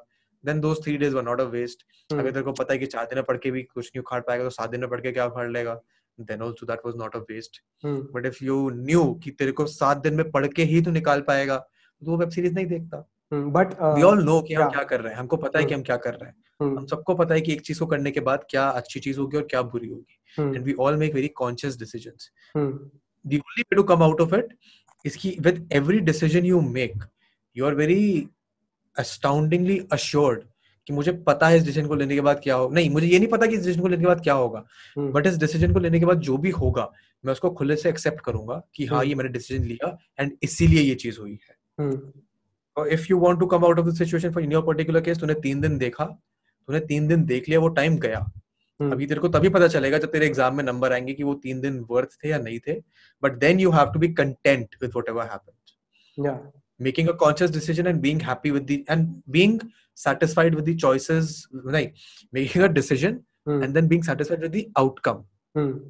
[0.45, 2.87] then those three days were not a waste हम्म, अगर तेरे को पता है कि
[2.87, 5.01] चार दिन में पढ़ के भी कुछ नहीं उखाड़ पाएगा तो सात दिन में पढ़
[5.01, 5.81] के क्या उखाड़ लेगा?
[6.19, 9.67] Then also that was not a waste hmm, but if you knew कि तेरे को
[9.67, 13.07] सात दिन में पढ़ के ही तू निकाल पाएगा तो वो वेब सीरीज़ नहीं देखता।
[13.33, 15.75] हम्म, but वी ऑल नो कि हम क्या कर रहे हैं। हमको पता है कि
[15.75, 17.87] हम्म, हम क्या कर रहे हैं। हम्म, हम सबको पता है कि एक चीज़ को
[17.87, 20.97] करने के बाद क्या अच्छी चीज़ होगी और क्या बुरी होगी। हम्म, and we all
[20.97, 22.91] make very conscious decisions hmm,
[23.25, 24.53] the only way to come out of it
[25.05, 27.07] is कि with every decision you make
[27.57, 28.05] you are very
[28.97, 30.45] astoundingly assured
[30.87, 33.19] कि मुझे पता है इस डिसीज़न को लेने के बाद क्या हो नहीं मुझे ये
[33.19, 34.65] नहीं पता कि इस डिसीज़न को लेने के बाद क्या होगा।
[34.97, 36.91] हम्म, बट इस डिसीज़न को लेने के बाद जो भी होगा
[37.25, 40.83] मैं उसको खुले से एक्सेप्ट करूँगा कि हाँ हम्म। ये मैंने डिसीज़न लिया एंड इसीलिए
[40.83, 42.13] ये चीज़ हुई है। हम्म,
[42.77, 45.19] और if you want to come out of the situation for in your particular case
[45.21, 46.05] तूने तीन दिन देखा
[46.69, 48.19] तूने तीन दिन देख लिया वो टाइम गया
[48.81, 51.35] हम्म, अभी तेरे को तभी पता चलेगा जब तेरे एग्ज़ाम में नंबर आएँगे कि वो
[51.43, 52.81] तीन दिन वर्थ थे या नहीं थे
[53.23, 55.55] but then you have to be content with whatever happened
[56.81, 59.53] making a conscious decision and being happy with the and being
[59.99, 61.31] satisfied with the choices
[61.77, 61.95] like
[62.33, 63.15] making a decision
[63.47, 63.63] hmm.
[63.63, 65.23] and then being satisfied with the outcome
[65.55, 65.81] हम्म.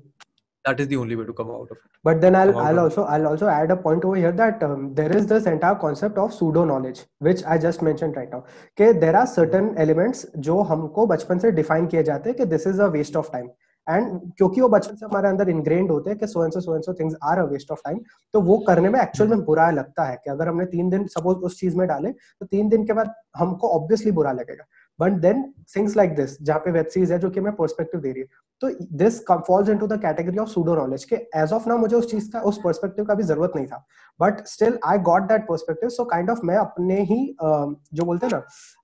[0.66, 3.04] That is the only way to come out of it but then i'll i'll also
[3.14, 6.32] i'll also add a point over here that um, there is this entire concept of
[6.32, 8.42] pseudo knowledge which i just mentioned right now
[8.78, 12.66] कि there are certain elements जो हमको बचपन से define किए जाते हैं कि this
[12.66, 13.48] is a waste of time
[13.86, 16.84] and क्योंकि वो बचपन से हमारे अंदर इनग्रेन्ड होते हैं कि so and so and
[16.84, 17.98] so things are a waste of time
[18.34, 21.44] तो वो करने में एक्चुअल में बुरा लगता है कि अगर हमने तीन दिन सपोज़
[21.46, 24.64] उस चीज़ में डाले तो तीन दिन के बाद हमको ऑब्वियसली बुरा लगेगा
[25.00, 25.42] but then
[25.76, 28.28] things like this जहाँ पे वेब सीरीज़ है जो कि मैं पर्सपेक्टिव दे रही है
[28.62, 32.10] तो this falls into the category of pseudo knowledge के एज ऑफ़ नाउ मुझे उस
[32.10, 33.84] चीज़ का उस पर्सपेक्टिव का भी ज़रूरत नहीं था
[34.20, 38.26] but still I got that perspective so kind of मैं अपने ही uh, जो बोलते
[38.26, 38.42] हैं ना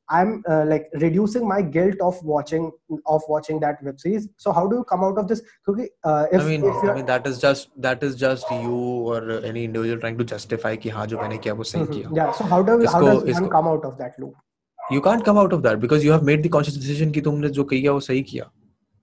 [0.08, 2.64] I'm uh, like reducing my guilt of watching
[3.12, 4.26] of watching that web series.
[4.36, 5.40] So how do you come out of this?
[5.68, 8.50] Because uh, if, i mean if i you're, mean that is just that is just
[8.56, 8.80] you
[9.12, 9.20] or
[9.52, 11.92] any individual trying to justify कि हाँ जो मैंने किया वो सही Mhm.
[11.94, 13.96] किया yeah, so how do how इसको- does one इसको- come out of
[14.92, 14.96] loop?
[14.96, 16.76] you can't come out of that because you have made the conscious
[17.14, 18.50] कि तुमने जो किया वो सही किया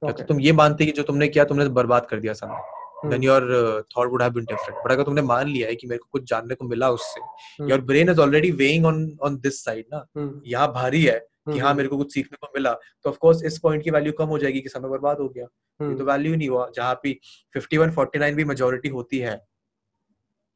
[0.02, 0.14] Okay.
[0.18, 2.62] तो तुम ये मानते कि जो तुमने किया तुमने बर्बाद कर दिया समय
[3.02, 3.12] Hmm.
[3.12, 5.88] then your uh, thought would have been different but अगर तुमने मान लिया है कि
[5.88, 7.70] मेरे को कुछ जानने को मिला उससे Hmm.
[7.72, 10.32] your brain is already weighing on on this side ना Hmm.
[10.54, 11.62] यहाँ भारी है कि Hmm.
[11.64, 12.74] हाँ मेरे को कुछ सीखने को मिला
[13.04, 15.44] तो ऑफ़ कोर्स इस पॉइंट की वैल्यू कम हो जाएगी कि समय बर्बाद हो गया
[15.46, 15.98] ये Hmm.
[16.00, 17.18] तो वैल्यू नहीं हुआ जहाँ पे
[17.58, 19.36] 51 49 भी मेजोरिटी होती है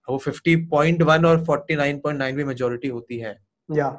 [0.07, 3.37] वो 50.1 और 49.9 भी मेजोरिटी होती है
[3.69, 3.91] Yeah.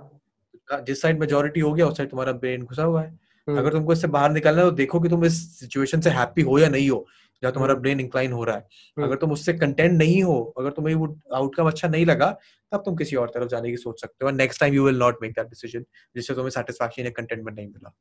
[0.73, 3.13] जिस साइड मेजोरिटी हो गया उस साइड तुम्हारा ब्रेन घुसा हुआ है
[3.49, 3.59] Hmm.
[3.59, 6.59] अगर तुमको इससे बाहर निकलना है तो देखो कि तुम इस सिचुएशन से हैप्पी हो
[6.59, 7.07] या नहीं हो
[7.43, 8.63] जहाँ तुम्हारा हम्म। ब्रेन इंक्लाइन हो रहा है
[8.97, 12.31] हम्म। अगर तुम उससे कंटेंट नहीं हो अगर तुम्हें वो आउटकम अच्छा नहीं लगा
[12.73, 15.19] तब तुम किसी और तरफ़ जाने की सोच सकते हो next time you will not
[15.23, 15.85] make that decision
[16.17, 17.95] जिससे तुम्हें सेटिस्फैक्शन या कंटेंटमेंट नहीं मिला.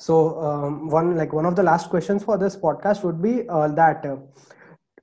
[0.00, 0.14] So
[0.46, 4.02] um, one like one of the last questions for this podcast would be uh, that
[4.04, 4.16] uh,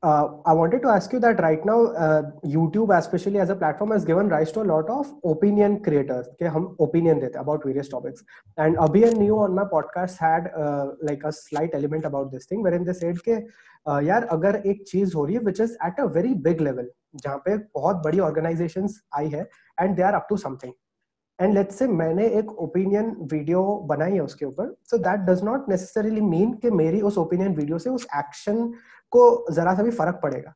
[0.02, 3.90] uh, I wanted to ask you that right now uh, YouTube, especially as a platform,
[3.90, 6.28] has given rise to a lot of opinion creators.
[6.34, 8.22] Okay, हम opinion देते हैं about various topics.
[8.56, 12.46] And Abhi and Neo on my podcast had uh, like a slight element about this
[12.46, 13.42] thing, wherein they said कि
[13.86, 16.86] uh, यार अगर एक चीज हो रही है which is at a very big level,
[17.16, 19.48] जहाँ पे बहुत बड़ी organizations आई है
[19.80, 20.72] and they are up to something.
[21.39, 25.69] And let's say मैंने एक ओपिनियन वीडियो बनाई है उसके ऊपर so that does not
[25.69, 28.65] necessarily mean कि मेरी उस ओपिनियन वीडियो से उस एक्शन
[29.11, 30.53] को जरा सा भी फ़र्क पड़ेगा।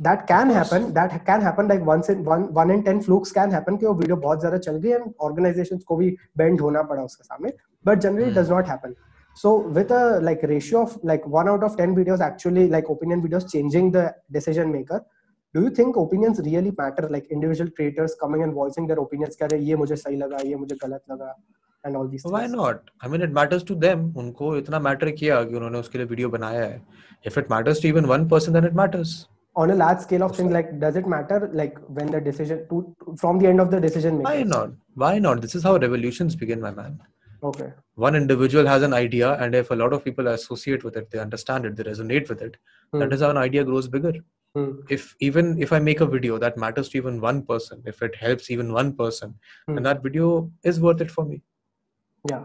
[0.00, 3.52] That can happen that can happen like one in one one in ten flukes can
[3.52, 7.02] happen कि वो वीडियो बहुत ज़्यादा चल गई एंड ऑर्गेनाइजेशन को भी बेंड होना पड़ा
[7.02, 7.52] उसके सामने
[7.86, 8.30] but generally.
[8.34, 8.94] Does not happen
[9.36, 13.22] so with a like ratio of like one out of 10 videos actually like opinion
[13.22, 14.02] videos changing the
[14.36, 14.98] decision maker
[15.54, 17.08] do you think opinions really matter?
[17.08, 20.76] Like individual creators coming and voicing their opinions kare ye mujhe sahi laga ye mujhe
[20.84, 21.28] galat laga
[21.84, 22.54] and all these why things?
[22.54, 22.90] not?
[23.00, 24.12] I mean it matters to them.
[24.16, 26.80] Unko itna matter kiya ki unhone uske liye video banaya hai.
[27.22, 29.28] If it matters to even one person then it matters.
[29.56, 32.84] On a large scale of things like does it matter like when the decision to
[33.16, 34.70] from the end of the decision maker why not?
[34.94, 35.40] Why not?
[35.40, 37.00] This is how revolutions begin my man.
[37.44, 37.72] Okay.
[37.94, 41.20] One individual has an idea and if a lot of people associate with it they
[41.20, 42.56] understand it they resonate with it
[42.92, 42.98] hmm.
[42.98, 44.14] that is how an idea grows bigger.
[44.54, 44.72] Hmm.
[44.88, 48.14] if even if i make a video that matters to even one person if it
[48.24, 49.34] helps even one person
[49.66, 49.74] Hmm.
[49.74, 50.28] then that video
[50.62, 51.42] is worth it for me
[52.30, 52.44] yeah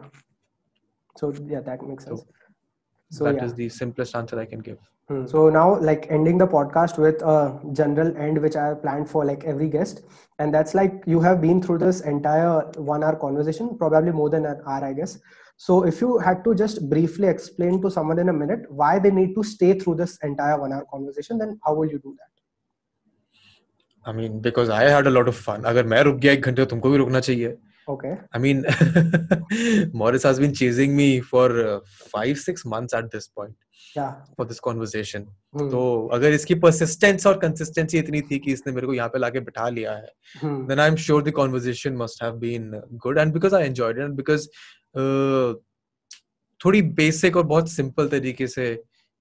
[1.18, 2.26] so yeah that makes sense
[3.12, 4.80] so That yeah is the simplest answer i can give
[5.10, 5.26] Hmm.
[5.30, 9.26] So now, like ending the podcast with a general end, which I have planned for
[9.30, 10.02] like every guest,
[10.38, 12.60] and that's like you have been through this entire
[12.90, 15.18] one-hour conversation, probably more than an hour, I guess.
[15.59, 19.11] So if you had to just briefly explain to someone in a minute why they
[19.11, 22.31] need to stay through this entire one-hour conversation, then how will you do that?
[24.11, 26.65] i mean because i had a lot of fun अगर मैं रुक गया एक घंटे
[26.65, 27.57] तो तुमको भी रुकना चाहिए
[27.93, 28.11] Okay.
[28.37, 28.61] I mean,
[29.93, 31.81] Morris has been chasing me for uh,
[32.13, 33.55] five, six months at this point
[33.97, 34.15] Yeah.
[34.37, 35.27] for this conversation.
[35.57, 35.69] Hmm.
[35.75, 35.83] तो
[36.19, 39.69] अगर इसकी persistence और consistency इतनी थी कि इसने मेरे को यहाँ पे लाके बिठा
[39.77, 40.09] लिया है,
[40.41, 40.57] Hmm.
[40.71, 42.71] then I'm sure the conversation must have been
[43.05, 43.19] good.
[43.25, 44.53] And because I enjoyed it, and because uh,
[46.62, 48.72] थोड़ी बेसिक और बहुत सिंपल तरीके से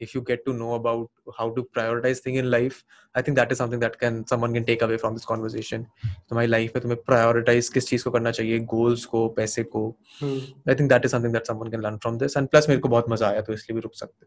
[0.00, 1.08] if you get to know about
[1.38, 2.82] how to prioritise thing in life
[3.14, 6.48] I think that is something that can someone can take away from this conversation तुम्हारी
[6.48, 9.88] life में तुम्हें prioritise किस चीज़ को करना चाहिए गोल्स को पैसे को।
[10.22, 12.88] I think that is something that someone can learn from this and plus मेरे को
[12.88, 14.26] बहुत मज़ा आया तो इसलिए भी रुक सकते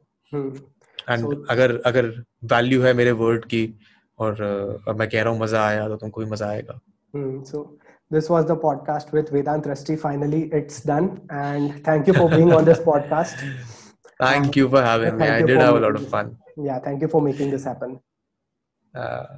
[1.09, 2.09] एंड हम्म। अगर अगर
[2.53, 3.63] वैल्यू है मेरे वर्ड की
[4.19, 4.41] और
[4.99, 6.79] मैं कह रहा हूँ मज़ा आया तो तुमको भी मज़ा आएगा।
[7.13, 7.65] hmm.
[8.11, 9.95] this was the podcast with Vedant Rusty.
[9.95, 11.21] Finally, it's done.
[11.29, 13.39] And thank you for being on this podcast.
[14.19, 15.27] Thank you for having me.
[15.27, 16.37] I did have a lot of fun.
[16.57, 17.99] Yeah, thank you for making this happen.
[18.93, 19.37] Uh,